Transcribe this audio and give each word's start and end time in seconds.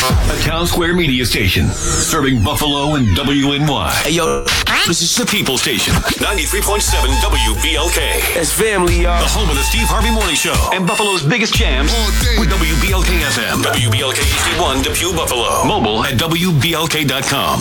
A 0.00 0.32
Townsquare 0.40 0.96
Media 0.96 1.26
station 1.26 1.68
serving 1.68 2.42
Buffalo 2.42 2.94
and 2.94 3.06
WNY. 3.08 3.90
Hey 4.02 4.12
yo, 4.12 4.44
This 4.86 5.02
is 5.02 5.14
the 5.14 5.26
People 5.26 5.58
Station, 5.58 5.92
93.7 6.16 6.80
WBLK. 7.20 8.34
that's 8.34 8.50
family, 8.50 9.02
y'all. 9.02 9.20
The 9.20 9.28
home 9.28 9.50
of 9.50 9.56
the 9.56 9.62
Steve 9.62 9.86
Harvey 9.88 10.10
Morning 10.10 10.34
Show 10.36 10.56
and 10.72 10.86
Buffalo's 10.86 11.22
biggest 11.22 11.52
jams 11.54 11.92
with 12.38 12.48
WBLK 12.48 13.20
FM. 13.28 13.60
WBLK 13.62 14.16
HD1 14.24 14.82
Depew 14.84 15.12
Buffalo. 15.14 15.64
Mobile 15.68 16.02
at 16.04 16.14
WBLK.com. 16.14 17.60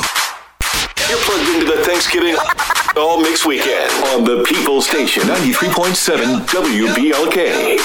You're 1.09 1.19
plugged 1.27 1.49
into 1.49 1.65
the 1.65 1.83
Thanksgiving 1.83 2.35
All 2.95 3.19
Mix 3.21 3.45
Weekend 3.45 3.91
on 4.15 4.23
the 4.23 4.43
People 4.47 4.81
Station, 4.81 5.23
93.7 5.23 6.47
WBLK. 6.47 7.79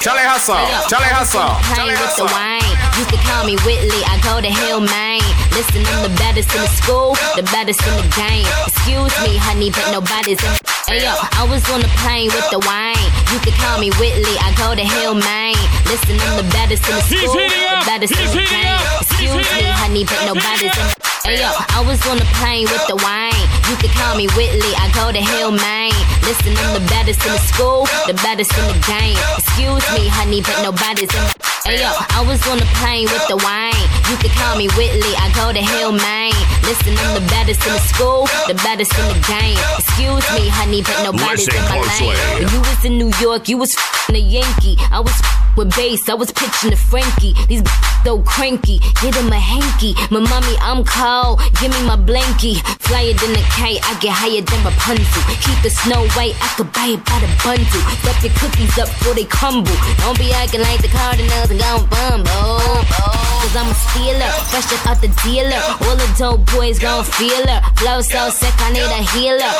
Charlie 0.00 0.24
Hustle, 0.24 0.56
Charlie 0.88 1.12
Hustle, 1.12 1.44
Playing 1.76 2.00
with 2.00 2.16
the 2.16 2.24
wine. 2.32 2.64
Used 2.96 3.12
to 3.12 3.20
call 3.20 3.44
me 3.44 3.60
Whitley. 3.68 4.00
I 4.08 4.16
go 4.24 4.40
to 4.40 4.48
Hillman. 4.48 5.20
Listen, 5.52 5.84
I'm 5.92 6.08
the 6.08 6.14
baddest 6.16 6.48
in 6.56 6.64
the 6.64 6.72
school, 6.72 7.20
the 7.36 7.44
baddest 7.52 7.84
in 7.84 7.92
the 8.00 8.08
game. 8.16 8.48
Excuse 8.64 9.12
me, 9.20 9.36
honey, 9.36 9.68
but 9.68 9.84
nobody's 9.92 10.40
in. 10.40 10.56
Hey 10.88 11.04
yo, 11.04 11.12
I 11.36 11.44
was 11.44 11.60
on 11.68 11.84
the 11.84 11.92
plane 12.00 12.32
with 12.32 12.48
the 12.48 12.64
wine. 12.64 12.96
You 13.28 13.44
could 13.44 13.52
call 13.60 13.76
me 13.76 13.92
Whitley. 14.00 14.40
I 14.40 14.56
go 14.56 14.72
to 14.72 14.80
Hillman. 14.80 15.52
Listen, 15.84 16.16
I'm 16.16 16.40
the 16.40 16.48
baddest 16.48 16.80
in 16.88 16.96
the 16.96 17.04
school, 17.04 17.36
the 17.36 17.84
baddest 17.84 18.16
in 18.16 18.24
the 18.24 18.40
game. 18.48 18.80
Excuse 19.04 19.44
me, 19.52 19.68
honey, 19.68 20.08
but 20.08 20.16
nobody's 20.24 20.72
in. 20.72 21.09
Hey 21.24 21.36
yo, 21.38 21.52
I 21.52 21.84
was 21.84 22.00
on 22.08 22.16
the 22.16 22.24
plane 22.40 22.64
with 22.72 22.80
the 22.88 22.96
wine. 22.96 23.44
You 23.68 23.76
could 23.76 23.92
call 23.92 24.16
me 24.16 24.26
Whitley. 24.34 24.72
I 24.80 24.88
go 24.96 25.12
to 25.12 25.20
Hillman. 25.20 25.92
Listen, 26.24 26.56
I'm 26.56 26.74
the 26.80 26.84
baddest 26.88 27.20
in 27.26 27.32
the 27.32 27.42
school, 27.44 27.84
the 28.08 28.14
baddest 28.24 28.50
in 28.56 28.64
the 28.72 28.78
game. 28.88 29.18
Excuse 29.36 29.84
me, 29.94 30.08
honey, 30.08 30.40
but 30.40 30.56
nobody's 30.64 31.12
in. 31.12 31.24
Hey 31.62 31.84
yo, 31.84 31.92
I 31.92 32.24
was 32.24 32.40
on 32.48 32.56
the 32.58 32.66
plane 32.80 33.04
with 33.12 33.22
the 33.28 33.36
wine. 33.36 33.84
You 34.08 34.16
could 34.16 34.32
call 34.32 34.56
me 34.56 34.66
Whitley. 34.74 35.12
I 35.20 35.28
go 35.36 35.52
to 35.52 35.60
Hillman. 35.60 36.32
Listen, 36.64 36.96
I'm 36.96 37.12
the 37.20 37.26
baddest 37.28 37.60
in 37.68 37.72
the 37.76 37.84
school, 37.84 38.24
the 38.48 38.56
baddest 38.64 38.96
in 38.96 39.04
the 39.12 39.20
game. 39.28 39.60
Excuse 39.76 40.24
me, 40.34 40.48
honey, 40.48 40.80
but 40.82 40.96
nobody's 41.04 41.46
Listen 41.46 41.60
in 41.60 41.68
my 41.68 41.78
closely. 41.84 42.16
lane. 42.16 42.32
When 42.40 42.48
you 42.48 42.60
was 42.64 42.80
in 42.84 42.94
New 42.96 43.12
York, 43.20 43.46
you 43.48 43.58
was 43.60 43.70
f***ing 43.76 44.16
a 44.16 44.24
Yankee. 44.24 44.76
I 44.90 44.98
was 45.00 45.12
f***ing 45.20 45.49
with 45.56 45.74
bass, 45.76 46.08
I 46.08 46.14
was 46.14 46.32
pitching 46.32 46.70
to 46.70 46.76
Frankie. 46.76 47.34
These 47.48 47.62
so 48.04 48.22
cranky, 48.22 48.78
get 49.02 49.14
him 49.14 49.30
a 49.30 49.38
hanky. 49.38 49.94
My 50.10 50.20
mommy, 50.20 50.56
I'm 50.60 50.84
cold, 50.84 51.40
give 51.60 51.70
me 51.70 51.80
my 51.84 51.96
blankie. 51.96 52.58
Flyer 52.80 53.12
than 53.14 53.36
a 53.36 53.44
kite, 53.52 53.78
I 53.84 53.94
get 54.00 54.14
higher 54.16 54.40
than 54.40 54.60
Rapunzel. 54.64 55.22
Keep 55.44 55.62
the 55.62 55.70
snow 55.70 56.08
white, 56.16 56.34
I 56.40 56.48
could 56.56 56.72
buy 56.72 56.96
it 56.96 57.02
by 57.04 57.20
the 57.20 57.30
bundle. 57.44 57.82
Stuff 58.02 58.18
your 58.24 58.34
cookies 58.40 58.74
up 58.78 58.88
before 58.88 59.14
they 59.14 59.28
crumble. 59.28 59.76
Don't 60.00 60.18
be 60.18 60.32
acting 60.32 60.62
like 60.62 60.82
the 60.82 60.88
Cardinals 60.88 61.50
and 61.50 61.60
gon' 61.60 61.86
bumble. 61.92 62.82
Cause 63.44 63.54
I'm 63.54 63.68
a 63.68 63.76
stealer, 63.76 64.30
fresh 64.48 64.66
out 64.86 65.00
the 65.00 65.12
dealer. 65.22 65.60
All 65.86 65.96
the 65.96 66.08
dope 66.16 66.44
boys 66.50 66.78
gon' 66.78 67.04
feel 67.04 67.46
her. 67.46 67.60
Flow 67.76 68.00
so 68.00 68.30
sick, 68.30 68.54
I 68.64 68.72
need 68.72 68.90
a 68.90 69.02
healer. 69.14 69.54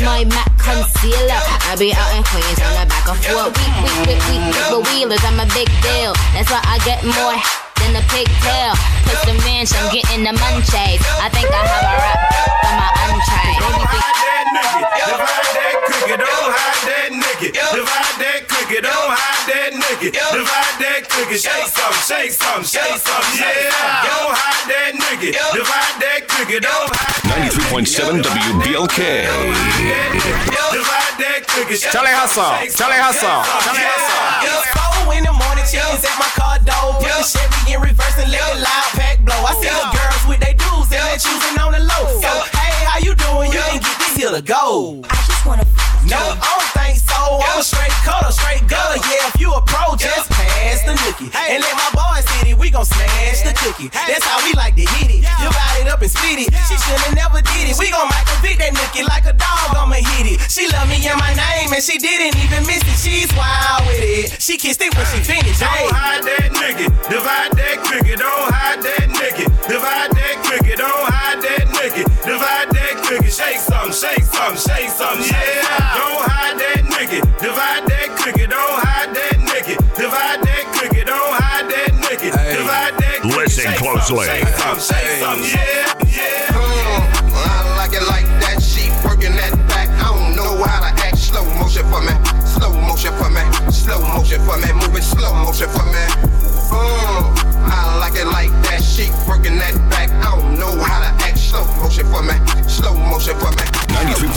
My 0.00 0.24
Mac 0.24 0.50
concealer. 0.58 1.40
I 1.70 1.76
be 1.78 1.92
out 1.94 2.10
in 2.16 2.24
Queens 2.24 2.60
on 2.60 2.74
the 2.82 2.86
back 2.88 3.08
of 3.08 3.16
four 3.24 3.46
week, 3.46 3.74
week, 4.06 4.18
week, 4.26 4.54
triple 4.54 4.82
wheelers. 4.90 5.22
I'm 5.22 5.38
a 5.38 5.46
big 5.54 5.68
deal. 5.82 6.14
That's 6.34 6.50
why 6.50 6.60
I 6.64 6.78
get 6.84 7.04
more 7.04 7.63
than 7.94 8.02
a 8.02 8.06
pigtail. 8.10 8.74
Put 9.06 9.22
the 9.22 9.34
ranch, 9.46 9.70
I'm 9.78 9.86
getting 9.94 10.26
the 10.26 10.34
munchies. 10.34 10.98
I 11.22 11.30
think 11.30 11.46
I 11.46 11.62
have 11.62 11.86
a 11.86 11.94
rap 12.02 12.18
for 12.58 12.74
my 12.74 12.90
untried. 13.06 13.58
Baby, 13.62 13.86
think- 13.86 14.10
that 14.24 14.46
nigga. 14.50 14.82
Divide 15.14 15.54
that 15.54 15.76
cookie, 15.86 16.18
don't 16.18 16.50
hide 16.50 16.82
that 16.90 17.10
nigga. 17.14 17.48
Divide 17.54 18.16
that 18.18 18.40
cookie, 18.50 18.80
don't 18.82 19.10
hide 19.14 19.46
that 19.46 19.70
nigga. 19.78 20.10
Divide 20.10 20.76
that 20.82 21.02
cookie, 21.06 21.38
shake 21.38 21.70
some, 21.70 21.94
shake 22.02 22.34
some, 22.34 22.62
shake 22.66 22.98
some, 22.98 23.24
yeah. 23.38 23.70
Don't 24.10 24.34
hide 24.34 24.66
that 24.74 24.92
nigga. 24.98 25.30
Divide 25.54 25.96
that 26.02 26.20
cookie, 26.26 26.58
don't 26.58 26.90
hide 26.90 27.22
93.7 27.30 28.26
WBLK. 28.26 28.98
Divide 30.74 31.14
that 31.22 31.40
cookie, 31.46 31.76
shake 31.78 31.92
Charlie 31.94 32.10
Hustle, 32.10 32.42
some, 32.42 32.58
shake 32.58 32.74
some, 32.74 32.90
Charlie 32.90 32.98
Hustle, 32.98 33.22
shake 33.22 33.54
some, 33.54 33.62
Charlie 33.70 33.86
Hustle. 33.86 34.34
Four 35.04 35.14
in 35.14 35.22
the 35.22 35.30
morning, 35.30 35.53
chickens 35.66 36.04
at 36.04 36.16
my 36.20 36.28
car 36.36 36.60
door. 36.60 37.00
Put 37.00 37.08
the 37.08 37.24
Chevy 37.24 37.74
in 37.74 37.80
reverse 37.80 38.16
and 38.20 38.30
let 38.30 38.42
the 38.52 38.60
loud 38.60 38.90
pack 38.96 39.16
blow. 39.24 39.36
I 39.44 39.52
see 39.60 39.72
the 39.72 39.88
girls 39.92 40.22
with 40.28 40.40
they 40.40 40.54
dudes 40.54 40.92
and 40.92 41.02
they 41.08 41.16
choosing 41.16 41.56
on 41.60 41.72
the 41.72 41.82
low. 41.82 42.04
So, 42.20 42.32
hey, 42.52 42.76
how 42.84 42.98
you 43.00 43.16
doing? 43.16 43.52
You 43.52 43.60
can 43.60 43.80
get 43.80 43.96
this 43.98 44.14
here 44.16 44.32
to 44.32 44.42
go. 44.42 45.00
I 45.08 45.16
just 45.24 45.42
wanna 45.46 45.64
No, 46.04 46.20
I 46.20 46.36
don't 46.36 46.70
think 46.76 47.00
so. 47.00 47.40
I'm 47.40 47.60
a 47.60 47.64
straight 47.64 47.96
cutter, 48.04 48.32
straight 48.32 48.64
gutter. 48.68 49.00
Yeah, 49.08 49.32
if 49.32 49.40
you 49.40 49.52
a 49.52 49.60
pro, 49.64 49.96
just 49.96 50.33
pass 50.64 50.80
the 50.88 50.96
nookie. 50.96 51.28
And 51.36 51.60
let 51.60 51.74
my 51.76 51.90
boys 51.92 52.24
hit 52.40 52.48
it, 52.48 52.56
we 52.56 52.72
gon' 52.72 52.88
smash 52.88 53.44
the 53.44 53.52
cookie. 53.52 53.92
That's 53.92 54.24
how 54.24 54.40
we 54.40 54.56
like 54.56 54.74
to 54.80 54.86
hit 54.96 55.12
it. 55.12 55.20
Divide 55.20 55.84
it 55.84 55.88
up 55.92 56.00
and 56.00 56.10
split 56.10 56.40
it. 56.40 56.48
She 56.64 56.76
shoulda 56.80 57.12
never 57.12 57.44
did 57.44 57.68
it. 57.68 57.76
We 57.76 57.92
gon' 57.92 58.08
Michael 58.08 58.40
Vick 58.40 58.56
that 58.64 58.72
nookie 58.72 59.04
like 59.04 59.28
a 59.28 59.36
dog, 59.36 59.76
I'ma 59.76 60.00
hit 60.00 60.26
it. 60.32 60.38
She 60.48 60.64
love 60.72 60.88
me 60.88 61.04
and 61.04 61.20
my 61.20 61.36
name, 61.36 61.76
and 61.76 61.84
she 61.84 62.00
didn't 62.00 62.40
even 62.40 62.64
miss 62.64 62.80
it. 62.80 62.96
She's 62.96 63.28
wild 63.36 63.84
with 63.84 64.00
it. 64.00 64.40
She 64.40 64.56
kissed 64.56 64.80
it 64.80 64.94
when 64.96 65.04
she 65.12 65.20
finished. 65.20 65.60
Hey. 65.60 65.84
Don't 65.84 65.92
hide 65.92 66.24
that 66.24 66.48
nigga. 66.56 66.88
Divide 67.12 67.52
that 67.52 67.76
cookie. 67.84 68.16
Don't 68.16 68.48
hide 68.48 68.80
that 68.80 69.06
nigga. 69.12 69.44
Divide 69.68 70.13
listening 83.64 83.78
closely. 83.78 84.44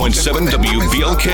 93.7 0.07 0.47
WBLK. 0.47 1.28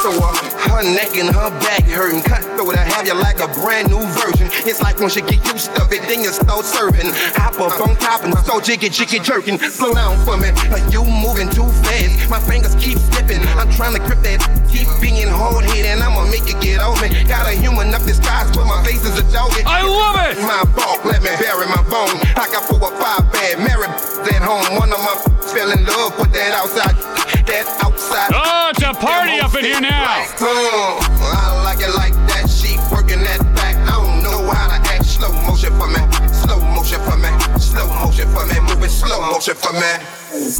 So 0.00 0.08
uh, 0.24 0.32
her 0.72 0.80
neck 0.80 1.12
and 1.20 1.28
her 1.28 1.50
back 1.60 1.84
hurting. 1.84 2.22
Cut 2.22 2.40
through 2.56 2.72
to 2.72 2.80
have 2.80 3.06
you 3.06 3.12
like 3.12 3.40
a 3.40 3.48
brand 3.60 3.92
new 3.92 4.00
version. 4.16 4.48
It's 4.64 4.80
like 4.80 5.00
once 5.00 5.16
you 5.16 5.22
get 5.28 5.44
used 5.44 5.68
to 5.76 5.84
it, 5.92 6.00
then 6.08 6.24
you 6.24 6.32
start 6.32 6.64
serving. 6.64 7.12
Hop 7.36 7.60
up 7.60 7.76
on 7.76 7.96
top 7.96 8.24
and 8.24 8.32
so 8.48 8.58
jiggy 8.60 8.88
jiggy 8.88 9.18
jerking. 9.20 9.58
Slow 9.58 9.92
down 9.92 10.16
for 10.24 10.40
me. 10.40 10.48
You 10.88 11.04
moving 11.04 11.52
too 11.52 11.68
fast. 11.84 12.30
My 12.30 12.40
fingers 12.40 12.74
keep 12.80 12.96
slipping. 12.96 13.44
I'm 13.60 13.68
trying 13.76 13.92
to 13.92 14.00
grip 14.00 14.24
that. 14.24 14.40
Keep 14.72 14.88
being 15.04 15.28
hard 15.28 15.68
headed 15.68 15.92
and 15.92 16.00
I'ma 16.00 16.24
make 16.32 16.48
it 16.48 16.56
get 16.64 16.80
on. 16.80 16.96
Got 17.28 17.52
a 17.52 17.52
human 17.52 17.92
up 17.92 18.00
disguise, 18.08 18.48
but 18.56 18.64
my 18.64 18.80
face 18.80 19.04
is 19.04 19.20
a 19.20 19.26
dog. 19.28 19.52
I 19.68 19.84
love 19.84 20.16
it. 20.24 20.40
My 20.40 20.64
bulk, 20.72 21.04
let 21.04 21.20
me 21.20 21.36
bury 21.36 21.68
my 21.68 21.84
bone. 21.84 22.16
I 22.40 22.48
got 22.48 22.64
four 22.64 22.80
or 22.80 22.96
five 22.96 23.28
bad 23.28 23.60
married 23.60 23.92
at 24.32 24.40
home. 24.40 24.64
One 24.80 24.88
of 24.88 25.04
my 25.04 25.30
fell 25.52 25.70
in 25.72 25.84
love 25.84 26.16
with 26.18 26.32
that 26.32 26.54
outside. 26.54 27.09
That 27.46 27.64
outside. 27.80 28.30
Oh, 28.36 28.70
it's 28.70 28.84
a 28.84 28.92
party 28.92 29.40
up 29.40 29.54
in 29.56 29.64
here 29.64 29.80
now. 29.80 30.22
Uh, 30.38 31.00
I 31.24 31.62
like 31.64 31.80
it 31.80 31.90
like 31.96 32.12
that. 32.28 32.46
She 32.46 32.76
working 32.92 33.18
that 33.24 33.40
back. 33.56 33.74
I 33.88 33.96
don't 33.96 34.22
know 34.22 34.44
how 34.52 34.68
to 34.68 34.78
act. 34.92 35.06
Slow 35.08 35.32
motion 35.48 35.72
for 35.74 35.88
me. 35.88 36.04
Slow 36.30 36.60
motion 36.60 37.00
for 37.00 37.16
me. 37.16 37.32
Slow 37.58 37.88
motion 38.04 38.28
for 38.30 38.44
me. 38.44 38.60
Moving 38.68 38.92
slow 38.92 39.18
motion 39.32 39.56
for 39.56 39.72
me. 39.72 39.90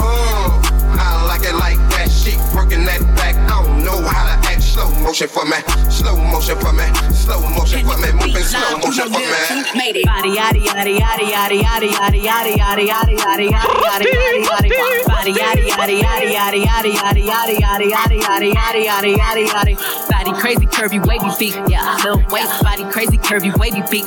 Uh, 0.00 0.50
I 0.98 1.20
like 1.28 1.44
it 1.44 1.54
like 1.54 1.78
that. 1.94 2.08
She 2.10 2.34
working 2.56 2.82
that 2.88 3.04
back. 3.14 3.36
I 3.36 3.62
don't 3.62 3.84
know 3.84 4.00
how 4.00 4.26
to 4.26 4.48
act. 4.48 4.62
Slow 4.64 4.88
motion 5.04 5.28
for 5.28 5.44
me. 5.44 5.60
Slow 5.92 6.16
motion 6.16 6.56
for 6.58 6.72
me. 6.72 6.88
Slow 7.12 7.44
motion 7.54 7.84
for 7.84 8.00
me. 8.00 8.08
Moving 8.18 8.42
slow 8.42 8.80
motion 8.80 9.12
for 9.12 9.20
me. 9.20 9.39
Body 9.72 10.02
yaddy 10.02 10.34
yaddy 10.34 10.66
yaddy 10.66 10.96
yaddy 10.98 11.30
yaddy 11.30 11.60
yaddy 11.62 11.92
yaddy 11.92 12.56
yaddy 12.56 12.56
yaddy 12.58 12.86
yaddy 12.88 13.18
yaddy 13.18 13.46
yaddy 13.46 14.02
yaddy 14.02 14.42
yaddy 14.42 15.06
body 15.20 15.32
yaddy 15.32 15.70
yaddy 15.70 16.02
yaddy 16.02 16.34
yaddy 16.34 16.64
yaddy 16.64 16.94
yaddy 16.96 17.24
yaddy 17.26 17.60
yaddy 17.60 17.90
yaddy 17.90 18.20
yaddy 18.20 18.52
yaddy 18.52 18.84
yaddy 18.86 19.16
yaddy 19.16 19.46
yaddy 19.46 20.10
body 20.10 20.32
crazy 20.40 20.66
curvy 20.66 20.98
wavy 21.06 21.30
feet 21.36 21.54
yeah 21.68 21.96
little 22.02 22.22
waist 22.30 22.62
body 22.62 22.84
crazy 22.90 23.18
curvy 23.18 23.52
wavy 23.58 23.82
feet 23.86 24.06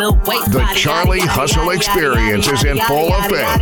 little 0.00 0.18
waist 0.26 0.50
The 0.52 0.64
Charlie 0.74 1.20
Hustle 1.20 1.70
experience 1.70 2.48
is 2.48 2.64
in 2.64 2.78
full 2.78 3.12
effect. 3.14 3.44
How 3.44 3.54
I 3.54 3.58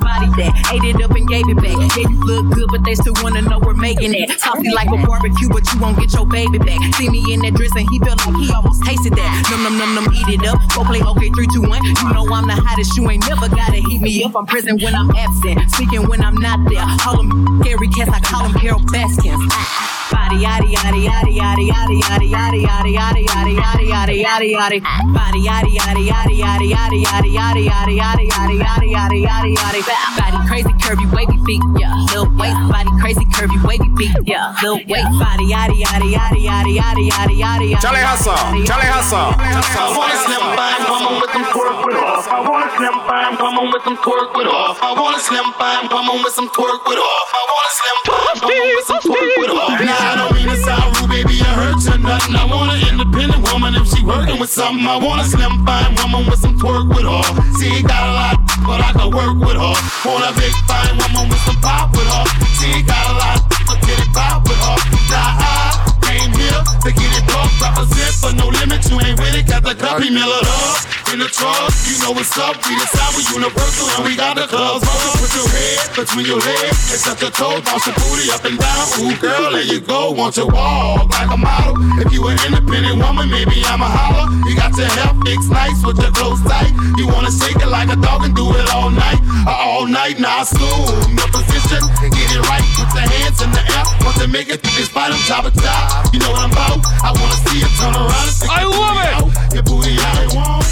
body 0.00 0.28
that 0.42 0.52
ate 0.72 0.84
it 0.84 1.02
up 1.02 1.10
and 1.10 1.28
gave 1.28 1.48
it 1.48 1.56
back 1.56 1.78
yeah 1.96 2.08
you 2.08 2.20
look 2.24 2.54
good 2.54 2.68
but 2.68 2.84
they 2.84 2.94
still 2.94 3.14
wanna 3.22 3.42
know 3.42 3.58
we're 3.58 3.74
making 3.74 4.14
it 4.14 4.30
saucy 4.40 4.70
like 4.72 4.88
a 4.88 4.98
barbecue 5.06 5.48
but 5.48 5.62
you 5.72 5.78
won't 5.80 5.98
get 5.98 6.12
your 6.12 6.26
baby 6.26 6.58
back 6.58 6.78
see 6.94 7.08
me 7.08 7.22
in 7.32 7.40
that 7.40 7.54
dress 7.54 7.70
and 7.76 7.88
he 7.90 7.98
felt 8.00 8.18
like 8.26 8.36
he 8.36 8.52
almost 8.52 8.84
tasted 8.84 9.14
that 9.14 9.45
num 9.50 9.62
num 9.62 9.78
num 9.78 9.94
num 9.94 10.12
eat 10.12 10.28
it 10.28 10.46
up. 10.46 10.60
Go 10.74 10.84
play 10.84 11.02
okay 11.02 11.30
three 11.30 11.46
two 11.52 11.62
one. 11.62 11.82
You 11.84 12.12
know 12.12 12.26
I'm 12.32 12.46
the 12.46 12.54
hottest 12.54 12.96
you 12.96 13.08
ain't 13.10 13.26
never 13.28 13.48
gotta 13.48 13.76
heat 13.76 14.00
me 14.00 14.24
up. 14.24 14.36
I'm 14.36 14.46
present 14.46 14.82
when 14.82 14.94
I'm 14.94 15.10
absent. 15.10 15.70
Speaking 15.70 16.08
when 16.08 16.22
I'm 16.22 16.36
not 16.36 16.68
there. 16.68 16.84
Call 16.98 17.16
them 17.16 17.60
Gary 17.60 17.88
Cass 17.88 18.08
I 18.08 18.20
call 18.20 18.44
him 18.44 18.54
Carol 18.58 18.80
Baskins. 18.80 19.95
Body 20.10 20.36
yaddy 20.38 20.70
yaddy 20.70 21.02
yaddy 21.02 21.34
yaddy 21.34 21.66
yaddy 21.66 21.98
yaddy 21.98 22.30
yaddy 22.30 22.62
yaddy 22.62 22.94
yaddy 22.94 23.22
yaddy 23.26 23.56
yaddy 23.58 23.86
yaddy 23.90 24.22
yaddy 24.22 24.50
yaddy. 24.54 24.78
Body 25.14 25.40
yaddy 25.42 25.72
yaddy 25.74 26.04
yaddy 26.06 26.38
yaddy 26.38 26.68
yaddy 26.70 26.98
yaddy 27.02 27.30
yaddy 27.34 27.66
yaddy 27.66 27.98
yaddy 27.98 28.24
yaddy 28.30 28.56
yaddy 28.62 28.88
yaddy 28.94 29.18
yaddy 29.26 29.50
yaddy. 29.56 29.80
Body 30.16 30.38
crazy 30.48 30.72
curvy 30.84 31.06
wavy 31.10 31.38
feet, 31.46 31.62
yeah. 31.78 31.94
Little 32.10 32.30
waist 32.38 32.60
body 32.70 32.90
crazy 33.00 33.24
curvy 33.34 33.58
wavy 33.66 33.90
feet, 33.98 34.14
yeah. 34.24 34.54
Little 34.62 34.80
waist 34.86 35.10
body 35.18 35.46
yaddy 35.50 35.82
yaddy 35.82 36.14
yaddy 36.14 36.40
yaddy 36.46 36.72
yaddy 36.78 37.10
yaddy 37.10 37.34
yaddy 37.42 37.66
yaddy. 37.74 37.82
Charlie 37.82 38.06
Hustle, 38.06 38.36
Charlie 38.62 38.86
Hustle. 38.86 39.34
I 39.34 39.90
want 39.96 40.14
a 40.14 40.18
slim 40.22 40.44
fine 40.54 40.82
woman 40.86 41.18
with 41.18 41.30
some 41.34 41.46
twerk 41.50 41.82
with 41.82 41.98
off. 41.98 42.30
I 42.30 42.46
want 42.46 42.62
a 42.62 42.70
slim 42.78 42.94
fine 43.10 43.34
woman 43.42 43.66
with 43.74 43.82
some 43.82 43.98
twerk 43.98 44.30
with 44.38 44.46
off. 44.46 44.78
I 44.82 44.94
want 44.94 45.16
a 45.16 45.20
slim 45.20 45.50
fine 45.58 45.90
woman 45.90 46.22
with 46.22 46.34
some 46.34 46.48
twerk 46.54 46.80
with 46.86 46.98
off. 47.02 47.28
I 47.34 47.42
want 47.50 47.66
a 47.66 47.72
slim 47.74 47.98
fine 48.06 48.38
woman 48.46 48.70
with 48.76 48.86
some 48.86 49.02
twerk 49.02 49.34
with 49.42 49.50
off. 49.50 49.74
I 49.96 50.16
don't 50.16 50.32
mean 50.36 50.48
to 50.48 50.56
sound 50.60 50.96
rude, 51.00 51.10
baby, 51.10 51.40
I 51.40 51.50
hurt 51.56 51.80
you 51.80 51.96
nothing. 52.02 52.36
I 52.36 52.44
want 52.44 52.76
an 52.76 52.80
independent 52.88 53.42
woman 53.52 53.74
if 53.74 53.88
she 53.88 54.04
working 54.04 54.38
with 54.38 54.50
something. 54.50 54.84
I 54.86 54.96
want 54.96 55.20
a 55.20 55.24
slim 55.24 55.64
fine 55.64 55.94
woman 56.00 56.28
with 56.28 56.40
some 56.40 56.56
twerk 56.58 56.88
with 56.88 57.04
off. 57.04 57.32
See, 57.56 57.82
got 57.82 58.02
a 58.04 58.12
lot, 58.12 58.36
but 58.66 58.80
I 58.80 58.92
can 58.92 59.10
work 59.12 59.36
with 59.40 59.56
her. 59.56 59.74
Want 60.04 60.24
a 60.24 60.32
big 60.36 60.52
fine 60.68 60.96
woman 61.00 61.28
with 61.28 61.42
some 61.48 61.60
pop 61.64 61.92
with 61.96 62.08
her. 62.08 62.24
See, 62.60 62.82
got 62.84 63.04
a 63.08 63.14
lot, 63.16 63.38
but 63.66 63.78
get 63.84 63.98
it 64.00 64.10
pop 64.12 64.44
with 64.44 64.60
her. 64.60 64.76
Now 65.12 65.36
I 65.38 65.96
came 66.04 66.32
here 66.32 66.60
to 66.84 66.90
get 66.92 67.10
it 67.16 67.24
bumped. 67.28 67.60
Represent 67.60 68.14
for 68.20 68.32
no 68.36 68.48
limit, 68.52 68.84
you 68.88 68.96
ain't 69.00 69.18
with 69.20 69.34
it. 69.36 69.46
Got 69.48 69.64
the 69.64 69.74
copy 69.74 70.10
mill 70.10 70.28
it 70.28 70.46
up 70.48 71.12
in 71.12 71.18
the 71.20 71.28
trunk. 71.28 71.75
Know 72.06 72.14
what's 72.14 72.38
up. 72.38 72.54
We 72.62 72.70
the 72.78 72.86
we 73.18 73.22
universal, 73.34 73.90
and 73.98 74.06
we 74.06 74.14
got 74.14 74.38
the 74.38 74.46
clubs. 74.46 74.86
Mother, 74.86 75.10
put 75.18 75.26
your 75.34 75.50
head 75.50 75.90
between 75.90 76.22
your 76.22 76.38
legs 76.38 76.94
and 76.94 77.02
touch 77.02 77.18
your 77.18 77.34
toes, 77.34 77.66
bounce 77.66 77.82
your 77.82 77.98
booty 77.98 78.30
up 78.30 78.46
and 78.46 78.54
down. 78.62 78.86
Ooh, 79.02 79.10
girl, 79.18 79.50
there 79.50 79.66
you 79.66 79.82
go. 79.82 80.14
Want 80.14 80.38
to 80.38 80.46
walk 80.46 81.10
like 81.10 81.26
a 81.26 81.34
model. 81.34 81.74
If 81.98 82.14
you 82.14 82.22
an 82.30 82.38
independent 82.46 83.02
woman, 83.02 83.26
maybe 83.26 83.58
I'm 83.66 83.82
a 83.82 83.90
holler. 83.90 84.30
You 84.46 84.54
got 84.54 84.70
your 84.78 84.86
hair 84.86 85.18
fixed 85.26 85.50
nice 85.50 85.82
with 85.82 85.98
your 85.98 86.14
clothes 86.14 86.46
tight. 86.46 86.70
You 86.94 87.10
wanna 87.10 87.34
shake 87.34 87.58
it 87.58 87.66
like 87.66 87.90
a 87.90 87.98
dog 87.98 88.22
and 88.22 88.38
do 88.38 88.54
it 88.54 88.70
all 88.70 88.86
night, 88.86 89.18
uh, 89.42 89.66
all 89.66 89.90
night. 89.90 90.22
Now 90.22 90.46
assume 90.46 91.10
your 91.10 91.30
position, 91.34 91.82
get 92.06 92.28
it 92.30 92.42
right. 92.46 92.62
Put 92.78 92.86
your 92.94 93.02
hands 93.02 93.42
in 93.42 93.50
the 93.50 93.66
air. 93.66 93.82
Want 94.06 94.14
to 94.22 94.30
make 94.30 94.46
it 94.46 94.62
through 94.62 94.78
this 94.78 94.94
bottom 94.94 95.18
top 95.26 95.42
of 95.42 95.58
top. 95.58 96.14
You 96.14 96.22
know 96.22 96.30
what 96.30 96.46
I'm 96.46 96.54
about? 96.54 96.86
I 97.02 97.10
wanna 97.18 97.34
see 97.50 97.66
you 97.66 97.70
turn 97.82 97.98
around 97.98 98.30
and 98.30 98.36
stick 98.38 98.54
I 98.54 98.62
your 98.62 98.70
love 98.78 98.94
it. 98.94 99.10
out. 99.10 99.54
Your 99.58 99.66
booty 99.66 99.98
out. 99.98 100.65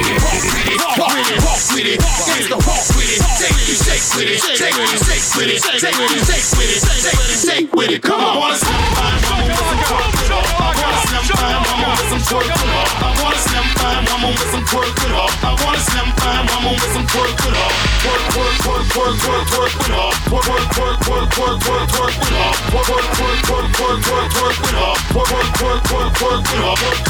With 1.80 1.88
it, 1.88 1.96
it, 1.96 2.04
gangsta 2.28 2.60
walk 2.60 2.84
with 2.92 3.08
it, 3.08 3.24
shake 3.40 3.56
it, 3.56 3.80
shake 3.80 4.04
with 4.12 4.28
it, 4.28 4.36
with 4.36 4.52
it, 4.52 5.00
shake 5.00 5.24
with 5.32 5.48
it, 5.48 5.64
with 5.64 5.80
it, 5.80 5.80
shake 5.80 6.52
with 6.52 6.68
it, 6.68 6.84
with 6.84 7.32
it, 7.32 7.40
shake 7.40 7.72
with 7.72 7.88
it. 7.96 8.02
Come 8.04 8.20
on, 8.20 8.36
I 8.36 8.52
wanna 8.52 8.60
slim 8.60 8.84
fine 8.92 9.16
woman 9.24 9.48
with 9.48 9.64
some 9.64 9.80
twerk. 9.88 10.12
I 10.60 10.76
wanna 10.76 11.00
slim 11.08 11.24
fine 11.40 11.56
woman 11.64 11.88
with 11.96 12.12
some 12.12 12.20
twerk. 12.28 12.52
I 12.52 13.16
wanna 13.16 13.40
slim 13.40 13.64
fine 13.80 14.04
woman 14.12 14.36
with 14.36 14.52
some 14.52 14.64
twerk. 14.68 14.92
I 14.92 15.56
wanna 15.56 15.80
slim 15.80 16.08
fine 16.20 16.44
woman 16.52 16.76
with 16.76 16.92
some 16.92 17.06
twerk 17.08 17.32
with 17.48 17.56
her. 17.56 17.72
Twerk, 18.04 18.28
twerk, 18.28 18.60
twerk, 18.60 18.84
twerk, 18.92 19.16
twerk, 19.16 19.40
twerk 19.48 19.72
with 19.80 19.96
her. 19.96 20.12
Twerk, 20.28 20.68
twerk, 20.76 21.00
twerk, 21.00 21.32
twerk, 21.32 21.56
twerk, 21.64 21.80
twerk, 21.80 21.88
twerk 21.96 22.12
with 22.20 22.36
her. 22.36 22.60
Twerk, 22.76 23.08
twerk, 23.16 23.40
twerk, 23.48 23.72
twerk, 23.72 24.04
twerk, 24.04 24.28
twerk, 24.36 24.36
twerk 24.36 24.60
with 24.60 24.76
her. 24.76 24.92
Twerk, 25.16 25.40
twerk, 25.40 25.80
twerk, 25.80 26.12
twerk, 26.12 26.12
twerk 26.12 26.12
with 26.12 26.12
her. 26.12 26.12
Twerk 26.12 26.12
with 26.12 26.12
her, 26.12 26.28
twerk 26.28 26.44
with 26.44 26.60
her, 26.60 26.76
twerk 26.76 27.00
with 27.00 27.09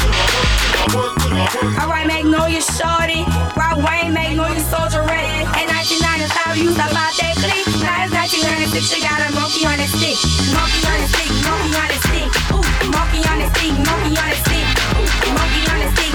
her. 1.53 1.81
Alright, 1.81 2.07
Magnolia 2.07 2.61
Shorty. 2.61 3.25
Rock 3.55 3.77
Wayne, 3.83 4.13
Magnolia 4.13 4.59
Soldier 4.71 5.03
Ready. 5.03 5.43
In 5.59 5.67
1995, 5.67 6.57
you 6.57 6.63
used 6.71 6.79
to 6.79 6.87
that 6.87 7.11
click. 7.41 7.65
Now 7.83 8.05
it's 8.05 8.13
1996, 8.13 8.95
you 8.95 9.03
got 9.03 9.19
a 9.19 9.29
monkey 9.35 9.65
on 9.67 9.77
his 9.79 9.91
stick. 9.91 10.17
Monkey 10.55 10.81
on 10.87 10.97
his 11.01 11.11
stick, 11.11 11.31
monkey 11.43 11.73
on 11.75 11.89
his 11.91 12.01
stick. 12.07 12.29
Ooh, 12.53 12.63
monkey 12.93 13.21
on 13.27 13.37
his 13.41 13.51
stick, 13.51 13.73
monkey 13.83 14.13
on 14.15 14.29
his 14.31 14.41
stick. 14.45 14.67
Ooh, 14.95 15.33
monkey 15.35 15.63
on 15.67 15.79
his 15.81 15.91
stick, 15.97 16.10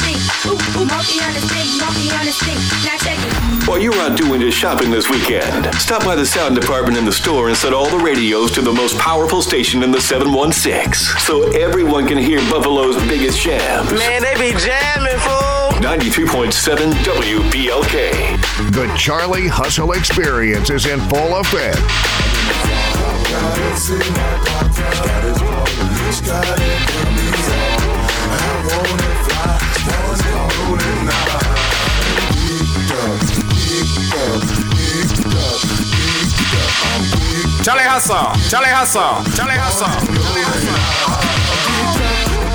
monkey 0.00 0.14
on 0.14 0.18
his. 0.20 0.76
Ooh, 0.76 0.86
monkey 0.86 1.20
on 1.20 1.32
his 1.34 1.44
stick, 1.44 1.68
monkey 1.80 2.10
on 2.10 2.26
his 2.26 2.36
stick. 2.36 2.58
Now 2.84 2.96
check 2.98 3.18
it. 3.18 3.68
While 3.68 3.78
you're 3.78 3.94
out 3.94 4.16
doing 4.16 4.40
your 4.40 4.50
shopping 4.50 4.90
this 4.90 5.08
weekend, 5.08 5.72
stop 5.74 6.04
by 6.04 6.14
the 6.14 6.26
sound 6.26 6.54
department 6.54 6.96
in 6.96 7.04
the 7.04 7.12
store 7.12 7.48
and 7.48 7.56
set 7.56 7.72
all 7.72 7.88
the 7.88 7.98
radios 7.98 8.50
to 8.52 8.62
the 8.62 8.72
most 8.72 8.98
powerful 8.98 9.42
station 9.42 9.82
in 9.82 9.90
the 9.90 10.00
716 10.00 11.18
so 11.20 11.50
everyone 11.52 12.06
can 12.06 12.18
hear 12.18 12.38
Buffalo's 12.50 12.96
biggest 13.08 13.40
jams. 13.40 13.90
Man, 13.92 14.22
they 14.22 14.34
be 14.34 14.58
jamming, 14.58 15.18
fool. 15.18 15.54
93.7 15.80 16.92
WBLK. 17.04 18.72
The 18.72 18.94
Charlie 18.96 19.48
Hustle 19.48 19.92
Experience 19.92 20.70
is 20.70 20.86
in 20.86 21.00
full 21.08 21.36
effect. 21.36 21.80
Charlie 37.64 37.80
Hustle, 37.88 38.28
Charlie 38.50 38.68
Hustle, 38.68 39.24
Charlie 39.32 39.56
Hustle. 39.56 39.88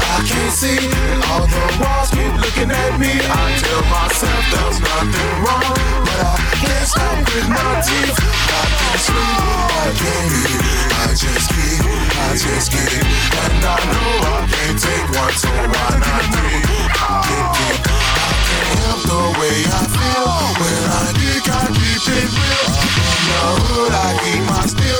I 0.06 0.22
can't 0.22 0.54
see 0.54 0.86
all 1.34 1.50
the 1.50 1.66
walls 1.82 2.14
keep 2.14 2.30
looking 2.38 2.70
at 2.70 2.94
me. 3.02 3.18
I 3.18 3.58
tell 3.58 3.82
myself 3.90 4.38
there's 4.54 4.78
nothing 4.78 5.34
wrong, 5.42 5.66
but 6.06 6.30
I 6.30 6.54
can't 6.62 6.86
stop 6.86 7.26
gritting 7.26 7.50
my 7.50 7.82
teeth. 7.82 8.22
I 8.22 8.70
can't 8.70 9.02
sleep, 9.02 9.18
I 9.18 9.98
can't 9.98 10.30
eat, 10.30 10.94
I 10.94 11.10
just 11.18 11.58
keep, 11.58 11.82
I 11.90 12.38
just 12.38 12.70
get 12.70 13.59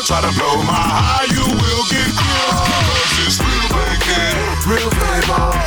try 0.10 0.22
to 0.22 0.40
blow 0.40 0.64
my 0.64 0.74
high, 0.74 1.26
you 1.30 1.46
will 1.46 1.86
get 1.86 2.10
killed. 2.10 2.58
Cause 2.66 3.28
it's 3.28 3.40
real 3.40 3.70
blanket, 3.70 4.66
real 4.66 4.90
flavor. 4.90 5.59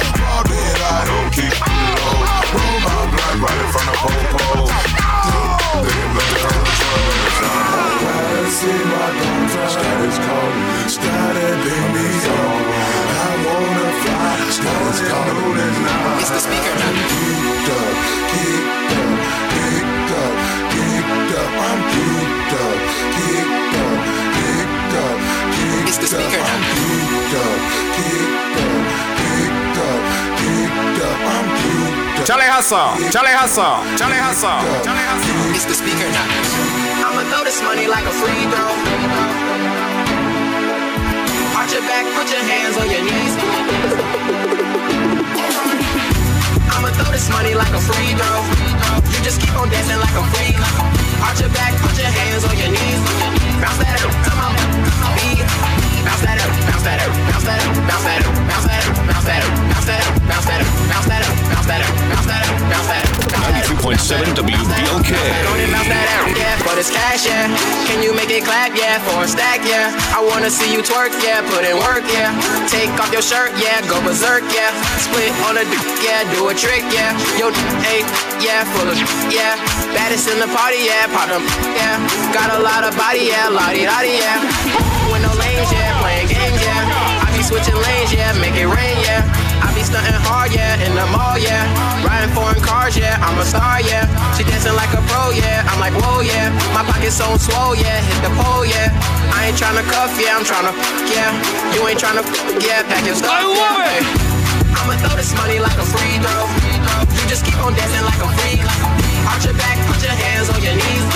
Charlie 32.23 32.47
Hustle, 32.47 32.95
Charlie 33.11 33.35
Hustle, 33.35 33.83
Charlie 33.99 34.14
Hustle, 34.14 34.62
Charlie 34.87 35.02
Hustle. 35.11 35.59
It's 35.59 35.67
the 35.67 35.75
speaker 35.75 36.07
now. 36.07 36.23
I'ma 37.02 37.26
throw 37.35 37.43
this 37.43 37.59
money 37.67 37.91
like 37.91 38.07
a 38.07 38.14
free 38.14 38.47
throw. 38.47 38.71
Arch 41.59 41.75
your 41.75 41.83
back, 41.83 42.07
put 42.14 42.31
your 42.31 42.45
hands 42.47 42.79
on 42.79 42.87
your 42.87 43.02
knees. 43.02 43.35
I'ma 46.71 46.95
throw 46.95 47.11
this 47.11 47.26
money 47.26 47.59
like 47.59 47.75
a 47.75 47.83
free 47.83 48.14
throw. 48.14 48.38
You 49.11 49.19
just 49.26 49.43
keep 49.43 49.59
on 49.59 49.67
dancing 49.67 49.99
like 49.99 50.14
a 50.14 50.23
freak. 50.31 50.55
Arch 51.26 51.43
your 51.43 51.50
back, 51.50 51.75
put 51.83 51.99
your 51.99 52.07
hands 52.07 52.47
on 52.47 52.55
your 52.55 52.71
knees. 52.71 53.02
Bounce 53.59 53.83
that 53.83 53.99
out, 53.99 54.14
come 54.23 54.38
on, 54.47 54.55
beat. 55.19 55.43
Bounce 56.04 56.23
that 56.23 56.38
out, 56.42 56.50
bounce 56.68 56.85
that 56.85 56.99
out, 56.99 57.12
bounce 57.30 57.44
that 57.47 57.61
out, 57.62 57.73
bounce 57.87 58.04
that 58.04 58.21
out, 58.23 58.35
bounce 58.49 58.66
that 58.66 58.82
out, 58.82 58.94
bounce 59.09 59.26
that 59.26 59.38
out, 59.38 59.54
bounce 59.71 59.87
that 59.87 60.02
out, 60.02 60.23
bounce 60.28 60.47
that 60.47 60.59
out, 60.59 60.71
bounce 60.90 61.09
that 61.09 61.23
out, 61.23 61.23
bounce 61.23 61.23
that 61.23 61.23
out, 61.23 61.37
bounce 61.50 61.66
that 61.66 61.80
out, 61.80 61.94
bounce 62.11 62.26
that 62.26 62.42
out, 62.42 62.71
bounce 62.71 62.88
that 62.90 63.04
out. 63.04 63.23
93.7 63.78 64.35
WBLK. 64.35 65.12
See 70.52 70.68
you 70.68 70.85
twerk, 70.85 71.11
yeah. 71.25 71.40
Put 71.49 71.64
in 71.64 71.75
work, 71.80 72.04
yeah. 72.12 72.30
Take 72.68 72.92
off 73.00 73.11
your 73.11 73.25
shirt, 73.25 73.50
yeah. 73.56 73.80
Go 73.88 73.99
berserk, 74.04 74.44
yeah. 74.52 74.71
Split 75.00 75.32
on 75.49 75.56
a 75.56 75.64
dick, 75.64 75.82
yeah. 76.04 76.28
Do 76.28 76.47
a 76.47 76.54
trick, 76.54 76.85
yeah. 76.92 77.16
Yo, 77.40 77.49
hey, 77.80 78.04
yeah. 78.38 78.68
Full 78.76 78.87
of, 78.87 78.94
yeah. 79.32 79.56
Baddest 79.97 80.28
in 80.28 80.38
the 80.38 80.47
party, 80.52 80.85
yeah. 80.85 81.09
Pop 81.09 81.32
them, 81.32 81.42
yeah. 81.73 81.97
Got 82.37 82.52
a 82.52 82.62
lot 82.62 82.85
of 82.85 82.94
body, 83.00 83.32
yeah. 83.32 83.49
Lottie, 83.49 83.88
lottie, 83.88 84.21
yeah. 84.21 84.44
With 85.11 85.32
lanes, 85.62 85.73
yeah. 85.73 86.00
Playing 86.02 86.28
games, 86.28 86.61
yeah. 86.62 87.23
I 87.23 87.28
be 87.37 87.42
switching 87.42 87.78
lanes, 87.78 88.11
yeah. 88.12 88.33
Make 88.38 88.59
it 88.59 88.66
rain, 88.66 88.97
yeah. 89.02 89.23
I 89.62 89.71
be 89.75 89.83
stunting 89.83 90.19
hard, 90.26 90.50
yeah, 90.50 90.83
in 90.83 90.92
the 90.95 91.07
mall, 91.14 91.38
yeah. 91.38 91.71
Riding 92.02 92.35
foreign 92.35 92.59
cars, 92.62 92.97
yeah, 92.99 93.23
I'm 93.23 93.38
a 93.38 93.45
star, 93.47 93.81
yeah. 93.83 94.11
She 94.35 94.42
dancing 94.42 94.75
like 94.75 94.90
a 94.95 95.02
pro, 95.07 95.31
yeah. 95.31 95.62
I'm 95.71 95.78
like, 95.78 95.95
whoa, 95.95 96.21
yeah. 96.23 96.50
My 96.75 96.83
pocket's 96.83 97.16
so 97.16 97.37
swole, 97.38 97.78
yeah. 97.78 98.02
Hit 98.02 98.19
the 98.26 98.33
pole, 98.35 98.66
yeah. 98.66 98.90
I 99.31 99.50
ain't 99.50 99.57
tryna 99.57 99.87
cuff, 99.87 100.11
yeah. 100.19 100.35
I'm 100.35 100.45
tryna, 100.45 100.75
yeah. 101.14 101.31
You 101.75 101.87
ain't 101.87 102.00
tryna, 102.00 102.26
yeah. 102.59 102.83
Pack 102.83 103.07
your 103.07 103.14
stuff, 103.14 103.31
I 103.31 103.47
love 103.47 103.87
yeah. 103.87 104.02
it. 104.02 104.04
I'ma 104.73 104.99
throw 104.99 105.14
this 105.14 105.31
money 105.38 105.62
like 105.62 105.78
a 105.78 105.87
free 105.87 106.19
throw. 106.19 106.42
You 107.07 107.25
just 107.31 107.47
keep 107.47 107.59
on 107.62 107.75
dancing 107.75 108.02
like 108.02 108.19
a 108.19 108.28
freak. 108.42 108.62
Arch 109.31 109.47
your 109.47 109.54
back, 109.54 109.78
put 109.87 110.02
your 110.02 110.16
hands 110.16 110.50
on 110.50 110.59
your 110.59 110.75
knees. 110.75 111.07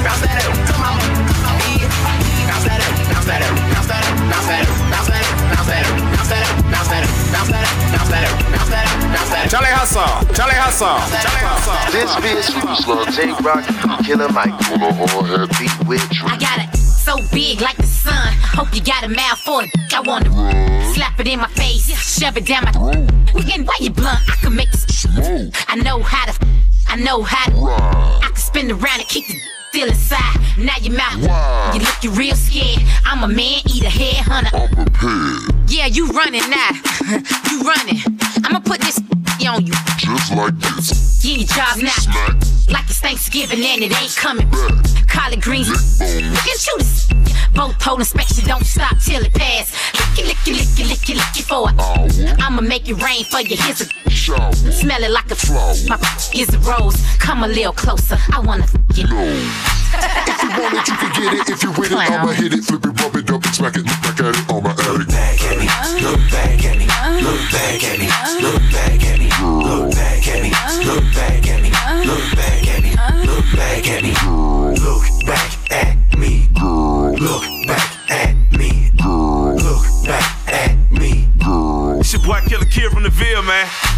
Bounce 0.00 0.24
that 0.24 0.40
up 0.40 0.56
to 0.56 0.74
my 0.80 0.96
beat. 1.60 1.84
Bounce 2.48 2.64
that 2.64 2.80
up, 2.80 2.94
bounce 3.12 3.26
that 3.28 3.42
up, 3.44 3.59
bounce 4.30 4.46
that 4.46 4.64
bounce 4.90 5.08
that 5.10 5.24
bounce 5.50 5.68
that 5.68 5.84
bounce 6.14 6.30
that 6.30 6.46
bounce 6.70 6.88
that 6.88 7.04
bounce 7.34 7.50
that 7.50 7.50
bounce 7.50 7.50
that 7.50 7.66
bounce 7.90 8.10
that 8.10 8.30
bounce 8.54 8.70
that 8.70 8.86
up, 8.86 9.10
bounce 9.10 9.30
that 9.30 9.44
up. 9.44 9.50
Charlie 9.50 9.74
Hustle, 9.74 10.06
Charlie 10.34 10.54
Hustle, 10.54 10.96
Charlie 11.18 11.44
Hustle. 11.44 11.74
This 11.90 12.10
bitch 12.22 12.46
Slow 12.82 13.04
Take 13.10 13.34
Rock, 13.42 13.66
Killer 14.06 14.30
Mike. 14.30 14.54
Pull 14.64 14.82
on 14.82 15.24
her 15.26 15.46
beat 15.58 15.74
with 15.86 16.06
I 16.24 16.38
got 16.38 16.62
it 16.62 16.76
so 16.78 17.16
big 17.32 17.60
like 17.60 17.76
the 17.76 17.86
sun. 17.86 18.32
Hope 18.54 18.74
you 18.74 18.82
got 18.82 19.04
a 19.04 19.08
mouth 19.08 19.38
for 19.40 19.64
it. 19.64 19.70
I 19.92 20.00
wanna 20.00 20.30
slap 20.94 21.18
it 21.18 21.26
in 21.26 21.40
my 21.40 21.48
face, 21.48 21.90
shove 21.98 22.36
it 22.36 22.46
down 22.46 22.64
my. 22.64 22.72
Throat. 22.72 23.10
And 23.52 23.66
why 23.66 23.76
you 23.80 23.90
blunt? 23.90 24.20
I 24.28 24.36
can 24.36 24.54
make 24.54 24.70
this. 24.70 24.86
I 25.68 25.76
know 25.76 26.00
how 26.00 26.30
to. 26.30 26.46
I 26.88 26.96
know 26.96 27.22
how 27.22 27.50
to. 27.50 27.56
I 28.24 28.26
can 28.26 28.36
spin 28.36 28.70
around 28.70 29.00
and 29.00 29.08
keep 29.08 29.26
the. 29.26 29.59
Still 29.70 29.86
inside, 29.86 30.36
now 30.58 30.74
your 30.82 30.96
mouth. 30.96 31.74
You 31.74 31.80
looking 31.80 32.18
real 32.18 32.34
scared. 32.34 32.82
I'm 33.04 33.22
a 33.22 33.28
man 33.28 33.62
eat 33.66 33.76
eater, 33.76 33.88
head 33.88 34.24
hunter. 34.26 34.68
Yeah, 35.68 35.86
you 35.86 36.08
running 36.08 36.42
now. 36.50 36.70
you 37.52 37.62
running. 37.62 38.02
I'ma 38.42 38.58
put 38.58 38.80
this 38.80 38.98
on 39.50 39.66
you. 39.66 39.72
Just 39.96 40.32
like 40.34 40.56
this. 40.58 41.24
Yeah, 41.24 41.36
your 41.36 41.46
job 41.46 41.76
now. 41.82 42.38
Like 42.68 42.88
it's 42.88 43.00
Thanksgiving 43.00 43.58
and 43.64 43.82
it 43.82 43.92
ain't 44.00 44.14
coming. 44.16 44.48
Back. 44.50 45.08
Collard 45.08 45.42
greens. 45.42 45.68
Look 46.00 46.46
at 46.46 46.66
you. 46.66 46.78
Both 47.54 47.78
pole 47.80 47.98
inspection 47.98 48.46
don't 48.46 48.64
stop 48.64 48.96
till 48.98 49.22
it 49.22 49.34
pass. 49.34 49.74
Lick 49.94 50.18
it, 50.18 50.26
lick 50.26 50.46
it, 50.46 50.56
lick 50.56 50.78
it, 50.78 50.86
lick 50.86 51.10
it, 51.10 51.16
lick 51.16 51.36
it 51.36 51.46
for 51.46 51.68
it. 51.70 52.40
I'ma 52.40 52.62
make 52.62 52.88
it 52.88 53.02
rain 53.02 53.24
for 53.24 53.40
you. 53.40 53.56
Here's 53.56 53.80
a 53.80 54.10
smell 54.72 55.02
it 55.02 55.10
like 55.10 55.30
a 55.30 55.34
flower. 55.34 55.74
My 55.88 55.98
is 56.34 56.54
a 56.54 56.58
rose. 56.60 56.96
Come 57.18 57.42
a 57.42 57.48
little 57.48 57.72
closer. 57.72 58.18
I 58.32 58.40
wanna 58.40 58.66
you. 58.94 59.79
If 59.92 60.42
you 60.42 60.50
want 60.60 60.74
it, 60.74 60.88
you 60.88 60.96
can 60.96 61.10
get 61.12 61.34
it. 61.34 61.50
If 61.50 61.62
you 61.62 61.70
with 61.72 61.92
it, 61.92 61.98
I'ma 61.98 62.32
hit 62.32 62.54
it, 62.54 62.64
flip 62.64 62.84
it, 62.84 63.00
rub 63.00 63.16
it 63.16 63.30
up 63.30 63.44
and 63.44 63.54
smack 63.54 63.76
it. 63.76 63.84
Look 63.84 64.00
back 64.02 64.20
at 64.20 64.36
it 64.36 64.50
on 64.50 64.62
my 64.62 64.70
attic. 64.70 64.86
Look 64.90 65.08
back 65.08 65.42
at 65.44 65.56
me, 65.58 65.66
look 66.00 66.20
back 66.30 66.64
at 66.64 66.78
me, 66.78 66.86
look 68.40 68.62
back 68.70 69.02
at 69.04 69.18
me, 69.18 69.28
look 69.60 69.90
back 69.92 70.26
at 70.28 70.42
me, 70.42 70.50
look 70.86 71.04
back 71.14 71.46
at 71.48 71.62
me, 71.62 71.70
look 72.06 72.24
back 72.34 72.66
at 72.66 72.82
me, 72.82 72.90
look 73.26 73.46
back 73.56 73.88
at 73.88 74.02
me, 74.02 74.12
look 74.76 75.16
back 75.26 75.70
at 75.70 76.18
me, 76.18 76.48
look 76.50 76.76
back 76.86 77.08
at 77.10 77.10
me, 77.10 77.10
look 77.18 77.44
back 77.66 78.10
at 78.10 78.52
me, 78.52 78.90
look 78.96 79.84
back 80.06 80.52
at 80.52 80.92
me. 80.92 81.26
It's 82.00 82.12
your 82.12 82.22
boy 82.22 82.40
Killer 82.48 82.64
Kid 82.64 82.90
from 82.92 83.02
the 83.02 83.10
Ville, 83.10 83.42
man. 83.42 83.89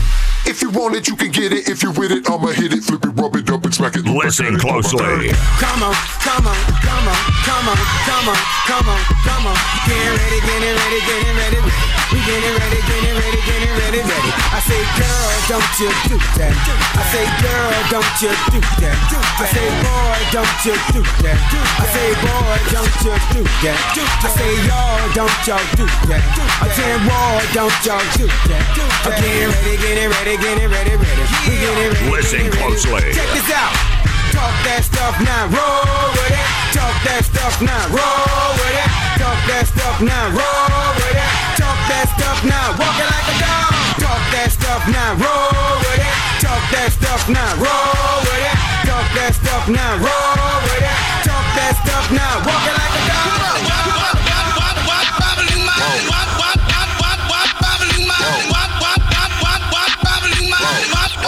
If 0.44 0.60
you 0.60 0.70
want 0.70 0.96
it, 0.96 1.06
you 1.06 1.14
can 1.14 1.30
get 1.30 1.52
it. 1.52 1.68
If 1.68 1.82
you 1.82 1.92
with 1.92 2.10
it, 2.10 2.28
I'ma 2.28 2.48
hit 2.48 2.72
it, 2.72 2.82
flip 2.82 3.04
it, 3.04 3.14
rub 3.14 3.36
it 3.36 3.48
up 3.50 3.64
and 3.64 3.74
smack 3.74 3.94
it. 3.94 4.02
Listen 4.04 4.58
back 4.58 4.64
at 4.64 4.66
it 4.66 4.70
on 4.70 4.74
my 4.74 4.82
closely. 4.82 5.30
Come 5.62 5.82
on, 5.86 5.94
come 6.18 6.46
on, 6.50 6.58
come 6.82 7.06
on, 7.06 7.18
come 7.46 7.66
on, 7.70 7.78
come 8.02 8.26
on, 8.26 8.38
come 8.66 8.88
on, 8.90 9.00
come 9.22 9.44
on. 9.46 9.56
Getting 9.86 10.18
ready, 10.18 10.40
getting 10.42 10.74
ready, 10.74 11.00
getting 11.06 11.36
ready, 11.38 11.58
ready. 11.62 12.02
We 12.12 12.18
getting 12.28 12.54
ready, 12.58 12.80
getting 12.84 13.16
ready, 13.16 13.40
getting 13.46 13.72
ready, 13.72 14.00
ready. 14.04 14.30
I 14.52 14.60
say, 14.60 14.82
girl, 15.00 15.32
don't 15.48 15.72
you 15.80 15.90
do 16.12 16.18
that. 16.36 16.52
I 16.92 17.02
say, 17.08 17.24
girl, 17.40 17.72
don't 17.88 18.12
you 18.20 18.32
do 18.52 18.60
that. 18.84 18.98
I 19.40 19.48
say, 19.48 19.64
boy, 19.80 20.20
don't 20.28 20.58
you 20.66 20.76
do 20.92 21.00
that. 21.24 21.40
I 21.80 21.86
say, 21.88 22.12
boy, 22.20 22.58
don't 22.68 22.92
you 23.00 23.14
do 23.32 23.42
that. 23.64 23.78
I 23.96 24.28
say, 24.28 24.52
y'all, 24.68 25.00
don't 25.16 25.38
y'all 25.48 25.64
do 25.72 25.86
that. 26.12 26.20
I 26.60 26.68
say, 26.76 26.92
boy, 27.00 27.40
don't 27.56 27.78
y'all 27.80 28.04
do 28.20 28.26
that. 28.28 28.64
I'm 29.08 29.16
getting 29.16 29.48
ready, 29.48 29.76
getting 29.80 30.10
ready, 30.12 30.31
getting 30.36 30.70
ready, 30.70 30.96
ready. 30.96 31.24
We 31.44 31.60
getting 31.60 31.92
ready. 31.92 32.10
Listen 32.10 32.38
getting 32.38 32.52
ready. 32.52 32.80
closely. 32.80 33.12
Check 33.12 33.28
this 33.36 33.50
out. 33.52 33.72
Talk 34.32 34.54
that 34.64 34.80
stuff 34.80 35.14
now, 35.20 35.44
roll 35.52 36.08
with 36.16 36.32
it. 36.32 36.46
Talk 36.72 36.96
that 37.04 37.20
stuff 37.28 37.60
now, 37.60 37.84
roll 37.92 38.52
with 38.56 38.72
it. 38.72 38.88
Talk 39.20 39.40
that 39.50 39.68
stuff 39.68 40.00
now, 40.00 40.32
roll 40.32 40.88
with 40.96 41.12
it. 41.12 41.30
Talk 41.60 41.78
that 41.92 42.08
stuff 42.16 42.40
now, 42.48 42.72
walk 42.80 42.96
it 42.96 43.08
like 43.12 43.28
a 43.28 43.36
dog. 43.44 43.72
Talk 44.00 44.22
that 44.32 44.48
stuff 44.48 44.82
now, 44.88 45.10
roll 45.20 45.76
with 45.84 46.00
it. 46.00 46.14
Talk 46.40 46.64
that 46.72 46.88
stuff 46.96 47.22
now, 47.28 47.50
roll 47.60 48.16
with 48.24 48.40
it. 48.40 48.56
Talk 48.88 49.06
that 49.12 49.32
stuff 49.36 49.64
now, 49.68 50.00
roll 50.00 50.58
with 50.64 50.80
it. 50.80 50.96
Talk 51.28 51.46
that 51.60 51.74
stuff 51.84 52.06
now, 52.08 52.40
walk 52.40 52.64
it 52.64 52.74
like 52.78 52.94
a 52.96 53.02
dog. 53.04 53.22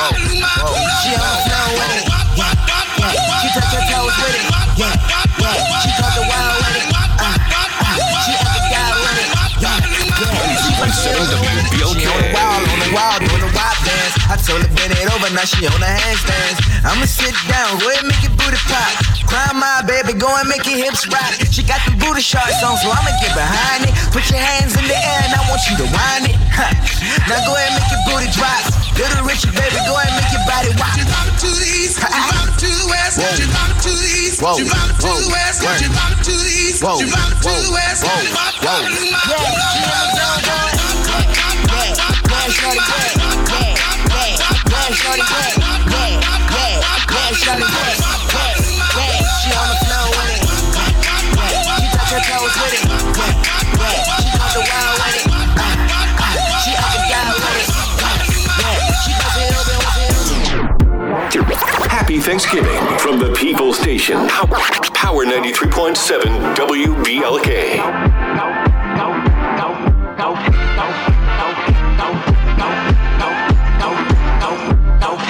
She 0.05 1.17
on 1.17 1.25
the 1.25 1.41
floor 1.49 1.69
with 1.81 1.97
it. 1.97 2.05
She 3.41 3.49
touch 3.57 3.73
her 3.73 3.81
toes 3.89 4.13
with 4.21 4.37
it. 4.37 4.45
Yeah, 4.77 4.93
yeah. 5.41 5.81
She 5.81 5.89
caught 5.97 6.13
the 6.13 6.29
wild 6.29 6.61
with 6.61 6.77
it. 6.77 6.93
Uh. 6.93 7.33
She 8.21 8.37
up 8.37 8.53
the 8.53 8.61
guy 8.69 8.85
with 9.01 9.17
it. 9.25 9.33
Yeah, 9.65 9.81
yeah. 9.81 10.61
She 10.61 10.77
on 11.17 12.21
the 12.21 12.29
wild, 12.37 12.69
on 12.69 12.79
the 12.85 12.91
wild, 12.93 13.25
doing 13.25 13.49
the 13.49 13.53
wild 13.57 13.79
dance. 13.81 14.13
I 14.29 14.37
told 14.37 14.61
her 14.61 14.69
bend 14.77 14.93
it 14.93 15.09
over, 15.09 15.33
now 15.33 15.49
she 15.49 15.65
on 15.65 15.81
the 15.81 15.89
handstands. 15.89 16.61
I'ma 16.85 17.09
sit 17.09 17.33
down, 17.49 17.81
go 17.81 17.89
ahead 17.89 18.05
make 18.05 18.21
your 18.21 18.37
booty 18.37 18.61
pop. 18.69 18.93
Climb 19.25 19.57
my 19.57 19.81
baby, 19.89 20.13
go 20.21 20.29
and 20.37 20.49
make 20.53 20.69
your 20.69 20.85
hips 20.85 21.09
rock. 21.09 21.33
She 21.49 21.65
got 21.65 21.81
the 21.89 21.97
booty 21.97 22.21
shorts 22.21 22.61
on, 22.61 22.77
so 22.77 22.93
I'ma 22.93 23.09
get 23.25 23.33
behind 23.33 23.89
it. 23.89 23.97
Put 24.13 24.29
your 24.29 24.45
hands 24.45 24.77
in 24.77 24.85
the 24.85 24.97
air, 24.97 25.21
and 25.25 25.33
I 25.33 25.41
want 25.49 25.65
you 25.65 25.81
to 25.81 25.89
wind 25.89 26.29
it. 26.29 26.37
Huh. 26.53 26.77
Now 27.25 27.41
go 27.49 27.57
ahead 27.57 27.73
make 27.73 27.89
your 27.89 28.05
booty 28.05 28.29
drop. 28.37 28.84
Little 28.95 29.27
rich, 29.27 29.43
baby, 29.51 29.79
go 29.87 29.99
ahead 29.99 30.07
and 30.07 30.23
make 30.23 30.31
your 30.31 30.45
body 30.47 30.71
wild. 30.79 30.95
She 30.95 31.03
bump 31.03 31.35
to 31.43 31.51
the 31.51 31.67
east, 31.67 31.99
she 31.99 32.07
bump 32.07 32.55
to 32.63 32.69
the 32.71 32.87
west, 32.87 33.19
she 33.19 33.47
bump 33.51 33.75
to 33.83 33.91
the 33.91 34.07
east, 34.23 34.39
she 34.39 34.65
bump 34.71 34.95
to 35.03 35.11
the 35.11 35.29
west, 35.35 35.59
she 35.83 35.89
bump 35.91 36.23
to 36.23 36.31
the 36.31 36.47
east, 36.47 36.79
she 36.79 37.11
bump 37.11 37.35
to 37.43 37.51
the 37.51 37.71
west, 37.75 38.07
she 38.07 38.31
bump 38.31 38.55
to 38.63 38.87
the 38.87 39.03
east. 39.03 40.25
She 49.45 49.51
on 49.53 49.69
the 49.69 49.77
floor 49.85 50.07
with 50.17 50.31
it, 50.33 50.43
she 51.75 51.87
touch 51.93 52.11
her 52.13 52.23
toes 52.25 52.55
with 52.57 52.75
it, 52.75 52.85
she 54.23 54.31
on 54.41 54.51
the 54.55 54.63
wild 54.71 54.99
with 54.99 55.17
it. 55.17 55.24
Happy 61.35 62.21
Thanksgiving 62.21 62.79
from 62.99 63.19
the 63.19 63.33
People 63.37 63.73
Station. 63.73 64.29
Power 64.29 65.25
93.7 65.25 66.55
WBLK. 66.55 67.75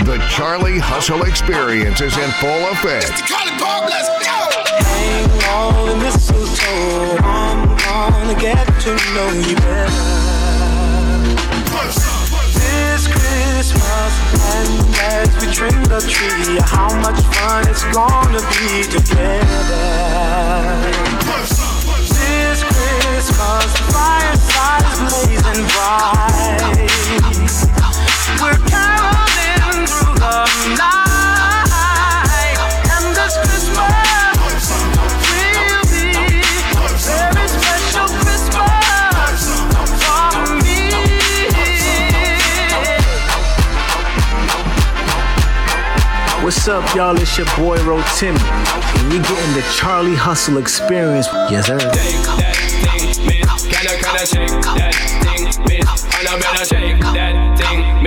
The 0.05 0.19
Charlie 0.29 0.79
Hustle 0.79 1.23
Experience 1.23 2.03
is 2.03 2.19
in 2.19 2.31
full 2.33 2.51
effect. 2.69 3.27
Carly 3.27 3.59
Bob, 3.59 3.89
let's 3.89 4.09
go! 4.27 4.51
Hang 4.85 5.31
on 5.55 5.89
the 5.89 6.05
mistletoe. 6.05 7.17
I'm 7.25 8.13
gonna 8.13 8.39
get 8.39 8.67
to 8.83 8.95
know 9.15 9.31
you 9.49 9.57
better. 9.57 10.34
Christmas, 13.65 14.13
and 14.53 14.95
as 14.97 15.29
we 15.41 15.47
trim 15.51 15.85
the 15.85 16.01
tree, 16.01 16.59
how 16.67 16.93
much 17.01 17.19
fun 17.35 17.67
it's 17.67 17.83
gonna 17.95 18.43
be 18.61 18.83
together. 18.93 19.81
This 22.05 22.61
Christmas, 22.63 23.73
the 23.73 23.85
fireside 23.89 24.85
is 24.93 24.99
blazing 25.09 25.65
bright. 25.73 26.77
We're 28.43 28.61
caroling 28.69 29.87
through 29.87 30.17
the 30.21 30.45
night, 30.77 31.04
What's 46.45 46.69
up, 46.69 46.85
y'all? 46.95 47.17
It's 47.17 47.39
your 47.39 47.47
boy 47.57 47.83
Ro 47.85 48.03
Timmy, 48.17 48.39
and 48.39 49.11
you're 49.11 49.23
getting 49.23 49.55
the 49.55 49.63
Charlie 49.79 50.15
Hustle 50.15 50.59
experience. 50.59 51.27
Yes, 51.51 51.69
sir. 51.69 51.79
Can 51.79 51.89
I, 51.89 51.93
can 53.97 54.15
I 54.15 54.27
shake 54.27 54.51
that 54.61 54.93
thing, 55.25 55.45
miss? 55.65 56.05
And 56.13 56.29
I 56.29 56.39
better 56.39 56.67
shake 56.67 57.01
that 57.01 57.57
thing, 57.57 57.97
yeah. 57.97 58.05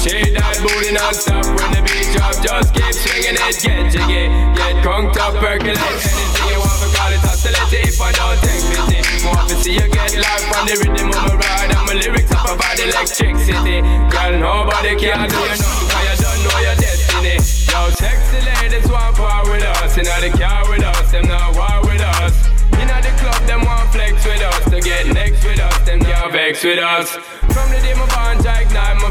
Shake 0.00 0.32
that 0.32 0.56
booty 0.64 0.96
non-stop 0.96 1.44
when 1.44 1.70
the 1.76 1.80
beat 1.84 2.08
drop. 2.16 2.32
Just 2.40 2.72
keep 2.72 2.94
swinging 2.96 3.36
it, 3.36 3.56
get 3.60 3.92
jiggy, 3.92 4.32
get 4.56 4.74
crunked 4.80 5.20
up, 5.20 5.36
percolate 5.36 5.76
anything 5.76 6.48
you 6.48 6.56
want. 6.56 6.80
For 6.80 6.90
call 6.96 7.12
it 7.12 7.20
hostility 7.20 7.84
if 7.84 8.00
I 8.00 8.10
don't 8.16 8.40
take 8.40 8.64
pity. 8.64 9.00
More 9.20 9.44
to 9.44 9.54
see 9.60 9.76
you 9.76 9.86
get 9.92 10.16
life 10.16 10.48
on 10.56 10.64
the 10.64 10.74
rhythm 10.80 11.12
of 11.12 11.20
my 11.20 11.36
ride 11.36 11.68
and 11.68 11.84
my 11.84 11.94
lyrics 12.00 12.32
up 12.32 12.48
about 12.48 12.80
electricity. 12.80 13.84
Girl, 14.08 14.32
nobody 14.40 14.96
can 14.96 15.28
do 15.28 15.36
you 15.36 15.52
nothing 15.52 15.84
cause 15.92 16.08
you 16.08 16.16
don't 16.16 16.40
know 16.48 16.58
your 16.64 16.76
destiny. 16.80 17.36
Yo, 17.68 17.80
sexy 17.92 18.40
ladies 18.40 18.88
want 18.88 19.16
part 19.20 19.44
with 19.52 19.62
us, 19.62 19.96
know 20.00 20.20
the 20.24 20.32
car 20.32 20.64
with 20.72 20.82
us, 20.82 21.12
them 21.12 21.28
not 21.28 21.52
war 21.52 21.84
with 21.84 22.00
us. 22.00 22.32
Know 22.80 22.98
the 23.04 23.12
club, 23.20 23.46
them 23.46 23.60
want 23.68 23.92
flex 23.92 24.24
with 24.24 24.40
us, 24.40 24.64
to 24.70 24.80
get 24.80 25.06
next 25.12 25.44
with 25.44 25.60
us, 25.60 25.78
them 25.84 26.00
can't 26.00 26.32
vex 26.32 26.64
with 26.64 26.78
us. 26.78 27.12
From 27.52 27.68
the 27.70 27.78
day 27.84 27.94
my 27.94 28.06
bond, 28.08 28.39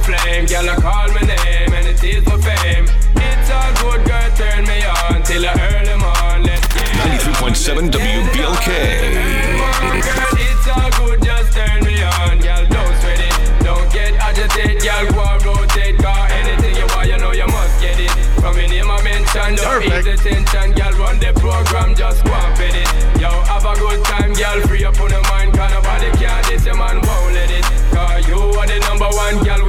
flame, 0.09 0.45
girl, 0.45 0.69
I 0.69 0.75
call 0.75 1.07
my 1.13 1.21
name 1.21 1.73
and 1.73 1.85
it 1.87 2.03
is 2.03 2.25
my 2.25 2.37
fame. 2.41 2.85
It's 3.15 3.49
all 3.53 3.71
good, 3.81 4.01
girl, 4.07 4.29
turn 4.33 4.65
me 4.65 4.81
on 4.85 5.21
till 5.23 5.45
I 5.45 5.53
earn 5.69 5.85
them 5.85 6.03
on. 6.03 6.43
Let's 6.43 6.65
get 6.73 6.89
93.7 7.37 7.91
WBLK. 7.93 8.69
Girl, 10.01 10.33
it's 10.33 10.67
all 10.67 10.89
good, 10.97 11.21
just 11.21 11.53
turn 11.53 11.83
me 11.85 12.01
on. 12.01 12.39
Girl, 12.41 12.65
don't 12.73 12.95
sweat 13.01 13.21
it, 13.21 13.35
don't 13.63 13.91
get 13.93 14.13
agitated. 14.17 14.81
Girl, 14.81 15.05
go 15.13 15.21
and 15.21 15.45
rotate, 15.45 15.97
cause 15.97 16.31
anything 16.41 16.75
you 16.75 16.87
want, 16.95 17.07
you 17.07 17.17
know 17.17 17.31
you 17.31 17.47
must 17.47 17.81
get 17.81 17.99
it. 17.99 18.11
From 18.41 18.57
your 18.57 18.67
name 18.67 18.89
I 18.89 19.01
mention, 19.03 19.55
don't 19.55 19.83
ease 19.83 20.05
the 20.05 20.15
tension. 20.17 20.73
Girl, 20.73 20.93
run 20.97 21.19
the 21.19 21.33
program, 21.37 21.93
just 21.93 22.25
go 22.25 22.33
and 22.33 22.57
fit 22.57 22.73
it. 22.73 22.89
Yo, 23.21 23.29
have 23.29 23.65
a 23.65 23.73
good 23.77 24.03
time, 24.05 24.33
girl, 24.33 24.59
free 24.65 24.85
up 24.85 24.99
on 24.99 25.11
your 25.11 25.21
mind, 25.29 25.53
cause 25.53 25.71
nobody 25.71 26.09
can 26.17 26.41
this, 26.49 26.65
your 26.65 26.77
man 26.77 26.97
won't 27.01 27.33
let 27.33 27.51
it. 27.51 27.65
Cause 27.93 28.27
you 28.27 28.39
are 28.39 28.65
the 28.65 28.79
number 28.87 29.09
one, 29.11 29.43
girl, 29.43 29.68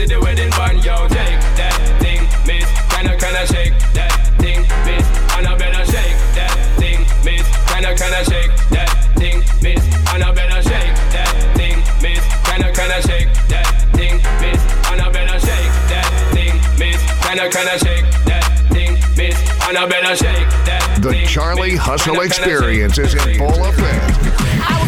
wave 0.00 0.10
your 0.10 0.24
hand, 0.24 0.38
make 0.38 0.50
them 0.50 0.50
see 0.50 0.50
the 0.50 0.50
wedding 0.50 0.50
band. 0.50 0.84
Yo, 0.84 1.08
take 1.08 1.40
that 1.56 1.74
thing, 2.00 2.20
miss, 2.46 2.66
kinda, 2.90 3.16
kinda 3.16 3.46
shake 3.46 3.74
that 3.94 4.12
thing, 4.38 4.60
miss, 4.84 5.06
and 5.36 5.46
I 5.46 5.56
better 5.56 5.84
shake 5.84 6.16
that 6.34 6.52
thing, 6.78 7.06
miss, 7.24 7.46
kinda, 7.68 7.94
kinda 7.94 8.24
shake 8.24 8.52
that 8.70 8.90
thing, 9.16 9.44
miss, 9.62 9.82
and 10.12 10.22
I 10.22 10.32
better 10.32 10.62
shake 10.62 10.94
that 11.12 11.32
thing, 11.54 11.76
miss, 12.02 12.20
kinda, 12.44 12.72
kinda 12.72 13.02
shake 13.02 13.28
that 13.48 13.66
thing, 13.92 14.20
miss, 14.40 14.60
and 14.90 15.00
I 15.00 15.08
better 15.10 15.38
shake 15.38 15.72
that 15.88 16.08
thing, 16.32 16.60
miss, 16.78 17.00
kinda, 17.22 17.48
kinda 17.48 17.78
shake 17.78 18.06
that 18.24 18.44
thing, 18.70 18.98
miss, 19.16 19.36
and 19.68 19.78
I 19.78 19.86
better 19.86 20.16
shake 20.16 20.48
that. 20.64 21.02
The 21.02 21.26
Charlie 21.26 21.76
Hustle 21.76 22.20
experience 22.20 22.98
is 22.98 23.14
in 23.14 23.38
full 23.38 23.64
effect. 23.64 24.79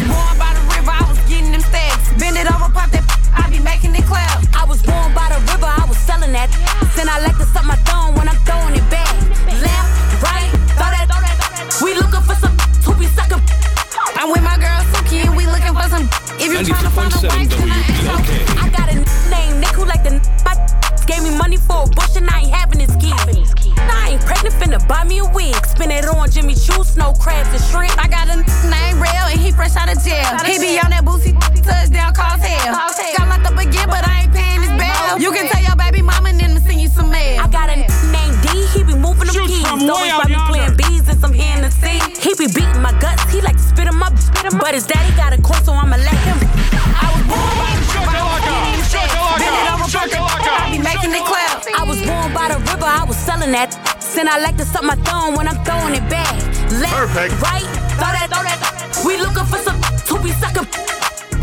I 54.33 54.39
like 54.39 54.57
to 54.57 54.65
suck 54.65 54.81
my 54.81 54.95
thumb 55.05 55.35
when 55.37 55.47
I'm 55.47 55.61
throwing 55.61 55.93
it 55.93 56.09
back. 56.09 56.33
Left, 56.81 56.89
Perfect. 56.89 57.37
right, 57.37 57.61
throw 58.01 58.09
that, 58.17 58.33
throw 58.33 58.41
that. 58.41 58.65
We 59.05 59.21
looking 59.21 59.45
for 59.45 59.61
some 59.61 59.77
to 59.77 60.13
be 60.25 60.33
sucking. 60.41 60.65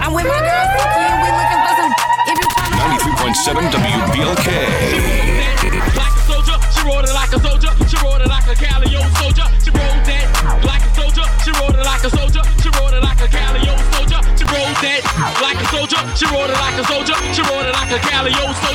I'm 0.03 0.11
with 0.11 0.27
my 0.27 0.35
girl 0.43 0.67
Suki 0.75 0.99
and 0.99 1.23
we 1.23 1.31
looking 1.31 1.63
for 1.71 1.75
some. 1.79 1.95
If 2.27 2.35
you 2.43 2.51
tryna 2.51 3.31
93.7 3.31 3.71
WBLK. 3.71 4.51
Like 5.95 6.19
a 6.19 6.23
soldier, 6.27 6.59
she 6.75 6.83
rode 6.83 7.07
it 7.07 7.15
like 7.15 7.31
a 7.31 7.39
soldier. 7.39 7.71
She 7.87 7.95
rode 8.03 8.27
it 8.27 8.31
like 8.35 8.51
a 8.51 8.59
Calio 8.59 9.07
soldier. 9.23 9.47
She 9.63 9.71
rode 9.71 10.03
that 10.11 10.27
like 10.67 10.83
a 10.83 10.91
soldier. 10.99 11.27
She 11.47 11.55
rode 11.63 11.79
it 11.79 11.87
like 11.87 12.03
a 12.03 12.11
soldier. 12.11 12.43
She 12.59 12.75
rode 12.75 12.95
it 12.99 13.07
like 13.07 13.23
a 13.23 13.31
Calio 13.31 13.79
soldier. 13.95 14.19
She 14.35 14.43
rode 14.51 14.75
that 14.83 14.99
like 15.39 15.63
a 15.63 15.67
soldier. 15.71 16.03
She 16.19 16.27
rode 16.27 16.51
it 16.51 16.59
like 16.59 16.75
a 16.75 16.85
soldier. 16.91 17.15
She 17.39 17.43
rode 17.47 17.71
it 17.71 17.75
like 17.79 17.95
a 17.95 18.03
Calio 18.03 18.51
soldier. 18.67 18.70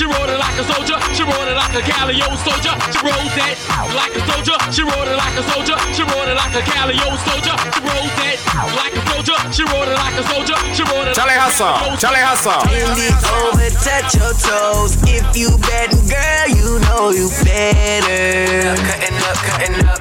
She 0.00 0.06
rode 0.06 0.32
it 0.32 0.40
like 0.40 0.56
a 0.56 0.64
soldier. 0.64 0.96
She 1.12 1.24
rode 1.28 1.44
it 1.44 1.60
like 1.60 1.76
a 1.76 1.84
Calio 1.84 2.32
soldier. 2.40 2.72
She 2.88 3.04
rode 3.04 3.20
that 3.36 3.52
like 3.92 4.16
a 4.16 4.24
soldier. 4.32 4.56
She 4.72 4.80
rode 4.80 5.12
it 5.12 5.20
like 5.20 5.36
a 5.36 5.44
soldier. 5.52 5.76
She 5.92 6.00
rode 6.08 6.24
it 6.24 6.40
like 6.40 6.56
a 6.56 6.64
Calio 6.64 7.20
soldier. 7.28 7.52
She 7.68 7.84
rode 7.84 8.08
that 8.16 8.40
like 8.80 8.96
a 8.96 9.02
soldier. 9.12 9.36
She 9.52 9.60
rode 9.68 9.92
it 9.92 10.00
like 10.00 10.16
a 10.16 10.24
soldier. 10.32 10.56
She 10.72 10.88
rode 10.88 11.04
it. 11.04 11.12
Charlie 11.12 11.36
Hustle, 11.36 12.00
Charlie 12.00 12.24
Hustle. 12.24 12.64
Bend 12.64 12.96
it 12.96 13.12
over, 13.28 13.68
touch 13.76 14.16
your 14.16 14.32
toes. 14.40 14.96
If 15.04 15.36
you 15.36 15.52
betting, 15.68 16.08
girl, 16.08 16.48
you 16.48 16.80
know 16.88 17.12
you 17.12 17.28
better. 17.44 18.72
Cutting 18.80 19.20
up, 19.20 19.36
cutting 19.44 19.84
up. 19.84 19.99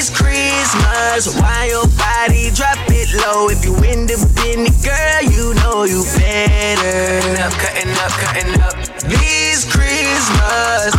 This 0.00 0.08
Christmas, 0.08 1.36
why 1.36 1.68
your 1.68 1.84
body 2.00 2.48
drop 2.56 2.78
it 2.88 3.12
low? 3.20 3.50
If 3.50 3.62
you 3.66 3.76
in 3.84 4.06
the 4.08 4.16
Benny, 4.32 4.72
girl, 4.80 5.20
you 5.28 5.52
know 5.60 5.84
you 5.84 6.00
better. 6.16 7.20
Cutting 7.20 7.36
up, 7.36 7.52
cutting 7.60 7.92
up, 8.00 8.12
cutting 8.16 8.60
up. 8.64 8.80
This 9.04 9.68
Christmas, 9.68 10.96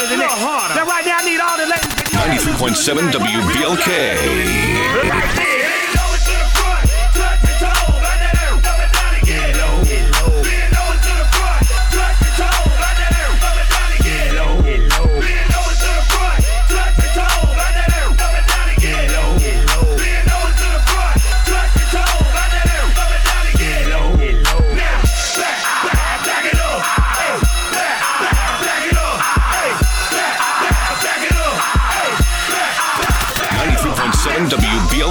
harder 0.00 0.16
than 0.16 0.20
that. 0.24 0.76
Now, 0.76 0.86
right 0.88 1.04
now, 1.04 1.20
I 1.20 1.24
need 1.28 1.40
all 1.40 1.56
the 1.60 1.66
ladies. 1.68 1.92
93.7 2.16 3.12
WBLK. 3.12 3.88
Ninety-three 5.10 5.59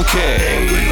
WBLK. 0.03 0.88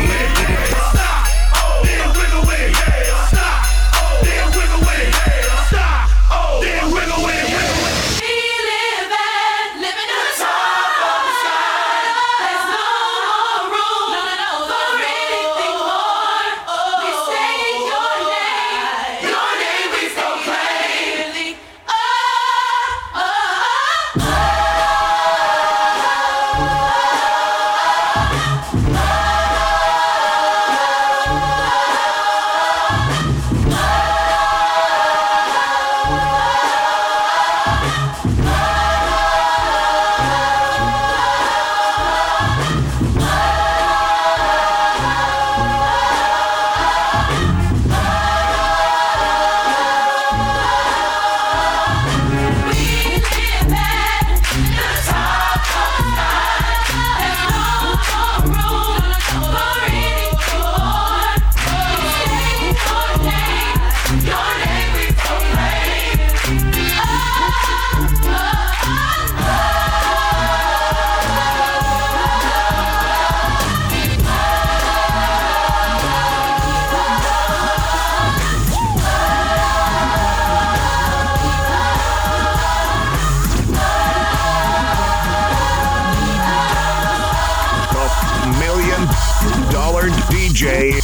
DJ 90.57 90.97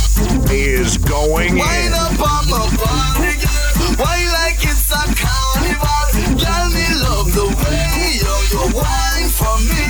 is 0.50 0.98
going 0.98 1.60
in. 1.60 1.94
up 1.94 2.18
on 2.18 2.50
my 2.50 2.66
body, 2.74 3.38
girl. 3.38 4.02
Wine 4.02 4.26
like 4.34 4.58
it's 4.66 4.90
a 4.90 5.06
carnival. 5.14 6.10
Girl, 6.42 6.74
me 6.74 6.82
love 6.98 7.30
the 7.30 7.46
way 7.62 8.18
you, 8.18 8.34
wine 8.74 9.30
for 9.30 9.54
me. 9.62 9.86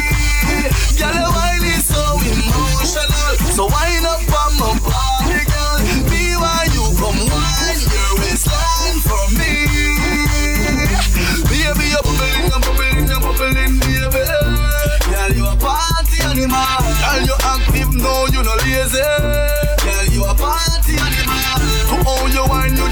Girl, 0.99 1.15
your 1.15 1.32
wine 1.32 1.63
is 1.63 1.88
so 1.88 2.04
emotional. 2.28 3.39
So 3.56 3.67
wine 3.67 4.04
up 4.04 4.12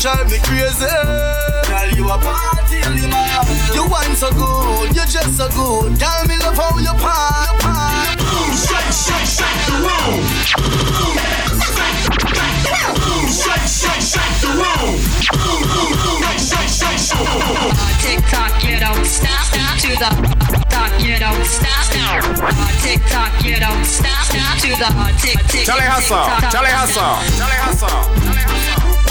drive 0.01 0.31
me 0.31 0.39
crazy. 0.41 0.89
Girl, 1.69 1.89
you 1.93 2.09
a 2.09 2.17
party 2.17 2.81
animal. 2.81 3.21
You 3.69 3.85
wine 3.85 4.15
so 4.17 4.31
good, 4.33 4.89
you 4.97 5.05
just 5.05 5.37
so 5.37 5.47
good. 5.53 5.93
Girl, 6.01 6.25
me 6.25 6.41
love 6.41 6.57
how 6.57 6.73
you 6.81 6.89
part. 6.97 7.61
Shake, 8.57 8.89
shake, 8.89 9.29
shake 9.29 9.61
the 9.69 9.77
room. 9.85 10.25
Boom, 12.97 13.29
Shake, 13.29 13.69
shake, 13.69 14.01
shake 14.01 14.37
the 14.41 14.49
room. 14.57 14.97
Boom, 15.37 15.61
boom, 15.69 15.93
boom, 16.01 16.21
Shake, 16.33 16.65
shake, 16.65 16.97
shake. 16.97 17.21
Tick 18.01 18.25
tock, 18.25 18.57
you 18.65 18.81
don't 18.81 19.05
stop, 19.05 19.45
stop 19.53 19.77
to 19.85 19.93
the 20.01 20.09
tock, 20.65 20.91
you 20.97 21.19
don't 21.21 21.45
stop, 21.45 21.85
stop. 21.85 22.25
Tick 22.81 23.01
tock, 23.05 23.45
you 23.45 23.59
don't 23.59 23.85
stop, 23.85 24.25
stop 24.25 24.57
to 24.65 24.69
the 24.73 24.89
tick 25.21 25.37
tick. 25.45 25.65
Charlie 25.65 25.85
tick, 25.85 25.93
Hustle, 25.93 26.25
tock, 26.25 26.51
Charlie 26.51 26.73
tock, 26.73 26.89
Hustle, 26.89 27.37
Charlie 27.37 27.61
Hustle. 27.61 29.10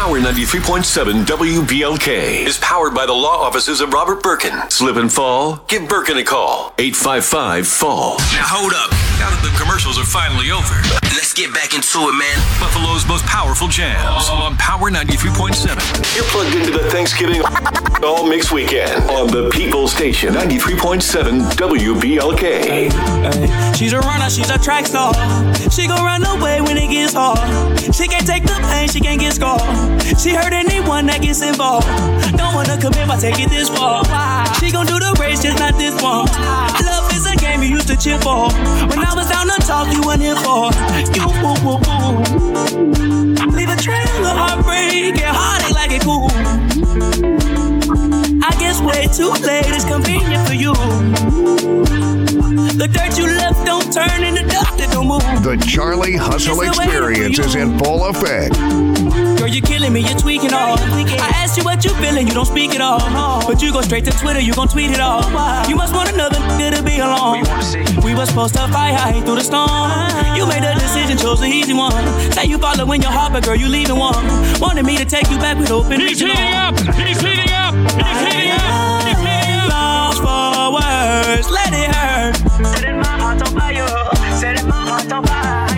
Power 0.00 0.18
93.7 0.18 1.26
WBLK 1.26 2.46
is 2.46 2.56
powered 2.56 2.94
by 2.94 3.04
the 3.04 3.12
law 3.12 3.36
offices 3.36 3.82
of 3.82 3.92
Robert 3.92 4.22
Birkin. 4.22 4.58
Slip 4.70 4.96
and 4.96 5.12
fall? 5.12 5.62
Give 5.68 5.86
Birkin 5.86 6.16
a 6.16 6.24
call. 6.24 6.72
855 6.78 7.68
fall. 7.68 8.16
Now 8.16 8.46
hold 8.46 8.72
up. 8.72 9.09
Now 9.20 9.28
that 9.28 9.44
the 9.44 9.52
commercials 9.52 10.00
are 10.00 10.08
finally 10.08 10.48
over, 10.50 10.80
let's 11.12 11.34
get 11.36 11.52
back 11.52 11.76
into 11.76 12.08
it, 12.08 12.16
man. 12.16 12.40
Buffalo's 12.56 13.04
most 13.04 13.20
powerful 13.28 13.68
jams 13.68 14.32
on 14.32 14.56
Power 14.56 14.88
93.7. 14.90 15.76
You're 16.16 16.24
plugged 16.32 16.56
into 16.56 16.72
the 16.72 16.88
Thanksgiving 16.88 17.44
All 18.02 18.24
Mix 18.24 18.50
Weekend 18.50 18.96
on 19.12 19.28
the 19.28 19.50
People 19.52 19.88
Station 19.88 20.32
93.7 20.32 21.52
WBLK. 21.52 23.76
She's 23.76 23.92
a 23.92 24.00
runner, 24.00 24.30
she's 24.30 24.48
a 24.48 24.56
track 24.56 24.86
star. 24.86 25.12
She 25.68 25.86
gon' 25.86 26.00
run 26.00 26.24
away 26.24 26.62
when 26.62 26.78
it 26.80 26.88
gets 26.88 27.12
hard. 27.12 27.44
She 27.92 28.08
can't 28.08 28.26
take 28.26 28.44
the 28.44 28.56
pain, 28.72 28.88
she 28.88 29.00
can't 29.00 29.20
get 29.20 29.34
scarred. 29.34 29.60
She 30.16 30.32
hurt 30.32 30.54
anyone 30.56 31.04
that 31.12 31.20
gets 31.20 31.42
involved. 31.42 31.86
Don't 32.40 32.54
wanna 32.54 32.80
commit, 32.80 33.06
but 33.06 33.20
take 33.20 33.38
it 33.38 33.50
this 33.50 33.68
far. 33.68 34.02
She 34.56 34.72
gon' 34.72 34.86
do 34.86 34.98
the 34.98 35.12
race, 35.20 35.42
just 35.42 35.58
not 35.58 35.76
this 35.76 35.92
one. 36.00 36.24
Love 36.80 37.12
is 37.12 37.26
a 37.28 37.36
game 37.50 37.62
you 37.62 37.68
used 37.76 37.88
to 37.88 37.96
cheer 37.96 38.18
for. 38.20 38.48
When 38.88 38.98
I 38.98 39.14
was 39.14 39.28
down 39.28 39.46
to 39.48 39.58
talk, 39.66 39.92
you 39.92 40.02
weren't 40.02 40.22
here 40.22 40.36
for. 40.36 40.70
You 41.16 41.26
woo 41.42 41.54
woo 41.64 41.78
woo. 41.86 42.22
Leave 43.56 43.70
a 43.70 43.76
trail 43.76 44.26
of 44.30 44.36
heartbreak, 44.42 45.14
get 45.16 45.34
heartache 45.34 45.74
like 45.74 45.92
it 45.92 46.02
cool. 46.02 46.30
I 48.42 48.50
guess 48.58 48.80
way 48.80 49.06
too 49.18 49.32
late, 49.46 49.66
it's 49.66 49.84
convenient 49.84 50.46
for 50.46 50.54
you. 50.54 52.29
The 52.76 52.88
dirt 52.88 53.18
you 53.18 53.26
left 53.26 53.64
don't 53.66 53.92
turn 53.92 54.22
into 54.22 54.42
dust, 54.46 54.80
it 54.80 54.90
don't 54.90 55.06
move. 55.06 55.20
The 55.42 55.56
Charlie 55.66 56.16
Hustle 56.16 56.60
Experience 56.62 57.38
is 57.38 57.54
in 57.54 57.78
full 57.78 58.04
effect. 58.06 58.54
Girl, 59.38 59.48
you're 59.48 59.64
killing 59.64 59.92
me, 59.92 60.00
you're 60.00 60.18
tweaking 60.18 60.52
all. 60.52 60.78
I 60.78 61.30
asked 61.34 61.56
you 61.56 61.64
what 61.64 61.84
you 61.84 61.90
feeling, 61.94 62.28
you 62.28 62.34
don't 62.34 62.46
speak 62.46 62.74
at 62.74 62.80
all. 62.80 63.00
But 63.46 63.62
you 63.62 63.72
go 63.72 63.80
straight 63.80 64.04
to 64.04 64.12
Twitter, 64.12 64.40
you 64.40 64.54
gon' 64.54 64.68
tweet 64.68 64.90
it 64.90 65.00
all. 65.00 65.22
You 65.68 65.76
must 65.76 65.94
want 65.94 66.12
another 66.12 66.36
nigga 66.60 66.76
to 66.76 66.82
be 66.82 66.98
alone. 66.98 67.44
We 68.04 68.14
were 68.14 68.26
supposed 68.26 68.54
to 68.54 68.68
fight 68.68 68.94
high 68.94 69.20
through 69.22 69.36
the 69.36 69.44
storm. 69.44 69.90
You 70.36 70.46
made 70.46 70.62
a 70.62 70.74
decision, 70.74 71.18
chose 71.18 71.40
the 71.40 71.46
easy 71.46 71.72
one. 71.74 71.92
Say 72.32 72.44
you 72.46 72.58
following 72.58 73.02
your 73.02 73.10
heart, 73.12 73.32
but 73.32 73.44
girl, 73.44 73.56
you 73.56 73.68
leaving 73.68 73.96
one. 73.96 74.14
Wanted 74.60 74.84
me 74.84 74.96
to 74.98 75.04
take 75.04 75.28
you 75.30 75.38
back 75.38 75.58
with 75.58 75.70
open 75.70 76.00
He's 76.00 76.20
heating 76.20 76.36
up! 76.36 76.78
He's 76.78 77.20
heating 77.20 77.50
up! 77.50 77.74
He's 77.74 78.20
heating 78.20 78.52
up! 78.52 79.04
He's 79.04 79.18
heating 79.18 79.60
up! 79.60 79.70
Lost 79.70 80.20
for 80.20 80.72
words, 80.74 81.50
let 81.50 81.72
it 81.72 81.94
hurt. 81.94 82.09
Setting 82.64 82.98
my 82.98 83.18
heart 83.20 83.42
on 83.42 83.52
fire. 83.58 83.86
Setting 84.38 84.68
my 84.68 84.76
heart 84.88 85.12
on 85.12 85.24
fire. 85.24 85.68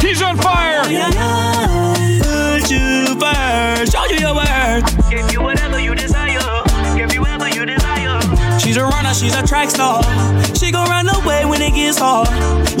He's 0.00 0.20
on 0.22 0.36
fire! 0.36 0.82
Put 0.82 2.70
you 2.70 3.18
first, 3.18 3.92
show 3.92 4.04
you 4.06 4.18
your 4.18 4.34
worth. 4.34 5.10
Give 5.10 5.30
you 5.32 5.42
whatever 5.42 5.80
you 5.80 5.94
desire. 5.94 6.40
Give 6.96 7.12
you 7.14 7.20
whatever 7.20 7.48
you 7.48 7.64
desire. 7.64 8.20
She's 8.58 8.76
a 8.76 8.84
runner, 8.84 9.14
she's 9.14 9.34
a 9.34 9.42
track 9.46 9.70
star. 9.70 10.02
She 10.54 10.70
gon' 10.70 10.88
run 10.88 11.08
away 11.08 11.41
gets 11.74 11.98
hard. 11.98 12.28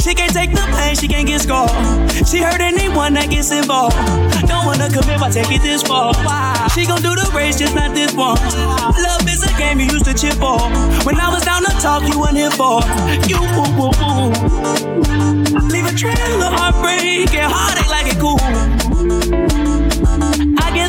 She 0.00 0.14
can't 0.14 0.32
take 0.32 0.50
the 0.50 0.64
pain, 0.76 0.94
she 0.96 1.08
can't 1.08 1.26
get 1.26 1.40
scarred. 1.40 1.70
She 2.26 2.38
hurt 2.38 2.60
anyone 2.60 3.14
that 3.14 3.30
gets 3.30 3.50
involved. 3.50 3.96
Don't 4.46 4.66
wanna 4.66 4.88
commit, 4.88 5.18
but 5.18 5.32
take 5.32 5.50
it 5.50 5.62
this 5.62 5.82
far. 5.82 6.14
She 6.70 6.86
gon' 6.86 7.02
do 7.02 7.14
the 7.14 7.30
race, 7.34 7.58
just 7.58 7.74
not 7.74 7.94
this 7.94 8.12
one. 8.14 8.36
Love 8.96 9.26
is 9.28 9.42
a 9.42 9.52
game 9.58 9.80
you 9.80 9.86
used 9.86 10.04
to 10.04 10.14
cheer 10.14 10.32
for. 10.32 10.58
When 11.04 11.18
I 11.18 11.28
was 11.28 11.44
down 11.44 11.64
to 11.64 11.72
talk, 11.80 12.02
you 12.08 12.18
weren't 12.20 12.36
here 12.36 12.50
for. 12.50 12.82
You 13.28 13.40
woo 13.40 13.70
woo 13.78 13.92
woo. 14.00 14.30
Leave 15.68 15.86
a 15.86 15.94
trail 15.94 16.42
of 16.42 16.52
heartbreak, 16.52 17.30
get 17.30 17.50
heartache 17.50 17.88
like 17.88 18.06
it 18.12 18.18
cool. 18.20 18.38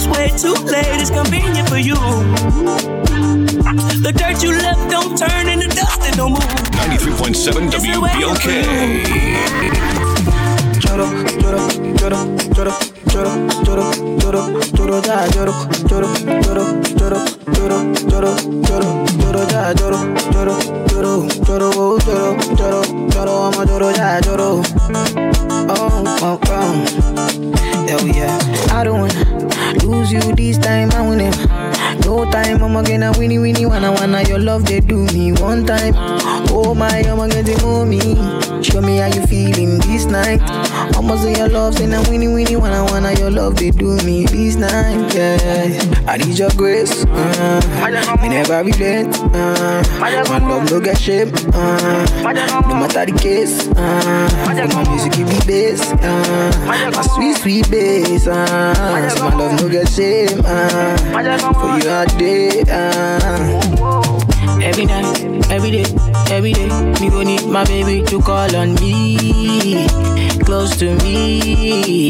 I 0.04 0.06
guess 0.06 0.18
way 0.18 0.28
too 0.38 0.54
late, 0.66 1.02
it's 1.02 1.10
convenient 1.10 1.70
for 1.70 1.78
you. 1.78 1.96
The 4.02 4.12
dirt 4.16 4.44
you 4.44 4.52
left 4.52 4.90
don't 4.90 5.18
turn 5.18 5.48
into 5.48 5.68
dust, 5.68 6.02
it 6.04 6.16
don't 6.16 6.32
move. 6.32 6.42
93.7 6.42 7.70
WBLK. 7.72 8.48
Ya 10.84 10.96
ya 10.96 11.04
oh, 11.04 11.08
ya. 11.08 11.44
Oh, 25.70 26.04
oh, 26.22 26.40
oh. 26.50 26.74
Hell 27.88 28.08
yeah. 28.08 28.38
I 28.72 28.84
don't 28.84 29.00
wanna 29.00 29.43
lose 29.84 30.12
you 30.12 30.22
this 30.36 30.58
time, 30.58 30.92
I 30.92 31.08
win 31.08 31.22
it. 31.22 31.38
No 32.06 32.30
time, 32.32 32.64
I'ma 32.64 32.82
get 32.82 33.04
a 33.04 33.18
winnie 33.18 33.40
winnie 33.40 33.66
wanna 33.66 33.92
wanna 33.92 34.24
your 34.24 34.40
love 34.40 34.66
they 34.66 34.80
do 34.80 35.06
me 35.08 35.32
one 35.34 35.66
time. 35.66 35.94
Oh 36.50 36.74
my, 36.76 37.00
I'ma 37.00 37.28
get 37.28 37.46
the 37.46 37.60
mommy. 37.64 38.64
Show 38.64 38.82
me 38.82 38.98
how 38.98 39.08
you 39.08 39.26
feeling 39.28 39.80
this 39.80 40.06
night. 40.06 40.42
I'ma 41.04 41.28
your 41.28 41.50
love, 41.50 41.76
say 41.76 41.86
na 41.86 42.02
winnie 42.08 42.30
winnie 42.30 42.56
wanna 42.56 42.86
wanna 42.86 43.12
your 43.20 43.30
love 43.30 43.58
they 43.58 43.72
do 43.72 43.98
me 44.06 44.26
this 44.26 44.56
night. 44.56 45.14
Yeah, 45.14 46.08
I 46.08 46.16
need 46.16 46.40
your 46.40 46.50
grace. 46.52 47.04
Uh, 47.04 48.20
me 48.22 48.30
never 48.30 48.64
relent. 48.64 49.14
Uh, 49.36 49.84
my 50.00 50.16
love 50.16 50.72
no 50.72 50.80
get 50.80 50.98
shame. 50.98 51.28
Uh, 51.54 52.06
no 52.24 52.76
matter 52.76 53.06
the 53.06 53.20
case. 53.22 53.68
Uh, 53.68 54.30
my 54.48 54.90
music 54.90 55.20
it 55.20 55.28
be 55.28 55.46
bass. 55.46 55.92
Uh, 55.92 56.92
my 56.96 57.02
sweet 57.02 57.36
sweet 57.36 57.70
bass. 57.70 58.26
Uh, 58.26 59.10
so 59.10 59.30
my 59.30 59.36
love 59.36 59.60
no 59.62 59.68
get 59.68 59.90
shame. 59.90 60.40
Uh, 60.46 60.98
for 61.54 61.80
you 61.80 61.90
all 61.90 62.06
day. 62.18 62.64
Uh. 62.70 64.23
Every 64.64 64.86
night, 64.86 65.52
every 65.52 65.72
day, 65.72 65.86
every 66.32 66.54
day, 66.54 66.68
me 67.02 67.10
go 67.10 67.22
need 67.22 67.46
my 67.46 67.66
baby 67.66 68.02
to 68.08 68.22
call 68.22 68.56
on 68.56 68.76
me, 68.76 69.86
close 70.46 70.76
to 70.78 70.96
me, 71.04 72.08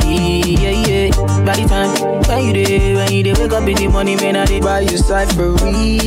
yeah 0.62 0.86
yeah. 0.88 1.10
By 1.44 1.56
the 1.56 1.66
time 1.68 2.22
when 2.28 2.46
you 2.46 2.54
day, 2.54 2.94
when 2.96 3.12
you 3.12 3.24
day, 3.24 3.34
wake 3.34 3.54
up 3.54 3.68
in 3.68 3.76
the 3.76 3.88
morning, 3.88 4.18
man, 4.18 4.36
I 4.36 4.46
did 4.46 4.62
buy 4.64 4.82
you 4.82 4.98
cyphery, 4.98 5.98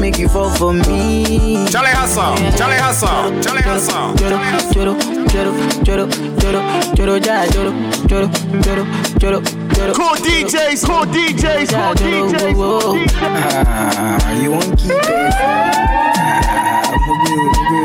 make 0.00 0.18
you 0.18 0.28
fall 0.28 0.50
for 0.50 0.74
me. 0.74 1.66
Charlie 1.70 1.90
Hustle, 1.90 2.36
Charlie 2.52 2.76
Hustle, 2.76 3.40
Charlie 3.40 3.62
Hustle. 3.62 5.15
Joro, 5.32 5.52
joro, 5.84 6.06
joro, 6.06 6.06
joro, 6.40 6.60
joro, 6.60 6.60
joro, 6.96 7.16
ja, 7.18 7.44
joro, 7.54 7.72
joro, 8.08 8.28
joro, 8.64 8.84
joro, 9.20 9.40
joro. 9.76 9.92
Cool 9.92 10.16
DJs, 10.24 10.84
cool 10.86 11.06
DJs, 11.06 11.70
Ja, 11.70 11.92
cool 11.94 11.94
DJs, 11.94 12.54
whoa, 12.54 12.80
cool 12.80 12.80
whoa. 12.80 12.94
DJs. 12.94 13.14
Ah, 13.22 14.32
you 14.40 14.50
won't 14.52 14.76
keep 14.78 14.90
it. 14.92 15.00
Ah, 15.38 16.92
mugu, 17.06 17.32
mugu. 17.54 17.80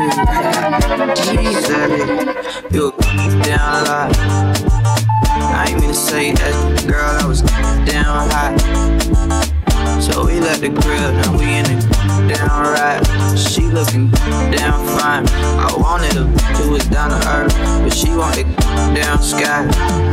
Said 1.66 1.90
it, 1.90 2.06
you 2.72 2.92
down 3.44 3.70
a 3.74 3.82
lot. 3.88 4.10
I 5.54 5.66
ain't 5.68 5.80
mean 5.80 5.90
to 5.90 5.94
say 5.94 6.32
that, 6.32 6.84
girl, 6.86 7.18
I 7.20 7.26
was 7.26 7.42
down 7.84 8.30
hot. 8.30 9.61
So 10.02 10.26
we 10.26 10.40
left 10.40 10.62
the 10.62 10.68
crib, 10.68 11.14
now 11.14 11.38
we 11.38 11.44
in 11.44 11.64
it 11.64 11.82
down 12.34 12.74
right. 12.74 13.00
She 13.38 13.62
looking 13.62 14.10
down 14.50 14.84
fine. 14.98 15.24
I 15.62 15.72
wanted 15.78 16.16
bitch 16.26 16.56
who 16.58 16.72
was 16.72 16.84
down 16.86 17.10
to 17.10 17.28
earth, 17.28 17.54
but 17.54 17.94
she 17.94 18.10
wanted 18.10 18.50
down 18.96 19.22
sky. 19.22 19.64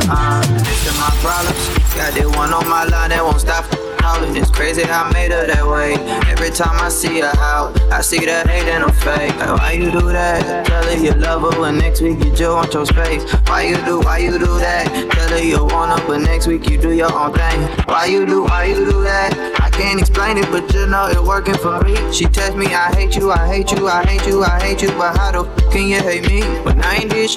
Uh, 0.07 0.41
this 0.59 0.85
my 0.99 1.09
problems. 1.25 1.67
Got 1.95 2.13
that 2.13 2.27
one 2.37 2.53
on 2.53 2.69
my 2.69 2.85
line 2.85 3.09
that 3.09 3.23
won't 3.23 3.41
stop 3.41 3.65
calling. 4.09 4.35
It's 4.35 4.49
crazy 4.49 4.83
how 4.83 5.05
I 5.05 5.13
made 5.13 5.31
her 5.31 5.45
that 5.45 5.65
way. 5.67 5.93
Every 6.33 6.49
time 6.49 6.79
I 6.79 6.89
see 6.89 7.19
her 7.21 7.33
out, 7.37 7.79
I 7.91 8.01
see 8.01 8.19
the 8.25 8.47
hate 8.47 8.67
in 8.67 8.81
her 8.81 8.91
face. 8.91 9.33
Like, 9.35 9.57
why 9.59 9.71
you 9.73 9.91
do 9.91 10.11
that? 10.11 10.65
Tell 10.65 10.83
her 10.83 10.97
you 10.97 11.13
love 11.13 11.41
her, 11.41 11.59
but 11.59 11.71
next 11.71 12.01
week 12.01 12.23
you 12.23 12.31
just 12.31 12.53
want 12.55 12.73
your 12.73 12.85
space. 12.85 13.23
Why 13.47 13.63
you 13.63 13.77
do, 13.85 13.99
why 14.01 14.17
you 14.19 14.31
do 14.31 14.53
that? 14.59 14.85
Tell 15.11 15.29
her 15.29 15.43
you 15.43 15.63
want 15.65 15.99
her, 15.99 16.07
but 16.07 16.19
next 16.19 16.47
week 16.47 16.69
you 16.69 16.77
do 16.79 16.91
your 16.91 17.13
own 17.13 17.33
thing. 17.33 17.59
Why 17.85 18.05
you 18.05 18.25
do, 18.25 18.43
why 18.43 18.65
you 18.65 18.85
do 18.85 19.03
that? 19.03 19.31
I 19.61 19.69
can't 19.69 19.99
explain 19.99 20.37
it, 20.37 20.49
but 20.51 20.73
you 20.73 20.87
know 20.87 21.07
it 21.07 21.21
working 21.23 21.55
for 21.55 21.79
me. 21.81 21.95
She 22.11 22.25
text 22.25 22.55
me, 22.57 22.67
I 22.67 22.93
hate 22.95 23.15
you, 23.15 23.31
I 23.31 23.47
hate 23.47 23.71
you, 23.71 23.87
I 23.87 24.05
hate 24.05 24.25
you, 24.27 24.43
I 24.43 24.59
hate 24.59 24.81
you, 24.81 24.89
but 24.91 25.17
how 25.17 25.31
the 25.31 25.49
f- 25.49 25.71
can 25.71 25.87
you 25.87 26.01
hate 26.01 26.27
me? 26.27 26.41
When 26.63 26.81
I 26.83 26.95
ain't 26.97 27.11
this 27.11 27.35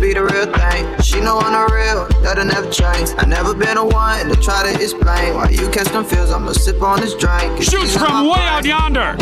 be 0.00 0.12
the 0.12 0.22
real 0.22 0.46
thing. 0.52 1.00
She 1.02 1.20
know 1.20 1.38
I'm 1.38 1.52
the 1.52 1.74
real, 1.74 2.22
that'll 2.22 2.44
never 2.44 2.70
change. 2.70 3.10
I 3.18 3.24
never 3.26 3.54
been 3.54 3.76
a 3.76 3.84
one 3.84 4.28
to 4.28 4.36
try 4.36 4.62
to 4.70 4.82
explain 4.82 5.34
why 5.34 5.48
you 5.48 5.68
catch 5.70 5.88
them 5.88 6.04
feels. 6.04 6.30
I'ma 6.30 6.52
sip 6.52 6.82
on 6.82 7.00
this 7.00 7.14
drink. 7.14 7.62
Shoots 7.62 7.96
from 7.96 8.28
way 8.28 8.40
out 8.40 8.64
yonder. 8.64 9.16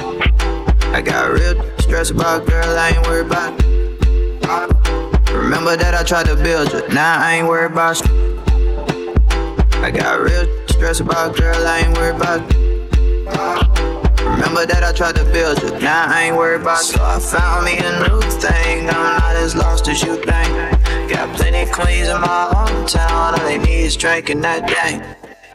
I 0.94 1.00
got 1.02 1.30
real 1.32 1.54
stress 1.78 2.10
about 2.10 2.46
girl, 2.46 2.78
I 2.78 2.90
ain't 2.90 3.06
worried 3.06 3.26
about. 3.26 3.52
Remember 5.32 5.76
that 5.76 5.94
I 5.94 6.02
tried 6.02 6.26
to 6.26 6.36
build 6.36 6.72
you, 6.72 6.86
now 6.88 7.20
I 7.20 7.34
ain't 7.34 7.48
worried 7.48 7.72
about. 7.72 8.00
I 9.82 9.90
got 9.90 10.20
real 10.20 10.46
stress 10.68 11.00
about 11.00 11.36
girl, 11.36 11.66
I 11.66 11.80
ain't 11.80 11.96
worried 11.96 12.16
about. 12.16 14.03
Remember 14.34 14.66
that 14.66 14.82
I 14.82 14.92
tried 14.92 15.14
to 15.14 15.24
build 15.26 15.62
you, 15.62 15.78
now 15.78 16.06
I 16.08 16.24
ain't 16.24 16.36
worried 16.36 16.62
about 16.62 16.78
So 16.78 16.98
I 17.00 17.20
found 17.20 17.66
me 17.66 17.78
a 17.78 17.92
new 18.02 18.20
thing, 18.42 18.90
I'm 18.90 19.20
not 19.22 19.36
as 19.36 19.54
lost 19.54 19.86
as 19.86 20.02
you 20.02 20.16
think. 20.16 20.50
Got 21.08 21.36
plenty 21.36 21.70
queens 21.70 22.08
in 22.08 22.20
my 22.20 22.50
hometown, 22.50 23.10
all 23.12 23.38
they 23.46 23.58
need 23.58 23.84
is 23.84 23.96
drinking 23.96 24.40
that 24.40 24.66
day 24.66 24.98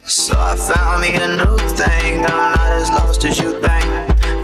So 0.06 0.32
I 0.34 0.56
found 0.56 1.02
me 1.02 1.12
a 1.12 1.28
new 1.36 1.58
thing, 1.76 2.24
I'm 2.24 2.56
not 2.56 2.72
as 2.80 2.88
lost 2.88 3.22
as 3.26 3.38
you 3.38 3.60
think. 3.60 3.84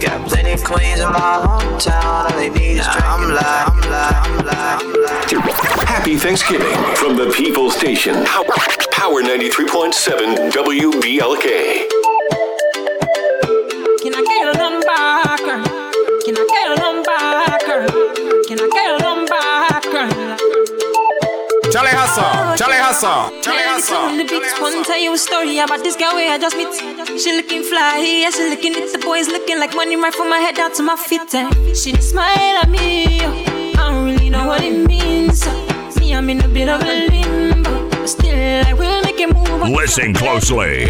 Got 0.03 0.29
plenty 0.29 0.63
queens 0.63 1.01
in 1.01 1.09
my 1.09 1.41
hometown, 1.41 2.05
all 2.05 2.31
they 2.37 2.51
need 2.51 2.77
is 2.77 2.85
drinking 2.85 3.05
I'm 3.05 3.23
I'm 3.23 3.33
live, 3.33 3.69
I'm 3.73 3.81
live, 3.89 4.83
I'm 4.83 4.93
live 4.93 5.87
Happy 5.89 6.17
Thanksgiving 6.17 6.77
from 6.95 7.17
the 7.17 7.33
People 7.35 7.71
Station. 7.71 8.27
Power 8.93 9.23
93.7 9.23 10.53
WBLK. 10.53 11.96
Hustle, 22.99 23.43
Charlie 23.43 23.61
Hustle, 23.61 23.95
Charlie 23.95 24.17
Hustle. 24.17 24.39
The 24.39 24.41
beats, 24.41 24.59
one 24.59 24.85
tell 24.85 24.99
you 24.99 25.13
a 25.13 25.19
story 25.19 25.59
about 25.59 25.85
this 25.85 25.97
girl 25.97 26.15
where 26.15 26.33
I 26.33 26.39
just 26.39 26.57
meet. 26.57 26.73
She 27.21 27.31
looking 27.37 27.63
fly, 27.63 27.99
yeah, 28.01 28.31
she 28.31 28.49
looking 28.49 28.75
at 28.75 28.91
the 28.91 28.99
boys 28.99 29.29
looking 29.29 29.59
like 29.59 29.75
money 29.75 29.97
right 29.97 30.15
from 30.15 30.31
my 30.31 30.39
head 30.39 30.55
down 30.55 30.73
to 30.77 30.83
my 30.83 30.97
feet. 30.97 31.35
And 31.35 31.77
she 31.77 31.93
smile 32.01 32.57
at 32.57 32.71
me, 32.71 33.21
I 33.21 33.91
don't 33.91 34.07
really 34.07 34.31
know 34.31 34.47
what 34.47 34.63
it 34.63 34.87
means. 34.87 35.47
Eh. 35.47 36.01
Me, 36.01 36.15
I'm 36.15 36.31
in 36.31 36.41
a 36.41 36.49
bit 36.49 36.71
of 36.71 36.81
a 36.81 37.09
limbo, 37.11 37.91
but 37.91 38.07
still 38.07 38.65
I 38.65 38.73
will 38.73 39.03
make 39.03 39.21
it 39.21 39.31
move. 39.31 39.69
Listen 39.69 40.15
closely. 40.15 40.87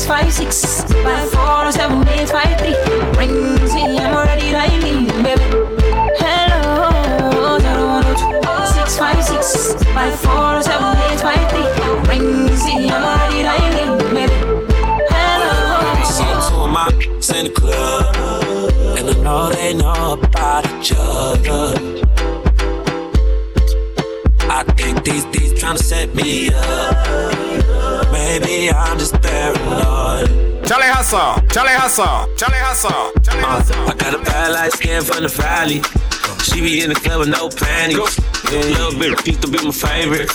Six 0.00 0.08
five 0.08 0.32
six 0.32 0.82
five 1.04 1.30
four 1.30 1.70
seven 1.72 2.08
eight 2.08 2.30
five 2.30 2.58
three. 2.58 2.74
Rings 3.18 3.74
me, 3.74 3.98
I'm 3.98 4.14
already 4.14 4.50
dialing, 4.50 5.06
baby. 5.22 5.42
Hello, 6.16 6.88
oh, 7.34 7.60
oh, 7.62 8.40
oh, 8.46 8.64
six 8.74 8.96
five 8.96 9.22
six 9.22 9.74
five 9.92 10.18
four 10.18 10.62
seven 10.62 10.96
eight 11.10 11.20
five 11.20 11.50
three. 11.50 11.68
Rings 12.08 12.64
me, 12.64 12.88
I'm 12.88 13.04
already 13.04 13.42
dialing, 13.42 13.98
baby. 14.14 14.32
Hello. 15.10 16.48
Two 16.48 16.66
my 16.66 16.88
in 17.38 17.44
the 17.44 17.52
club, 17.54 18.16
and 18.96 19.06
I 19.06 19.22
know 19.22 19.50
they 19.50 19.74
know 19.74 20.14
about 20.14 20.64
each 20.80 20.94
other. 20.96 21.76
I 24.48 24.64
think 24.78 25.04
these 25.04 25.26
these 25.26 25.60
trying 25.60 25.76
to 25.76 25.82
set 25.84 26.14
me 26.14 26.48
up. 26.54 27.79
Maybe 28.20 28.70
I'm 28.70 28.98
just 28.98 29.14
paranoid. 29.22 30.66
Charlie 30.66 30.92
Hustle, 30.92 31.40
Charlie 31.48 31.72
Hustle, 31.72 32.28
Charlie 32.36 32.60
Hustle, 32.60 33.10
Charlie 33.24 33.42
uh, 33.42 33.58
Hustle. 33.58 33.88
I 33.88 33.94
got 33.94 34.14
a 34.14 34.18
bad 34.22 34.52
light 34.52 34.72
skin 34.72 35.02
from 35.02 35.22
the 35.22 35.28
valley. 35.28 35.80
She 36.44 36.60
be 36.60 36.82
in 36.84 36.90
the 36.90 37.00
club 37.00 37.20
with 37.20 37.30
no 37.30 37.48
panties. 37.48 37.96
Yeah, 38.52 38.60
a 38.60 38.76
little 38.76 38.98
bit, 39.00 39.24
peaked 39.24 39.42
to 39.42 39.48
be 39.48 39.58
my 39.64 39.72
favorite. 39.72 40.30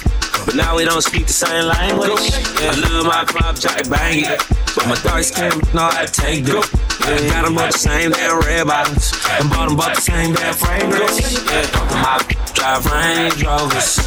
But 0.45 0.55
now 0.55 0.75
we 0.75 0.83
don't 0.83 1.01
speak 1.01 1.27
the 1.27 1.33
same 1.33 1.65
language. 1.69 2.33
Yeah, 2.59 2.73
I 2.73 2.89
love 2.89 3.05
my 3.05 3.23
club, 3.23 3.55
try 3.55 3.77
to 3.77 3.89
bang 3.89 4.25
it. 4.25 4.41
But 4.75 4.87
my 4.89 4.97
dark 5.05 5.23
skin 5.23 5.53
how 5.71 5.93
to 5.93 6.11
take 6.11 6.43
it. 6.43 6.65
Yeah, 7.05 7.29
got 7.29 7.45
them 7.45 7.57
up 7.57 7.71
the 7.71 7.77
same 7.77 8.11
damn 8.11 8.41
red 8.41 8.65
bottoms. 8.65 9.13
And 9.29 9.49
bought 9.49 9.69
them 9.69 9.77
both 9.77 9.93
the 9.93 10.01
same 10.01 10.33
damn 10.33 10.57
fragrance. 10.57 11.21
Yeah, 11.21 11.69
my 12.01 12.17
drive 12.57 12.81
Range 12.89 13.39
Rovers. 13.45 14.01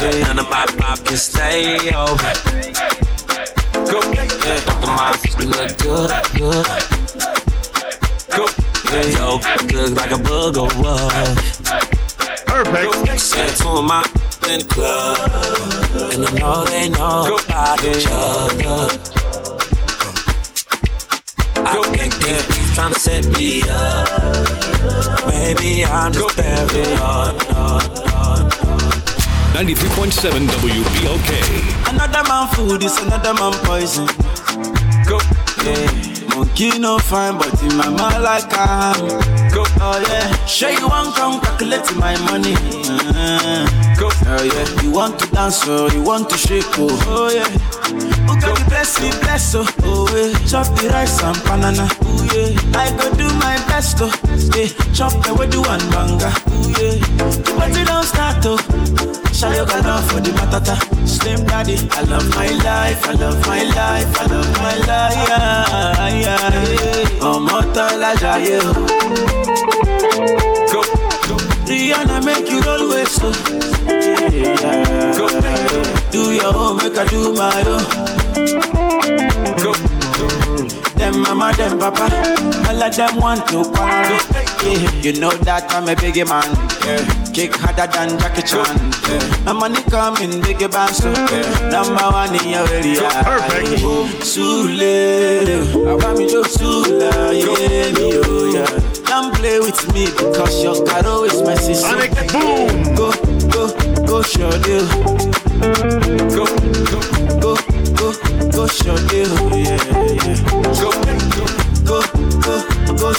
Yeah, 0.00 0.22
none 0.22 0.38
of 0.38 0.48
my 0.48 0.64
pop 0.78 1.04
can 1.04 1.16
stay 1.16 1.90
over. 1.92 2.32
Go, 3.90 4.00
Yeah, 4.12 4.60
my 4.86 5.10
look 5.44 5.78
good, 5.78 6.10
good. 6.36 6.66
Yeah, 8.90 9.02
yo, 9.18 9.40
look 9.74 9.96
like 9.96 10.12
a 10.12 10.18
booger 10.22 10.68
Perfect. 12.46 13.20
Said 13.20 13.56
two 13.56 13.68
of 13.68 13.84
my 13.84 14.04
in 14.48 14.60
the 14.60 14.66
club, 14.66 15.18
and 16.12 16.24
I 16.24 16.30
know 16.38 16.64
they 16.64 16.88
know 16.88 17.36
about 17.44 17.84
each 17.84 18.06
other. 18.08 18.88
I 21.66 21.82
think 21.96 22.14
they're 22.14 22.42
trying 22.74 22.94
to 22.94 23.00
set 23.00 23.26
me 23.36 23.62
up. 23.68 25.26
Maybe 25.26 25.84
I'm 25.84 26.12
just 26.12 26.36
paranoid. 26.36 28.07
93.7 29.58 30.46
WBLK. 30.46 31.90
Another 31.90 32.22
man 32.28 32.46
food 32.54 32.84
is 32.84 32.96
another 33.02 33.34
man 33.34 33.52
poison. 33.64 34.06
Go. 35.04 35.18
Yeah. 35.64 36.36
Monkey 36.36 36.78
no 36.78 37.00
fine, 37.00 37.36
but 37.36 37.60
in 37.64 37.76
my 37.76 37.88
mind 37.88 38.22
like 38.22 38.44
I'm. 38.50 39.08
Go. 39.50 39.64
Oh 39.80 39.98
yeah. 40.08 40.46
Sure 40.46 40.70
you 40.70 40.86
want 40.86 41.16
come 41.16 41.40
calculate 41.40 41.92
my 41.96 42.14
money. 42.30 42.54
Uh, 42.54 43.66
go. 43.98 44.08
Oh 44.26 44.44
yeah. 44.44 44.82
You 44.82 44.92
want 44.92 45.18
to 45.18 45.26
dance 45.32 45.66
or 45.66 45.90
you 45.90 46.04
want 46.04 46.30
to 46.30 46.38
shake 46.38 46.62
oh. 46.78 46.88
Oh 47.08 47.28
yeah. 47.34 47.77
Who 48.28 48.34
got 48.40 48.58
the 48.58 48.64
bless 48.68 49.00
me 49.00 49.10
bless 49.22 49.54
oh. 49.54 49.66
Oh 49.82 50.06
yeah. 50.14 50.32
Chop 50.46 50.66
the 50.76 50.88
rice 50.92 51.22
and 51.22 51.38
banana. 51.44 51.88
Oh 52.04 52.22
yeah. 52.32 52.78
I 52.78 52.90
go 52.96 53.08
do 53.16 53.26
my 53.40 53.56
best 53.68 53.98
oh. 54.00 54.12
Yeah. 54.54 54.68
Chop 54.92 55.12
the 55.24 55.32
do 55.50 55.64
and 55.64 55.84
banga. 55.92 56.30
Oh 56.52 56.68
yeah. 56.78 56.96
The 57.44 57.52
party 57.56 57.84
don't 57.84 58.04
start 58.04 58.44
oh. 58.46 58.58
Shayoga 59.38 59.82
down 59.82 60.02
for 60.08 60.20
the 60.20 60.30
matata. 60.30 60.76
Slim 61.06 61.44
daddy, 61.46 61.76
I 61.92 62.02
love 62.02 62.28
my 62.34 62.48
life, 62.68 63.06
I 63.06 63.12
love 63.12 63.40
my 63.46 63.62
life, 63.62 64.20
I 64.20 64.26
love 64.26 64.52
my 64.58 64.76
life. 64.88 65.28
Yeah, 65.28 66.08
yeah. 66.22 67.28
Ọmọ 67.30 67.58
tọ́lá 67.74 68.10
jayé 68.20 68.58
o. 68.68 68.72
Oh. 70.20 70.57
Rihanna 71.68 72.24
make 72.24 72.50
you 72.50 72.60
roll 72.62 72.88
with 72.88 73.08
so. 73.08 73.28
Yeah, 74.32 75.16
go. 75.16 75.28
Do 76.10 76.32
your 76.32 76.54
own, 76.56 76.76
make 76.78 76.96
I 76.96 77.04
do 77.06 77.34
my 77.34 77.62
own. 77.68 77.84
Go. 79.62 79.72
Them 80.98 81.20
mama, 81.22 81.52
them 81.56 81.78
papa, 81.78 82.06
all 82.68 82.82
of 82.82 82.96
them 82.96 83.16
want 83.16 83.46
to 83.48 83.62
quarrel. 83.70 84.18
Yeah, 84.64 84.90
you 85.00 85.12
know 85.20 85.30
that 85.46 85.70
I'm 85.70 85.88
a 85.88 85.94
biggie 85.94 86.26
man. 86.26 86.48
Yeah. 86.84 87.04
Kick 87.32 87.54
harder 87.54 87.86
than 87.86 88.18
Jackie 88.18 88.42
Chan. 88.42 88.76
Yeah. 89.06 89.44
My 89.44 89.52
money 89.52 89.80
coming 89.90 90.42
biggie 90.42 90.70
band 90.72 90.94
so 90.96 91.12
yeah. 91.12 91.70
Number 91.70 92.02
one 92.10 92.34
in 92.34 92.48
your 92.48 92.66
area. 92.66 93.08
Perfect. 93.22 93.78
Sule, 94.26 95.86
I 95.86 95.94
want 95.94 96.18
me 96.18 96.26
to 96.30 96.42
Sula, 96.48 97.32
yeah, 97.32 97.92
me 97.92 98.18
oh 98.18 98.27
play 99.58 99.70
with 99.70 99.94
me 99.94 100.06
because 100.06 100.62
your 100.62 100.84
caro 100.86 101.24
is 101.24 101.42
my 101.42 101.54
sister. 101.54 101.88
Sonic 101.88 102.12
boom. 102.32 102.94
Go, 102.94 103.12
go, 103.48 103.66
go, 104.06 104.22
show 104.22 104.50
deal. 104.62 104.86
Go, 106.34 106.46
go, 106.84 107.00
go, 107.40 107.56
go, 107.94 108.12
go, 108.50 108.66
show 108.66 108.96
deal. 109.08 109.28
Yeah, 109.56 109.78
yeah. 110.14 110.36
Go, 110.78 110.90
go, 111.84 112.00
go, 112.44 112.60
go, 112.86 113.12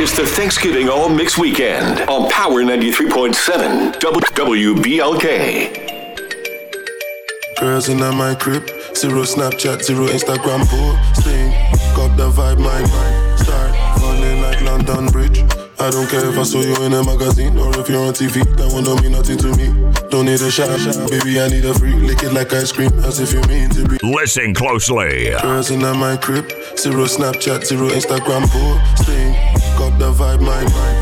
It's 0.00 0.14
the 0.16 0.26
Thanksgiving 0.26 0.88
All 0.88 1.08
Mix 1.08 1.38
Weekend 1.38 2.00
on 2.08 2.28
Power 2.30 2.62
93.7 2.62 3.94
WBLK. 4.00 5.83
Girls 7.64 7.88
in 7.88 7.96
my 7.96 8.34
crib, 8.34 8.68
zero 8.94 9.22
Snapchat, 9.22 9.82
zero 9.82 10.06
Instagram 10.08 10.68
posting. 10.68 11.48
Got 11.96 12.14
the 12.14 12.28
vibe, 12.28 12.58
my 12.58 12.78
mind. 12.78 13.40
Start 13.40 13.72
running 14.02 14.42
like 14.42 14.60
London 14.60 15.06
Bridge. 15.06 15.38
I 15.80 15.88
don't 15.88 16.06
care 16.10 16.28
if 16.28 16.36
I 16.36 16.42
saw 16.42 16.60
you 16.60 16.76
in 16.84 16.92
a 16.92 17.02
magazine 17.02 17.56
or 17.56 17.70
if 17.80 17.88
you're 17.88 18.04
on 18.04 18.12
TV. 18.12 18.44
That 18.58 18.70
one 18.70 18.84
don't 18.84 19.00
mean 19.00 19.12
nothing 19.12 19.38
to 19.38 19.48
me. 19.56 19.72
Don't 20.10 20.26
need 20.26 20.42
a 20.42 20.50
shot, 20.50 20.76
baby. 21.08 21.40
I 21.40 21.48
need 21.48 21.64
a 21.64 21.72
free. 21.72 21.94
Lick 21.94 22.22
it 22.22 22.34
like 22.34 22.52
ice 22.52 22.70
cream, 22.70 22.92
as 23.00 23.18
if 23.18 23.32
you 23.32 23.40
mean 23.48 23.70
to 23.70 23.88
be. 23.88 23.96
Listen 24.02 24.52
closely. 24.52 25.30
Girls 25.40 25.70
in 25.70 25.80
my 25.80 26.18
crib, 26.18 26.44
zero 26.76 27.06
Snapchat, 27.06 27.64
zero 27.64 27.88
Instagram 27.88 28.44
posting. 28.44 29.32
Got 29.80 29.98
the 29.98 30.12
vibe, 30.12 30.42
my 30.42 30.62
mind. 30.68 30.93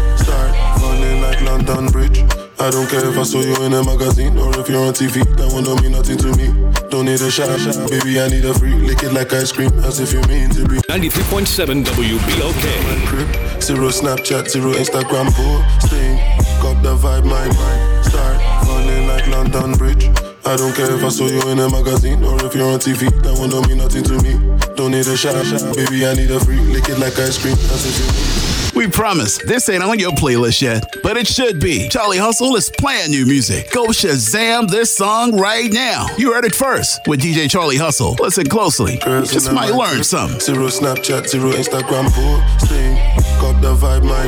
I 2.62 2.70
don't 2.70 2.88
care 2.88 3.04
if 3.04 3.18
I 3.18 3.24
saw 3.24 3.40
you 3.40 3.56
in 3.66 3.72
a 3.72 3.82
magazine 3.82 4.38
or 4.38 4.56
if 4.56 4.68
you're 4.68 4.86
on 4.86 4.94
TV. 4.94 5.26
That 5.34 5.50
one 5.50 5.64
don't 5.64 5.82
mean 5.82 5.98
nothing 5.98 6.16
to 6.18 6.30
me. 6.38 6.46
Don't 6.94 7.06
need 7.06 7.18
a 7.18 7.28
shot, 7.28 7.50
shot. 7.58 7.74
baby. 7.90 8.22
I 8.22 8.28
need 8.30 8.44
a 8.44 8.54
free. 8.54 8.70
Lick 8.70 9.02
it 9.02 9.10
like 9.10 9.32
ice 9.32 9.50
cream, 9.50 9.74
as 9.82 9.98
if 9.98 10.14
you 10.14 10.22
mean 10.30 10.46
to 10.54 10.62
be. 10.70 10.78
93.7 10.86 11.82
WBLK. 11.82 12.66
Crib, 13.10 13.26
zero 13.60 13.90
Snapchat, 13.90 14.46
zero 14.46 14.78
Instagram 14.78 15.26
posting. 15.34 16.14
Got 16.62 16.86
the 16.86 16.94
vibe, 16.94 17.26
my 17.26 17.50
mind. 17.50 18.04
Start 18.06 18.38
running 18.70 19.08
like 19.08 19.26
London 19.26 19.74
Bridge. 19.74 20.06
I 20.46 20.54
don't 20.54 20.70
care 20.70 20.94
if 20.94 21.02
I 21.02 21.08
saw 21.08 21.26
you 21.26 21.42
in 21.50 21.58
a 21.58 21.68
magazine 21.68 22.22
or 22.22 22.38
if 22.46 22.54
you're 22.54 22.70
on 22.70 22.78
TV. 22.78 23.10
That 23.26 23.42
one 23.42 23.50
don't 23.50 23.66
mean 23.66 23.78
nothing 23.78 24.06
to 24.06 24.14
me. 24.22 24.38
Don't 24.78 24.92
need 24.92 25.10
a 25.10 25.16
shot, 25.16 25.34
baby. 25.74 26.06
I 26.06 26.14
need 26.14 26.30
a 26.30 26.38
free. 26.38 26.62
Lick 26.70 26.88
it 26.88 27.00
like 27.02 27.18
ice 27.18 27.42
cream, 27.42 27.58
as 27.74 27.82
if 27.90 27.98
you 27.98 28.06
mean. 28.06 28.61
We 28.74 28.88
promise 28.88 29.38
this 29.38 29.68
ain't 29.68 29.82
on 29.82 29.98
your 29.98 30.12
playlist 30.12 30.62
yet, 30.62 30.96
but 31.02 31.16
it 31.16 31.26
should 31.26 31.60
be. 31.60 31.88
Charlie 31.88 32.16
Hustle 32.16 32.56
is 32.56 32.70
playing 32.70 33.10
new 33.10 33.26
music. 33.26 33.70
Go 33.70 33.88
Shazam 33.88 34.68
this 34.68 34.96
song 34.96 35.36
right 35.38 35.70
now. 35.70 36.06
You 36.16 36.32
heard 36.32 36.44
it 36.44 36.54
first 36.54 37.06
with 37.06 37.20
DJ 37.20 37.50
Charlie 37.50 37.76
Hustle. 37.76 38.16
Listen 38.18 38.46
closely. 38.46 38.94
You 38.94 39.26
just 39.26 39.52
might 39.52 39.72
learn 39.72 40.02
something. 40.02 40.40
Zero 40.40 40.68
Snapchat, 40.68 41.28
zero 41.28 41.52
Instagram 41.52 42.10
posting. 42.10 42.94
Got 43.40 43.60
the 43.60 43.74
vibe, 43.74 44.04
my 44.04 44.26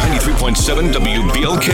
93.7 0.00 0.92
WBLK. 0.92 1.70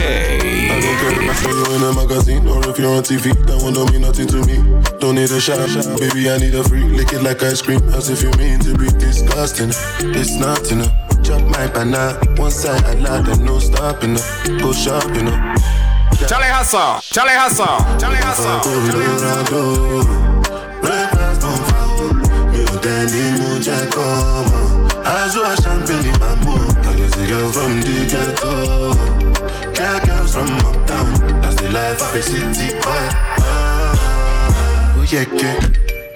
I 0.69 0.79
don't 0.79 0.97
care 0.97 1.23
if 1.23 1.29
I 1.29 1.33
saw 1.33 1.49
you 1.49 1.75
in 1.75 1.83
a 1.83 1.93
magazine 1.93 2.47
or 2.47 2.67
if 2.67 2.79
you're 2.79 2.93
on 2.93 3.03
TV. 3.03 3.33
That 3.45 3.61
one 3.61 3.73
don't 3.73 3.91
mean 3.91 4.01
nothing 4.01 4.27
to 4.27 4.43
me. 4.45 4.57
Don't 4.99 5.15
need 5.15 5.29
a 5.29 5.39
shot, 5.39 5.59
baby. 5.99 6.29
I 6.29 6.37
need 6.37 6.55
a 6.55 6.63
free. 6.63 6.83
Lick 6.83 7.13
it 7.13 7.21
like 7.21 7.43
ice 7.43 7.61
cream, 7.61 7.81
as 7.89 8.09
if 8.09 8.23
you 8.23 8.31
mean 8.31 8.59
to 8.61 8.75
be 8.75 8.87
disgusting. 8.97 9.69
It's 10.15 10.35
not 10.35 10.71
enough. 10.71 11.06
Drop 11.27 11.41
my 11.41 11.67
banana, 11.67 12.17
one 12.37 12.49
side 12.49 12.85
I 12.85 12.93
lot 12.93 13.27
and 13.27 13.43
no 13.43 13.59
stopping 13.59 14.15
up. 14.15 14.23
Go 14.61 14.71
shopping 14.71 15.27
up. 15.27 15.59
Charlie 16.25 16.47
Hustle, 16.47 17.01
Charlie 17.01 17.35
Hustle, 17.35 17.99
Charlie 17.99 18.15
Hustle. 18.15 18.61
From 27.51 27.81
the 27.81 28.07
ghetto, 28.09 28.93
girl, 29.73 29.99
girls 30.05 30.33
from 30.33 30.47
uptown. 30.47 31.41
That's 31.41 31.55
the 31.61 31.69
life 31.71 32.01
of 32.01 32.15
a 32.15 32.21
city 32.21 32.73
boy. 32.79 33.07
Oh 34.95 35.05
yeah, 35.11 35.25
yeah, 35.33 35.59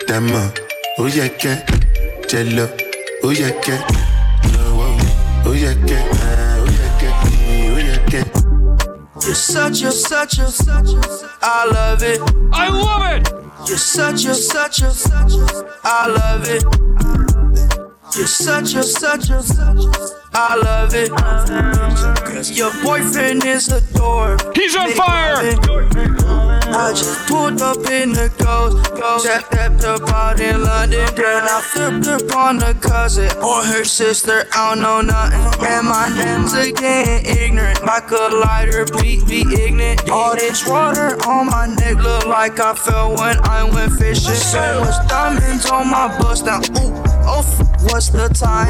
demo. 0.07 0.53
Oh 0.97 1.07
yeah, 1.07 1.27
yeah, 1.43 1.65
jello. 2.29 2.69
Oh 3.23 3.31
yeah, 3.31 3.51
yeah 3.67 4.10
ó 5.45 5.51
yẹ 5.63 5.73
kẹ́, 5.87 6.01
ó 6.61 6.65
yẹ 6.77 6.87
kẹ́, 6.99 7.11
ó 7.75 7.79
yẹ 7.89 7.97
kẹ́. 8.11 8.23
You're 9.25 9.35
such 9.35 9.83
a, 9.83 9.91
such 9.91 10.39
a, 10.39 10.47
such 10.51 10.93
a, 10.93 11.01
I 11.41 11.65
love 11.65 12.01
it. 12.03 12.19
I 12.53 12.69
love 12.69 13.03
it. 13.15 13.29
You're 13.67 13.77
such 13.77 14.25
a, 14.25 14.33
such 14.33 14.81
a, 14.81 14.91
such 14.91 15.33
I 15.83 16.07
love 16.07 16.47
it. 16.47 16.63
You're 18.17 18.27
such 18.27 18.73
a, 18.75 18.83
such 18.83 19.29
a, 19.29 19.41
such 19.43 19.83
I 20.33 20.55
love 20.55 20.93
it. 20.95 21.09
Your 22.57 22.71
boyfriend 22.83 23.45
is 23.45 23.69
a 23.69 23.81
dork. 23.93 24.55
He's 24.55 24.75
on 24.75 24.91
fire. 24.91 25.53
I 26.99 27.25
pulled 27.25 27.61
up 27.61 27.89
in 27.89 28.11
the 28.11 28.29
ghost, 28.37 28.91
ghost. 28.99 29.23
Stepped 29.23 29.85
up 29.85 30.09
out 30.09 30.41
in 30.41 30.61
London, 30.61 31.07
then 31.15 31.43
I 31.43 31.61
flipped 31.61 32.07
up 32.07 32.35
on 32.35 32.57
the 32.57 32.75
cousin 32.81 33.31
or 33.37 33.63
her 33.63 33.85
sister. 33.85 34.45
I 34.53 34.75
don't 34.75 34.81
know 34.81 34.99
nothing. 34.99 35.65
And 35.65 35.87
my 35.87 36.09
name's 36.09 36.53
again 36.53 37.25
ignorant, 37.25 37.85
like 37.85 38.11
a 38.11 38.35
lighter, 38.35 38.85
be 38.99 39.23
be 39.23 39.41
ignorant. 39.63 40.09
All 40.09 40.35
this 40.35 40.67
water 40.67 41.15
on 41.25 41.47
my 41.47 41.67
neck 41.67 41.95
look 41.95 42.25
like 42.25 42.59
I 42.59 42.75
fell 42.75 43.15
when 43.15 43.39
I 43.45 43.63
went 43.63 43.93
fishing. 43.93 44.35
So 44.35 44.81
much 44.81 45.07
diamonds 45.07 45.65
on 45.67 45.89
my 45.89 46.07
bust 46.19 46.45
now. 46.45 46.59
Ooh, 46.59 46.91
oh, 47.23 47.43
what's 47.83 48.09
the 48.09 48.27
time? 48.27 48.67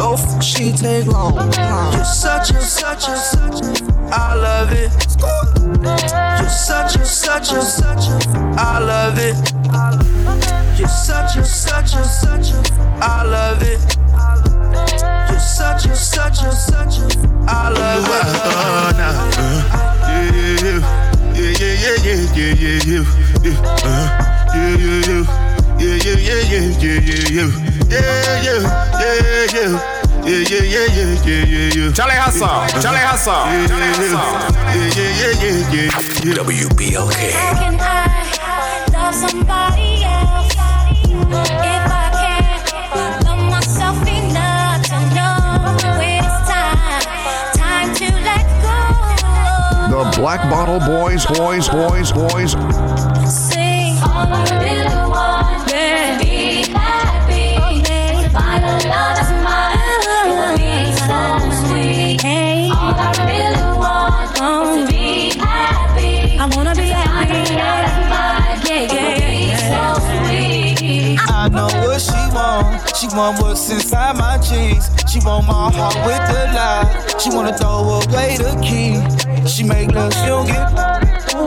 Oh, 0.00 0.40
she 0.40 0.72
take 0.72 1.06
long. 1.06 1.34
You're 1.34 2.04
such 2.04 2.50
a, 2.50 2.62
such 2.62 3.08
a, 3.08 3.16
such 3.16 3.80
a. 3.82 3.91
I 4.14 4.34
love 4.34 4.72
it. 4.72 4.92
You're 6.38 6.50
such 6.50 6.96
a, 6.96 7.04
such 7.04 7.52
a, 7.52 7.62
such 7.62 8.08
a. 8.08 8.18
I 8.58 8.78
love 8.78 9.18
it. 9.18 9.34
You're 10.78 10.88
such 10.88 11.36
a, 11.36 11.44
such 11.44 11.94
a, 11.94 12.04
such 12.04 12.52
a. 12.52 12.62
I 13.00 13.22
love 13.24 13.62
it. 13.62 13.80
You're 15.30 15.40
such 15.40 15.86
a, 15.86 15.96
such 15.96 16.42
a, 16.42 16.52
such 16.52 16.98
a. 16.98 17.08
I 17.48 17.70
love 17.70 18.04
it. 18.04 18.22
Yeah, 21.34 21.56
yeah, 21.58 21.80
yeah, 21.80 21.96
yeah, 22.04 22.28
yeah, 22.34 22.52
yeah, 22.52 22.78
yeah, 22.84 23.04
yeah, 23.42 23.56
uh, 23.82 24.06
yeah, 24.54 24.76
yeah, 24.76 25.24
yeah, 25.78 25.96
yeah, 25.96 26.12
yeah, 26.12 26.68
yeah, 26.78 26.98
yeah, 27.00 27.28
yeah, 27.32 27.48
yeah, 27.48 28.06
yeah, 28.42 28.60
yeah, 28.60 28.76
yeah, 28.92 29.46
yeah. 29.52 29.72
Yeah, 29.72 30.01
yeah, 30.24 30.38
yeah, 30.48 30.62
yeah, 30.62 30.86
yeah, 30.94 31.44
yeah, 31.44 31.86
yeah. 31.86 31.92
Charlie 31.92 32.14
Hustle, 32.14 32.48
Charlie 32.80 32.98
Hustle, 32.98 33.32
Yeah, 33.32 33.66
Charlie 33.66 33.86
yeah, 33.86 33.94
Hustle. 33.94 34.18
yeah, 34.18 34.88
yeah, 34.96 35.10
yeah, 35.18 35.32
yeah, 35.42 35.42
yeah, 35.42 35.72
yeah, 35.72 35.90
yeah. 36.24 36.42
WBLK. 36.42 37.18
How 37.32 37.52
can 37.58 37.76
I 37.80 37.82
love 38.92 39.14
somebody 39.14 40.04
else 40.04 40.52
if 40.52 41.34
I 41.90 42.10
can't 42.22 43.24
love 43.24 43.42
myself 43.50 43.98
enough 44.06 44.82
to 44.86 44.98
know 45.14 45.36
when 45.98 46.22
it's 46.22 46.38
time, 46.48 47.02
time 47.56 47.90
to 47.96 48.06
let 48.22 48.46
go? 48.62 48.78
The 49.90 50.02
Black 50.18 50.40
Bottle 50.48 50.80
Boys, 50.80 51.26
boys, 51.26 51.68
boys, 51.68 52.12
boys. 52.12 52.52
Sing 53.28 53.98
all 54.02 54.28
I 54.30 54.44
really 54.62 55.01
want. 73.14 73.40
What's 73.40 73.70
inside 73.70 74.16
my 74.16 74.38
jeans. 74.38 74.88
She 75.10 75.20
want 75.24 75.46
my 75.46 75.70
heart 75.72 75.96
with 76.06 76.22
the 76.28 76.42
lie. 76.54 77.18
She 77.18 77.30
wanna 77.30 77.56
throw 77.56 78.00
away 78.00 78.36
the 78.36 78.52
key. 78.62 79.00
She 79.46 79.64
make 79.64 79.92
love, 79.92 80.12
she 80.14 80.26
don't 80.26 80.46
get. 80.46 80.72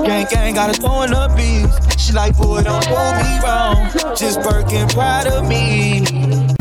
Gang 0.06 0.28
gang 0.30 0.56
gotta 0.56 0.74
throw 0.74 1.04
in 1.04 1.12
the 1.12 1.34
beats. 1.36 2.02
She 2.02 2.14
like, 2.14 2.38
boy, 2.38 2.62
don't 2.62 2.84
do 2.84 2.90
me 2.90 3.40
wrong. 3.44 4.16
Just 4.16 4.42
Birkin 4.42 4.88
proud 4.90 5.28
of 5.28 5.48
me. 5.48 6.55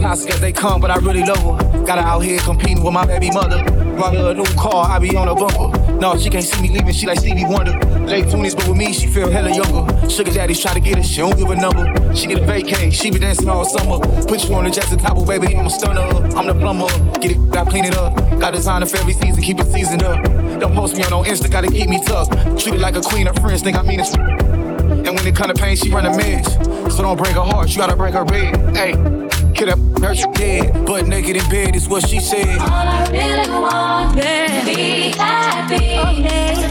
It's 0.00 0.06
toxic 0.06 0.32
as 0.32 0.40
they 0.40 0.50
come, 0.50 0.80
but 0.80 0.90
I 0.90 0.96
really 0.96 1.22
love 1.22 1.42
her. 1.42 1.84
Got 1.84 1.98
her 1.98 2.04
out 2.06 2.20
here 2.20 2.38
competing 2.40 2.82
with 2.82 2.94
my 2.94 3.04
baby 3.04 3.30
mother. 3.30 3.62
Brought 3.96 4.14
her 4.14 4.30
a 4.30 4.34
new 4.34 4.46
car, 4.56 4.88
I 4.88 4.98
be 4.98 5.14
on 5.14 5.28
a 5.28 5.34
bumper. 5.34 5.76
No, 5.96 6.16
she 6.16 6.30
can't 6.30 6.42
see 6.42 6.62
me 6.62 6.70
leaving, 6.70 6.94
she 6.94 7.06
like 7.06 7.18
Stevie 7.18 7.44
Wonder. 7.44 7.72
Late 8.06 8.24
20s, 8.24 8.56
but 8.56 8.66
with 8.66 8.78
me, 8.78 8.94
she 8.94 9.06
feel 9.06 9.30
hella 9.30 9.54
younger. 9.54 10.08
Sugar 10.08 10.32
daddies 10.32 10.58
try 10.58 10.72
to 10.72 10.80
get 10.80 10.96
her, 10.96 11.02
she 11.02 11.18
don't 11.18 11.36
give 11.36 11.50
a 11.50 11.54
number. 11.54 11.84
She 12.14 12.28
get 12.28 12.38
a 12.38 12.40
vacay, 12.40 12.90
she 12.90 13.10
be 13.10 13.18
dancing 13.18 13.50
all 13.50 13.66
summer. 13.66 13.98
Put 14.24 14.48
you 14.48 14.54
on 14.54 14.64
the 14.64 14.70
Jackson 14.70 14.98
Table, 14.98 15.26
baby, 15.26 15.54
I'm 15.54 15.66
a 15.66 15.70
stunner. 15.70 16.00
I'm 16.34 16.46
the 16.46 16.54
plumber. 16.54 16.88
Get 17.20 17.32
it, 17.32 17.54
I 17.54 17.66
clean 17.66 17.84
it 17.84 17.94
up. 17.94 18.16
Got 18.40 18.54
designer 18.54 18.86
for 18.86 18.96
every 18.96 19.12
season, 19.12 19.42
keep 19.42 19.60
it 19.60 19.70
seasoned 19.70 20.02
up. 20.02 20.24
Don't 20.60 20.74
post 20.74 20.96
me 20.96 21.04
on 21.04 21.10
no 21.10 21.22
Insta, 21.24 21.50
gotta 21.50 21.68
keep 21.68 21.90
me 21.90 22.02
tucked. 22.02 22.32
Treat 22.58 22.76
it 22.76 22.80
like 22.80 22.96
a 22.96 23.02
queen, 23.02 23.26
her 23.26 23.34
friends 23.34 23.60
think 23.60 23.76
I 23.76 23.82
mean 23.82 24.00
it. 24.00 24.16
And 24.16 25.14
when 25.14 25.26
it 25.26 25.36
come 25.36 25.48
to 25.48 25.54
pain, 25.54 25.76
she 25.76 25.90
run 25.90 26.06
a 26.06 26.16
mess. 26.16 26.54
So 26.96 27.02
don't 27.02 27.18
break 27.18 27.34
her 27.34 27.42
heart, 27.42 27.68
you 27.68 27.76
gotta 27.76 27.96
break 27.96 28.14
her 28.14 28.24
bed. 28.24 28.74
Hey, 28.74 29.19
kill 29.60 29.76
that 29.76 30.00
hurt 30.00 30.18
you 30.18 30.32
dead. 30.32 30.86
Butt 30.86 31.06
naked 31.06 31.36
in 31.36 31.48
bed 31.50 31.76
is 31.76 31.88
what 31.88 32.08
she 32.08 32.20
said. 32.20 32.58
All 32.60 32.68
I 32.68 33.06
really 33.12 33.50
want 33.50 34.16
to 34.16 34.64
be 34.64 35.12
happy. 35.12 35.96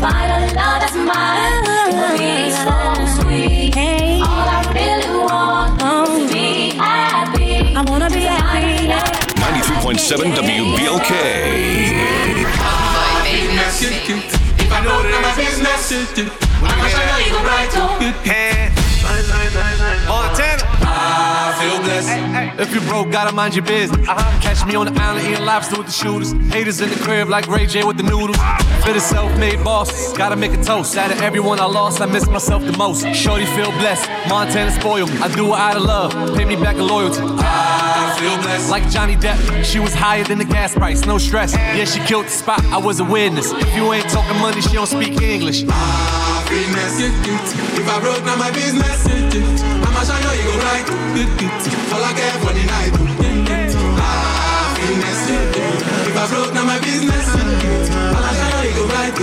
Find 0.02 0.32
a 0.32 0.40
love 0.58 0.80
that's 0.82 0.96
mine. 0.96 1.64
It'll 1.70 2.18
be 2.18 2.50
uh-huh. 2.50 3.06
so 3.06 3.22
sweet. 3.22 3.78
All 4.26 4.50
I 4.50 4.62
really 4.74 5.12
want 5.22 5.78
is 5.78 5.82
to 5.82 5.86
um. 5.86 6.28
be 6.34 6.48
happy. 6.78 7.76
I 7.76 7.82
wanna 7.88 8.10
be 8.10 8.22
happy. 8.22 8.88
93.7 9.38 10.34
WBLK. 10.34 11.12
If 14.60 14.72
I 14.72 14.84
know 14.84 15.02
that 15.04 15.22
my 15.22 15.34
business, 15.38 15.92
I'ma 16.62 16.88
show 16.90 17.18
you 17.26 17.32
go 17.32 17.44
right 17.44 17.70
Montana. 17.72 17.89
If 22.70 22.76
you 22.76 22.88
broke, 22.88 23.10
gotta 23.10 23.34
mind 23.34 23.56
your 23.56 23.66
business. 23.66 24.06
Catch 24.06 24.64
me 24.68 24.76
on 24.76 24.86
the 24.86 25.02
island 25.02 25.28
eating 25.28 25.44
lobster 25.44 25.76
with 25.76 25.88
the 25.88 25.92
shooters. 25.92 26.34
Haters 26.54 26.82
in 26.82 26.90
the 26.92 26.98
crib 26.98 27.28
like 27.28 27.48
Ray 27.48 27.66
J 27.66 27.84
with 27.84 27.98
the 27.98 28.04
noodles. 28.04 28.38
For 28.86 28.94
the 28.94 29.00
self-made 29.00 29.64
boss, 29.64 30.16
gotta 30.16 30.36
make 30.36 30.54
a 30.54 30.64
toast. 30.64 30.96
Out 30.96 31.12
of 31.12 31.20
everyone 31.20 31.60
I 31.60 31.66
lost, 31.66 32.00
I 32.00 32.06
miss 32.06 32.28
myself 32.28 32.64
the 32.64 32.78
most. 32.78 33.08
Shorty 33.16 33.48
feel 33.48 33.72
blessed. 33.72 34.08
Montana 34.30 34.70
spoil 34.70 35.08
me. 35.08 35.18
I 35.18 35.34
do 35.34 35.48
it 35.48 35.58
out 35.58 35.78
of 35.78 35.82
love. 35.82 36.38
Pay 36.38 36.46
me 36.46 36.56
back 36.58 36.76
a 36.76 36.84
loyalty. 36.84 37.22
I 37.24 38.16
feel 38.20 38.38
blessed. 38.44 38.70
Like 38.70 38.88
Johnny 38.92 39.16
Depp, 39.16 39.64
she 39.66 39.80
was 39.80 39.96
higher 39.96 40.24
than 40.24 40.38
the 40.38 40.46
gas 40.46 40.76
price. 40.76 41.04
No 41.08 41.18
stress. 41.18 41.56
Yeah, 41.56 41.86
she 41.86 42.00
killed 42.02 42.26
the 42.26 42.30
spot. 42.30 42.64
I 42.66 42.78
was 42.78 43.00
a 43.00 43.04
witness. 43.04 43.52
If 43.52 43.76
you 43.76 43.92
ain't 43.94 44.08
talking 44.12 44.40
money, 44.40 44.62
she 44.62 44.74
don't 44.74 44.86
speak 44.86 45.20
English. 45.24 45.64
Happiness. 46.50 47.00
If 47.78 47.88
I 47.88 48.00
broke, 48.02 48.26
now 48.26 48.36
my 48.36 48.52
business. 48.52 49.06
I'ma 49.06 50.02
show 50.02 50.18
you 50.18 50.34
you 50.38 50.45
go 50.50 50.58
right. 50.66 50.86
All 51.93 52.04
I 52.04 52.14
care 52.14 52.38
for 52.41 52.54
the 52.54 52.66
night. 52.66 52.93
Happiness. 54.02 55.26
Ah, 55.30 56.08
if 56.08 56.18
I 56.18 56.28
broke, 56.28 56.54
now 56.54 56.66
my 56.66 56.80
business. 56.80 57.28
I'ma 57.30 58.32
show 58.34 58.62
you 58.64 58.70
you 58.70 58.76
go 58.76 58.86
right. 58.89 59.14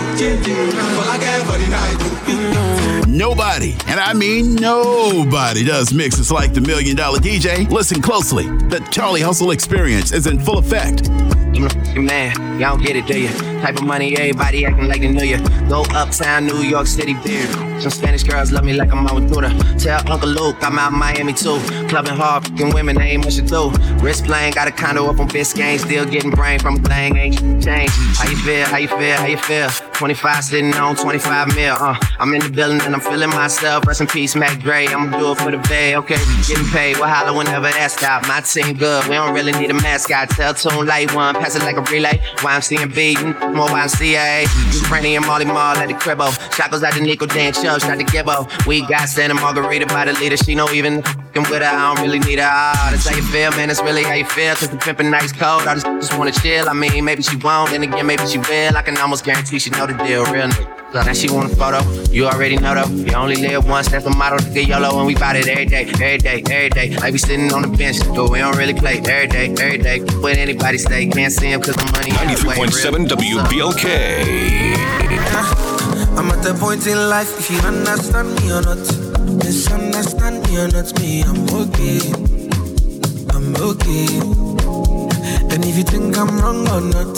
All 0.98 1.10
I 1.10 1.18
care 1.18 1.42
for 1.44 1.58
the 1.58 1.68
night. 1.68 3.05
Nobody, 3.16 3.72
and 3.86 3.98
I 3.98 4.12
mean 4.12 4.56
nobody, 4.56 5.64
does 5.64 5.90
mixes 5.90 6.30
like 6.30 6.52
the 6.52 6.60
Million 6.60 6.96
Dollar 6.96 7.18
DJ. 7.18 7.66
Listen 7.70 8.02
closely. 8.02 8.44
The 8.44 8.86
Charlie 8.90 9.22
Hustle 9.22 9.52
experience 9.52 10.12
is 10.12 10.26
in 10.26 10.38
full 10.38 10.58
effect. 10.58 11.08
Man, 11.96 12.60
y'all 12.60 12.76
get 12.76 12.96
it, 12.96 13.06
do 13.06 13.18
you? 13.18 13.30
Type 13.62 13.76
of 13.78 13.84
money, 13.84 14.14
everybody 14.14 14.66
acting 14.66 14.88
like 14.88 15.00
they 15.00 15.08
knew 15.08 15.24
you. 15.24 15.38
Go 15.66 15.84
uptown, 15.94 16.46
New 16.46 16.58
York 16.58 16.86
City, 16.86 17.14
beer. 17.24 17.46
Some 17.80 17.90
Spanish 17.90 18.24
girls 18.24 18.52
love 18.52 18.64
me 18.64 18.74
like 18.74 18.92
I'm 18.92 19.04
with 19.14 19.32
Buddha. 19.32 19.48
Tell 19.78 20.00
Uncle 20.12 20.28
Luke 20.28 20.56
I'm 20.60 20.78
out 20.78 20.92
Miami 20.92 21.32
too. 21.32 21.58
Clubbing 21.88 22.14
hard, 22.14 22.46
fucking 22.46 22.74
women, 22.74 23.00
ain't 23.00 23.24
much 23.24 23.36
to 23.36 23.42
do. 23.42 23.70
Wrist 24.04 24.26
playing, 24.26 24.52
got 24.52 24.68
a 24.68 24.70
condo 24.70 25.06
up 25.06 25.18
on 25.18 25.28
Biscayne, 25.28 25.78
still 25.78 26.04
getting 26.04 26.30
brain 26.30 26.58
from 26.58 26.76
a 26.76 26.80
thing, 26.80 27.16
ain't 27.16 27.38
changed. 27.64 27.94
How 28.18 28.28
you 28.28 28.36
feel? 28.36 28.66
How 28.66 28.76
you 28.76 28.88
feel? 28.88 29.16
How 29.16 29.26
you 29.26 29.38
feel? 29.38 29.70
25 29.94 30.44
sitting 30.44 30.74
on 30.74 30.94
25 30.96 31.54
mil, 31.54 31.74
uh. 31.74 31.96
I'm 32.18 32.34
in 32.34 32.42
the 32.42 32.50
building 32.50 32.80
and 32.82 32.94
I'm 32.94 33.00
feeling 33.08 33.30
myself. 33.30 33.86
Rest 33.86 34.00
in 34.00 34.06
peace, 34.06 34.36
Mac 34.36 34.60
Dre. 34.60 34.86
I'ma 34.86 35.18
do 35.18 35.32
it 35.32 35.38
for 35.38 35.50
the 35.50 35.58
bay, 35.68 35.96
okay? 35.96 36.18
Getting 36.46 36.66
paid, 36.66 36.96
we'll 36.96 37.08
holler 37.08 37.36
whenever 37.36 37.70
that 37.70 37.90
stop. 37.90 38.26
My 38.28 38.40
team 38.40 38.76
good, 38.76 39.04
we 39.04 39.14
don't 39.14 39.34
really 39.34 39.52
need 39.52 39.70
a 39.70 39.74
mascot. 39.74 40.30
Tell 40.30 40.54
Tune 40.54 40.86
Light 40.86 41.14
One, 41.14 41.34
pass 41.34 41.56
it 41.56 41.62
like 41.62 41.76
a 41.76 41.82
relay. 41.82 42.18
YMC 42.38 42.82
and 42.82 42.94
B, 42.94 43.14
more 43.56 43.68
YMCA. 43.68 44.46
Franny 44.86 45.16
and 45.16 45.26
Molly 45.26 45.44
Mall 45.44 45.76
at 45.76 45.88
the 45.88 45.94
cribbo. 45.94 46.30
Shackles 46.54 46.82
out 46.82 46.94
the 46.94 47.00
Nico 47.00 47.26
Dan 47.26 47.52
Chubb, 47.52 47.80
shot 47.80 47.98
the 47.98 48.04
Gibbo. 48.04 48.46
We 48.66 48.86
got 48.86 49.08
Santa 49.08 49.34
Margarita 49.34 49.86
by 49.86 50.04
the 50.04 50.12
leader. 50.14 50.36
She 50.36 50.54
know 50.54 50.68
even 50.70 51.02
fucking 51.02 51.42
with 51.50 51.62
her, 51.62 51.64
I 51.64 51.94
don't 51.94 52.04
really 52.04 52.18
need 52.20 52.38
her. 52.38 52.48
Ah, 52.48 52.88
that's 52.90 53.08
how 53.08 53.16
you 53.16 53.22
feel, 53.22 53.50
man. 53.52 53.68
That's 53.68 53.82
really 53.82 54.02
how 54.04 54.14
you 54.14 54.24
feel. 54.24 54.54
Cause 54.54 54.68
the 54.68 54.76
pimpin' 54.76 55.10
nice 55.10 55.32
cold. 55.32 55.62
I 55.66 55.74
just, 55.74 55.86
just 55.86 56.18
wanna 56.18 56.32
chill. 56.32 56.68
I 56.68 56.72
mean, 56.72 57.04
maybe 57.04 57.22
she 57.22 57.36
won't, 57.36 57.70
then 57.70 57.82
again, 57.82 58.06
maybe 58.06 58.26
she 58.26 58.38
will. 58.38 58.76
I 58.76 58.82
can 58.82 58.96
almost 58.98 59.24
guarantee 59.24 59.58
she 59.58 59.70
know 59.70 59.86
the 59.86 59.94
deal, 59.94 60.24
real 60.26 60.48
nigga. 60.48 60.85
Now 61.04 61.12
she 61.12 61.28
want 61.30 61.52
a 61.52 61.56
photo, 61.56 61.80
you 62.10 62.26
already 62.26 62.56
know 62.56 62.74
though. 62.74 62.88
You 62.88 63.12
only 63.14 63.36
live 63.36 63.68
once, 63.68 63.88
that's 63.88 64.04
the 64.04 64.10
motto 64.10 64.38
to 64.38 64.50
get 64.50 64.66
YOLO, 64.66 64.98
and 64.98 65.06
we 65.06 65.14
bout 65.14 65.36
it 65.36 65.46
every 65.46 65.66
day, 65.66 65.84
every 65.84 66.18
day, 66.18 66.42
every 66.50 66.70
day. 66.70 66.96
Like 66.96 67.12
we 67.12 67.18
sitting 67.18 67.52
on 67.52 67.62
the 67.62 67.68
bench, 67.68 67.98
but 68.14 68.30
we 68.30 68.38
don't 68.38 68.56
really 68.56 68.74
play 68.74 68.98
every 68.98 69.28
day, 69.28 69.50
every 69.60 69.78
day. 69.78 70.00
With 70.00 70.38
anybody 70.38 70.78
stay, 70.78 71.06
can't 71.06 71.32
see 71.32 71.52
him 71.52 71.60
cause 71.60 71.76
the 71.76 71.84
money 71.92 72.10
in 72.10 72.16
93.7 72.36 73.06
WBLK. 73.08 73.84
I'm 76.18 76.30
at 76.30 76.42
the 76.42 76.54
point 76.58 76.86
in 76.86 76.96
life, 77.10 77.38
if 77.38 77.50
you 77.50 77.58
understand 77.58 78.34
me 78.40 78.50
or 78.50 78.62
not, 78.62 78.78
misunderstand 79.44 80.48
me 80.48 80.58
or 80.58 80.68
not, 80.68 80.98
me, 80.98 81.22
I'm 81.22 81.44
okay. 81.60 82.00
I'm 83.36 83.54
okay. 83.54 84.08
And 85.54 85.64
if 85.64 85.76
you 85.76 85.84
think 85.84 86.16
I'm 86.16 86.38
wrong 86.40 86.66
or 86.68 86.80
not, 86.80 87.16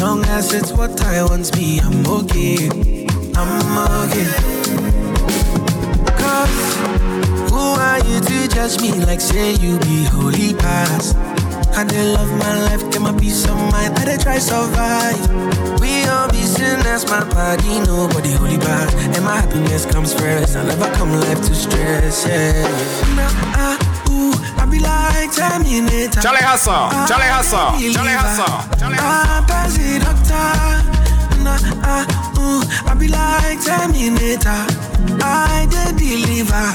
long 0.00 0.24
as 0.26 0.52
it's 0.52 0.72
what 0.72 1.00
I 1.02 1.24
want, 1.24 1.56
me, 1.56 1.80
I'm 1.80 2.06
okay. 2.06 2.93
I'm 3.36 3.78
okay. 4.08 4.26
Cause 6.18 7.50
who 7.50 7.58
are 7.58 7.98
you 8.04 8.20
to 8.20 8.48
judge 8.48 8.80
me 8.80 9.04
like 9.04 9.20
say 9.20 9.52
you 9.54 9.78
be 9.80 10.04
holy 10.04 10.54
past? 10.54 11.16
I 11.76 11.82
dey 11.84 12.04
love 12.14 12.30
my 12.38 12.60
life, 12.66 12.88
get 12.92 13.00
my 13.02 13.12
peace 13.18 13.44
of 13.46 13.56
mind, 13.72 13.98
I 13.98 14.04
dey 14.04 14.16
try 14.16 14.38
survive. 14.38 15.18
We 15.80 16.04
all 16.06 16.30
be 16.30 16.42
sinners, 16.42 17.04
my 17.10 17.24
body, 17.34 17.80
nobody 17.80 18.30
holy 18.32 18.58
bad. 18.58 18.94
And 19.14 19.24
my 19.24 19.40
happiness 19.40 19.84
comes 19.84 20.14
first, 20.14 20.56
I 20.56 20.64
never 20.64 20.88
come 20.94 21.12
life 21.20 21.42
to 21.46 21.54
stress, 21.54 22.26
yeah. 22.26 22.62
Nah, 23.16 23.28
ah, 23.58 24.08
ooh, 24.10 24.32
I 24.62 24.66
be 24.70 24.78
like 24.78 25.32
Terminator. 25.34 26.20
Charlie 26.20 26.42
Hustle, 26.46 26.90
Charlie 27.08 27.26
Hustle. 27.26 27.74
Charlie 27.92 28.12
Hustle, 28.14 28.78
Charlie 28.78 28.96
Ah, 29.00 29.42
busy 29.66 29.98
doctor 29.98 30.93
na 31.44 31.58
ah, 31.84 32.04
mm, 32.40 32.62
I 32.88 32.94
be 32.94 33.08
like 33.08 33.60
Terminator. 33.60 34.64
I 35.22 35.68
dey 35.70 35.92
deliver. 35.92 36.66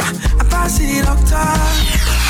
Ah, 0.00 0.40
I 0.40 0.44
pass 0.48 0.80
it 0.80 1.04
doctor. 1.04 1.44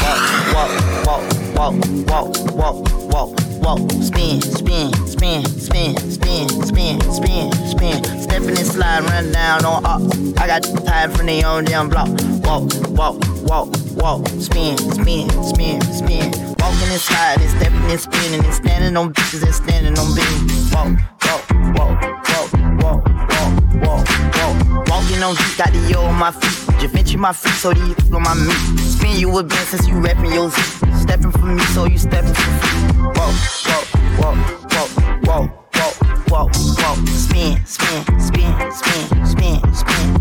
Walk, 0.02 0.20
walk, 0.54 0.72
walk, 1.06 1.24
walk, 1.54 1.74
walk, 2.10 2.28
walk, 2.52 2.78
walk, 3.12 3.30
walk. 3.62 3.92
Spin, 4.02 4.42
spin, 4.42 4.92
spin, 5.06 5.44
spin, 5.46 5.96
spin, 6.10 6.48
spin, 6.66 7.00
spin, 7.00 7.52
spin. 7.70 8.04
Stepping 8.22 8.48
and 8.58 8.66
slide, 8.66 9.04
run 9.04 9.32
down 9.32 9.64
on 9.64 9.84
up. 9.86 10.02
I 10.38 10.46
got 10.46 10.62
tired 10.84 11.16
from 11.16 11.26
the 11.26 11.44
own 11.44 11.64
damn 11.64 11.88
block. 11.88 12.08
Walk, 12.42 12.70
walk, 12.90 13.16
walk, 13.46 13.68
walk. 13.94 14.26
Spin, 14.40 14.76
spin, 14.78 15.30
spin, 15.44 15.80
spin. 15.82 16.55
Walking 16.66 16.90
and 16.90 17.00
sliding, 17.00 17.48
stepping 17.48 17.90
and 17.92 18.00
spinning, 18.00 18.44
and 18.44 18.52
standing 18.52 18.96
on 18.96 19.12
bitches 19.12 19.44
and 19.44 19.54
standing 19.54 19.96
on 19.96 20.12
beans. 20.16 20.72
Walk, 20.74 20.98
walk, 21.22 21.46
walk, 21.78 22.02
walk, 22.26 22.52
walk, 22.82 23.06
walk, 23.30 23.54
walk, 23.86 24.04
walk. 24.34 24.88
Walking 24.88 25.22
on 25.22 25.36
beat, 25.36 25.56
got 25.56 25.72
the 25.72 25.78
yo 25.88 26.02
on 26.02 26.16
my 26.16 26.32
feet. 26.32 26.74
Javinci 26.80 27.16
my 27.16 27.32
feet, 27.32 27.52
so 27.52 27.72
these 27.72 28.12
on 28.12 28.20
my 28.20 28.34
meat. 28.34 28.80
Spin 28.80 29.16
you 29.16 29.38
a 29.38 29.44
band 29.44 29.68
since 29.68 29.86
you 29.86 30.00
rapping 30.00 30.32
your 30.32 30.50
feet. 30.50 30.92
Stepping 30.96 31.30
for 31.30 31.46
me, 31.46 31.62
so 31.66 31.84
you 31.84 31.98
stepping 31.98 32.34
for 32.34 32.50
free. 32.58 32.98
Walk, 33.14 33.34
walk, 33.68 33.86
walk, 34.18 34.38
walk, 34.74 34.90
walk, 35.22 35.70
walk, 35.78 35.94
walk, 36.28 36.50
walk. 36.82 36.98
Spin, 37.06 37.64
spin, 37.64 38.02
spin, 38.18 38.72
spin, 38.72 39.24
spin, 39.24 39.72
spin, 39.72 40.15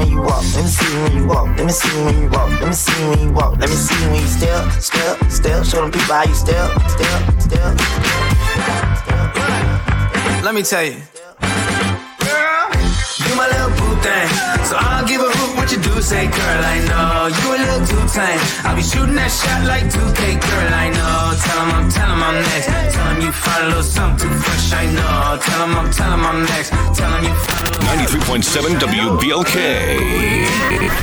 when 0.00 0.10
you 0.10 0.22
walk. 0.22 0.42
Let 0.54 0.64
me 0.64 0.70
see 0.70 1.02
when 1.02 1.16
you 1.16 1.26
walk. 1.26 1.56
Let 1.56 1.66
me 1.66 1.72
see 1.72 2.04
when 2.04 2.22
you 2.22 2.28
walk. 2.30 2.50
Let 2.60 2.68
me 2.68 2.72
see 2.72 3.08
when 3.08 3.20
you 3.20 3.32
walk. 3.32 3.58
Let 3.58 3.68
me 3.68 3.76
see 3.76 4.06
when 4.06 4.20
you 4.20 4.26
step, 4.26 4.72
step, 4.80 5.30
step. 5.30 5.64
Show 5.64 5.82
them 5.82 5.90
people 5.90 6.14
how 6.14 6.24
you 6.24 6.34
step, 6.34 6.70
step, 6.88 7.40
step. 7.40 7.76
Let 10.44 10.54
me 10.54 10.62
tell 10.62 10.84
you. 10.84 11.19
Thing. 14.02 14.28
So 14.64 14.76
I 14.76 15.00
don't 15.00 15.08
give 15.08 15.20
a 15.20 15.30
hoot 15.30 15.56
what 15.56 15.68
you 15.72 15.78
do, 15.78 16.00
say, 16.02 16.26
girl, 16.26 16.60
I 16.64 16.76
know. 16.88 17.28
You 17.30 17.46
a 17.54 17.58
little 17.60 17.84
too 17.86 18.04
tame. 18.08 18.40
I'll 18.64 18.76
be 18.76 18.82
shooting 18.82 19.16
that 19.16 19.30
shot 19.30 19.64
like 19.66 19.84
2K, 19.88 20.40
girl, 20.40 20.72
I 20.74 20.88
know. 20.90 21.36
Tell 21.36 21.58
him 21.62 21.70
I'm, 21.76 21.86
tell 21.90 22.10
him 22.10 22.22
I'm 22.22 22.38
next. 22.40 22.66
Tell 22.94 23.06
him 23.12 23.20
you 23.22 23.32
find 23.32 23.64
a 23.64 23.68
little 23.68 23.82
something 23.82 24.28
too 24.28 24.34
fresh, 24.34 24.72
I 24.72 24.84
know. 24.92 25.38
Tell 25.40 25.60
him 25.64 25.76
I'm, 25.76 25.88
tell 25.90 26.12
him 26.12 26.24
I'm 26.24 26.42
next. 26.44 26.70
Tell 26.96 27.10
him 27.14 27.24
you 27.24 27.34
find 27.46 27.66
a 27.66 27.70
little 27.70 27.80
93.7 28.34 28.78
WBLK. 28.80 29.56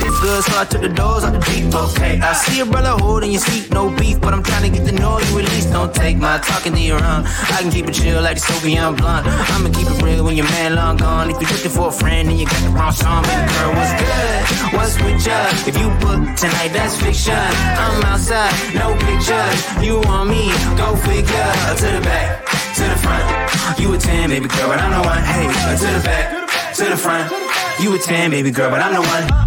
It's 0.08 0.20
good, 0.22 0.44
so 0.44 0.60
I 0.60 0.66
took 0.66 0.82
the 0.82 0.90
doors 0.90 1.24
out 1.24 1.34
the 1.34 1.40
deep, 1.52 1.74
okay. 1.74 2.20
I 2.20 2.34
see 2.34 2.62
a 2.62 2.66
brother 2.66 2.96
holding 3.04 3.32
your 3.32 3.42
seat, 3.42 3.72
no 3.72 3.90
beef, 3.96 4.20
but 4.20 4.34
I'm 4.34 4.44
trying 4.44 4.72
to 4.72 4.78
get 4.78 4.86
the 4.86 4.94
know 4.94 5.20
you 5.20 5.38
release. 5.38 5.66
Don't 5.66 5.94
take 5.94 6.18
my 6.18 6.40
talking 6.40 6.74
to 6.74 6.80
your 6.80 6.98
own. 6.98 7.24
I 7.26 7.60
can 7.62 7.72
keep 7.72 7.88
it 7.88 7.94
chill 7.94 8.22
like 8.22 8.36
the 8.36 8.42
Soviet 8.42 8.92
blunt. 8.98 9.28
I'ma 9.28 9.70
keep 9.70 9.88
it 9.88 10.02
real 10.02 10.24
when 10.24 10.36
your 10.36 10.50
man 10.58 10.76
long 10.76 10.98
gone. 10.98 11.30
If 11.30 11.42
you're 11.42 11.52
looking 11.52 11.72
for 11.72 11.90
a 11.90 11.92
friend 11.92 12.30
and 12.30 12.40
you 12.40 12.46
got 12.46 12.62
the 12.64 12.70
wrong 12.70 12.87
baby 12.96 13.52
girl, 13.52 13.74
what's 13.76 13.94
good? 14.00 14.74
What's 14.74 14.96
with 15.04 15.26
ya? 15.26 15.36
If 15.68 15.78
you 15.78 15.90
book 16.00 16.24
tonight, 16.36 16.72
that's 16.72 16.96
fiction. 17.02 17.36
I'm 17.36 18.04
outside, 18.04 18.54
no 18.74 18.96
pictures. 18.96 19.84
You 19.84 20.00
want 20.02 20.30
me? 20.30 20.52
Go 20.78 20.96
figure. 20.96 21.52
To 21.80 21.88
the 21.92 22.02
back, 22.02 22.46
to 22.76 22.84
the 22.84 22.98
front. 23.04 23.80
You 23.80 23.94
a 23.94 23.98
10, 23.98 24.30
baby 24.30 24.48
girl, 24.48 24.70
but 24.70 24.80
I'm 24.80 24.92
the 24.92 25.08
one. 25.08 25.24
Hey, 25.24 25.48
to 25.78 25.86
the 25.86 26.02
back, 26.04 26.76
to 26.76 26.86
the 26.86 26.98
front. 26.98 27.32
You 27.82 27.94
a 27.94 28.00
10, 28.00 28.32
baby 28.32 28.52
girl, 28.52 28.70
but 28.70 28.80
I'm 28.80 28.94
the 28.94 29.02
one. 29.02 29.47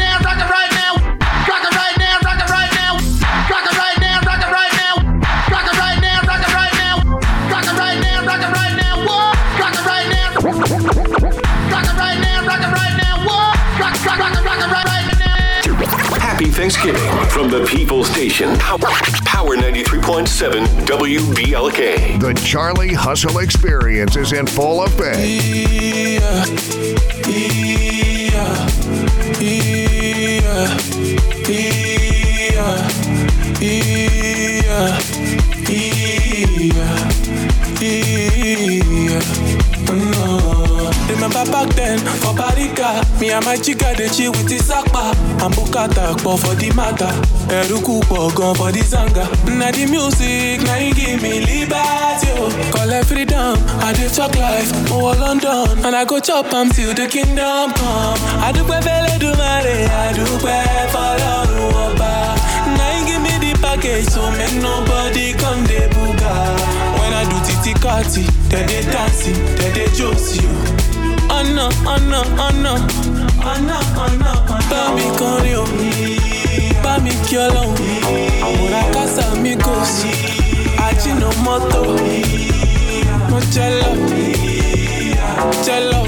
Thanksgiving 16.61 17.01
from 17.29 17.49
the 17.49 17.65
People 17.65 18.03
Station. 18.03 18.55
Power, 18.59 18.77
Power 19.25 19.57
93.7 19.57 20.63
WBLK. 20.85 22.21
The 22.21 22.35
Charlie 22.45 22.93
Hustle 22.93 23.39
Experience 23.39 24.15
is 24.15 24.31
in 24.31 24.45
full 24.45 24.83
effect. 24.83 25.17
Remember 30.61 30.90
me 43.21 43.29
and 43.29 43.45
my 43.45 43.55
chica 43.55 43.93
dey 43.95 44.09
chill 44.09 44.31
with 44.31 44.47
the 44.49 44.57
sakpa 44.57 45.13
and 45.45 45.53
bukata 45.55 46.15
pọ̀ 46.23 46.37
for 46.41 46.55
the 46.55 46.69
matter. 46.73 47.11
Ẹ̀rúkú 47.57 48.01
pọ̀ 48.09 48.33
gan 48.37 48.53
for 48.55 48.71
the 48.71 48.81
zanga. 48.91 49.25
Na 49.59 49.71
the 49.71 49.85
music 49.85 50.61
na 50.67 50.75
e 50.77 50.91
give 50.97 51.21
me 51.21 51.33
liberty 51.45 52.29
oh. 52.37 52.49
o. 52.49 52.71
Collect 52.73 53.05
freedom, 53.07 53.55
I 53.87 53.93
dey 53.93 54.09
talk 54.15 54.35
life, 54.35 54.71
mo 54.89 54.97
London 55.23 55.67
and 55.85 55.95
I 55.95 56.03
go 56.05 56.19
chop 56.19 56.51
am 56.53 56.69
till 56.69 56.93
the 56.93 57.07
kingdom 57.07 57.71
come. 57.79 58.17
Adúpẹ́ 58.47 58.79
fẹ́lẹ́dùmarè, 58.85 59.77
adúpẹ́ 60.03 60.59
fọlọ́run 60.93 61.73
ọba. 61.85 62.11
Na 62.77 62.85
e 62.97 62.99
give 63.07 63.21
me 63.25 63.33
the 63.43 63.51
package 63.61 64.07
so 64.13 64.23
make 64.39 64.55
nobody 64.67 65.33
come 65.41 65.63
dey 65.69 65.87
buga. 65.93 66.33
When 66.99 67.13
I 67.19 67.23
do 67.29 67.37
titi 67.47 67.73
kati, 67.83 68.23
dem 68.49 68.65
dey 68.69 68.83
dancing, 68.93 69.37
dem 69.57 69.71
dey 69.77 69.87
josi 69.97 70.41
o. 70.41 70.53
Oh. 70.53 71.10
Ọ̀nà 71.41 71.65
ọ̀nà 71.93 72.19
ọ̀nà 72.47 72.71
ọ̀nà 73.53 73.77
ọ̀nà 74.05 74.31
bá 74.69 74.81
mi 74.95 75.05
kọrin 75.19 75.55
o. 75.61 75.63
Bá 76.83 76.93
mi 77.03 77.11
kí 77.25 77.35
ọlọ́run. 77.45 77.75
Àwòrán 78.45 78.85
kásá 78.93 79.25
mi 79.43 79.51
kò 79.65 79.73
sí. 79.95 80.09
Àjìnà 80.85 81.27
mọ́tò. 81.45 81.79
Mo 83.29 83.37
jẹ 83.53 83.67
lọ. 83.79 83.89
Jẹ 85.65 85.77
lọ. 85.91 86.01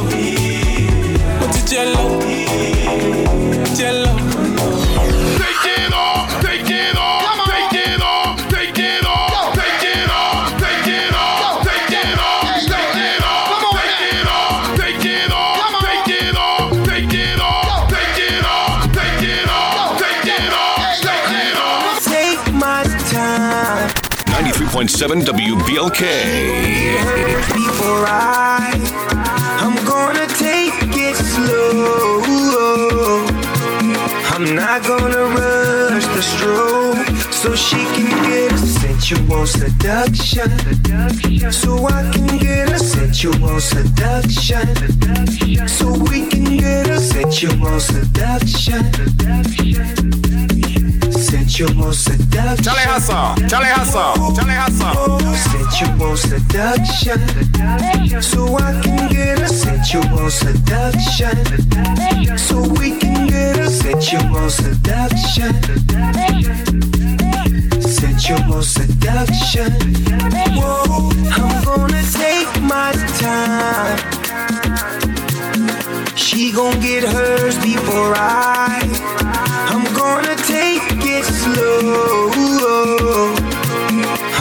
Mo 1.40 1.46
ti 1.54 1.62
jẹ 1.70 1.84
lọ. 1.94 2.04
Jẹ 3.78 3.90
lọ. 4.04 4.12
93.7 24.94 25.26
WBLK. 25.26 26.04
before 27.54 28.06
I. 28.06 28.74
I'm 29.60 29.76
gonna 29.86 30.28
take 30.28 30.96
it 30.96 31.16
slow. 31.16 32.22
I'm 34.34 34.56
not 34.56 34.84
gonna 34.84 35.24
rush 35.36 36.06
the 36.06 36.22
stroke 36.22 37.08
so 37.32 37.56
she 37.56 37.86
can 37.96 38.10
get 38.30 38.52
a 38.52 38.58
sensual 38.58 39.48
seduction. 39.48 40.52
So 41.52 41.88
I 41.88 42.12
can 42.14 42.38
get 42.38 42.72
a 42.72 42.78
sensual 42.80 43.60
seduction. 43.60 44.68
So 45.68 45.92
we 45.92 46.28
can 46.28 46.58
get 46.58 46.88
a 46.90 47.00
sensual 47.00 47.80
seduction. 47.80 48.92
Sensual 51.54 51.94
seduction. 51.94 52.64
Charlie 52.64 52.82
Hustle, 52.82 53.48
Charlie 53.48 53.68
Hustle, 53.68 54.34
Charlie 54.34 54.58
Hustle. 54.58 55.20
Sensual 55.54 56.18
seduction. 56.18 57.20
So 58.24 58.58
I 58.58 58.82
can 58.82 59.08
get 59.12 59.40
a 59.40 59.48
sensual 59.48 60.32
seduction. 60.32 61.38
So 62.40 62.58
we 62.80 62.98
can 62.98 63.28
get 63.28 63.60
a 63.60 63.70
sensual 63.70 64.50
seduction. 64.50 65.54
Sensual 67.84 68.64
seduction. 68.64 69.74
Whoa, 70.58 71.12
I'm 71.38 71.64
gonna 71.64 72.02
take 72.14 72.50
my 72.64 72.94
time. 73.22 74.00
She 76.16 76.52
gon' 76.52 76.80
get 76.80 77.04
hers 77.04 77.60
before 77.60 78.16
I. 78.16 78.82
I'm 79.70 79.84
gonna 79.94 80.36
slow. 81.44 83.36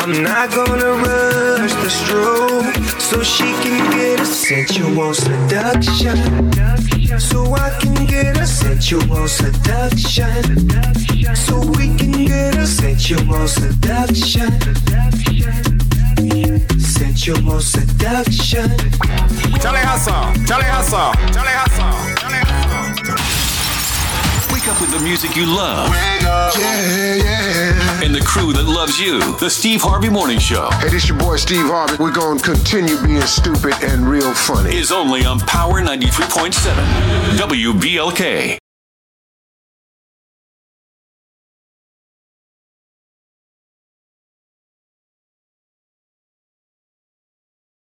I'm 0.03 0.22
not 0.22 0.50
gonna 0.50 0.92
rush 1.05 1.74
the 1.82 1.90
stroke 1.90 2.74
so 3.00 3.22
she 3.22 3.48
can 3.62 3.90
get 3.92 4.20
a 4.20 4.26
sensual 4.26 5.14
seduction. 5.14 6.16
So 7.18 7.55
I 7.55 7.70
can 7.80 8.07
get 8.07 8.36
a 8.36 8.46
sensual 8.46 9.28
seduction. 9.28 10.42
So 11.34 11.55
we 11.78 11.86
can 11.98 12.24
get 12.24 12.57
a 12.57 12.66
sensual 12.66 13.46
seduction. 13.48 14.50
Sensual 16.78 17.61
seduction. 17.61 18.70
Charlie 19.62 19.86
Hustle, 19.90 20.24
Charlie 20.46 20.72
Hustle, 20.74 21.12
Charlie 21.32 21.57
Hustle, 21.61 22.16
Charlie. 22.20 22.41
Wake 24.63 24.75
up 24.77 24.81
with 24.81 24.93
the 24.93 25.01
music 25.01 25.35
you 25.35 25.45
love. 25.45 25.89
Yeah, 25.89 27.17
yeah. 27.17 28.01
And 28.05 28.15
the 28.15 28.21
crew 28.21 28.53
that 28.53 28.63
loves 28.63 28.97
you. 28.97 29.19
The 29.39 29.51
Steve 29.51 29.83
Harvey 29.83 30.09
Morning 30.09 30.39
Show 30.39 30.71
Hey, 30.75 30.89
this 30.89 31.09
your 31.09 31.19
boy 31.19 31.35
Steve 31.35 31.67
Harvey. 31.67 31.97
We're 31.99 32.13
gonna 32.13 32.39
continue 32.39 32.97
being 33.03 33.23
stupid 33.23 33.75
and 33.83 34.09
real 34.09 34.33
funny. 34.33 34.77
is 34.77 34.93
only 34.93 35.25
on 35.25 35.41
Power 35.41 35.83
93.7 35.83 36.75
WBLK. 37.39 38.62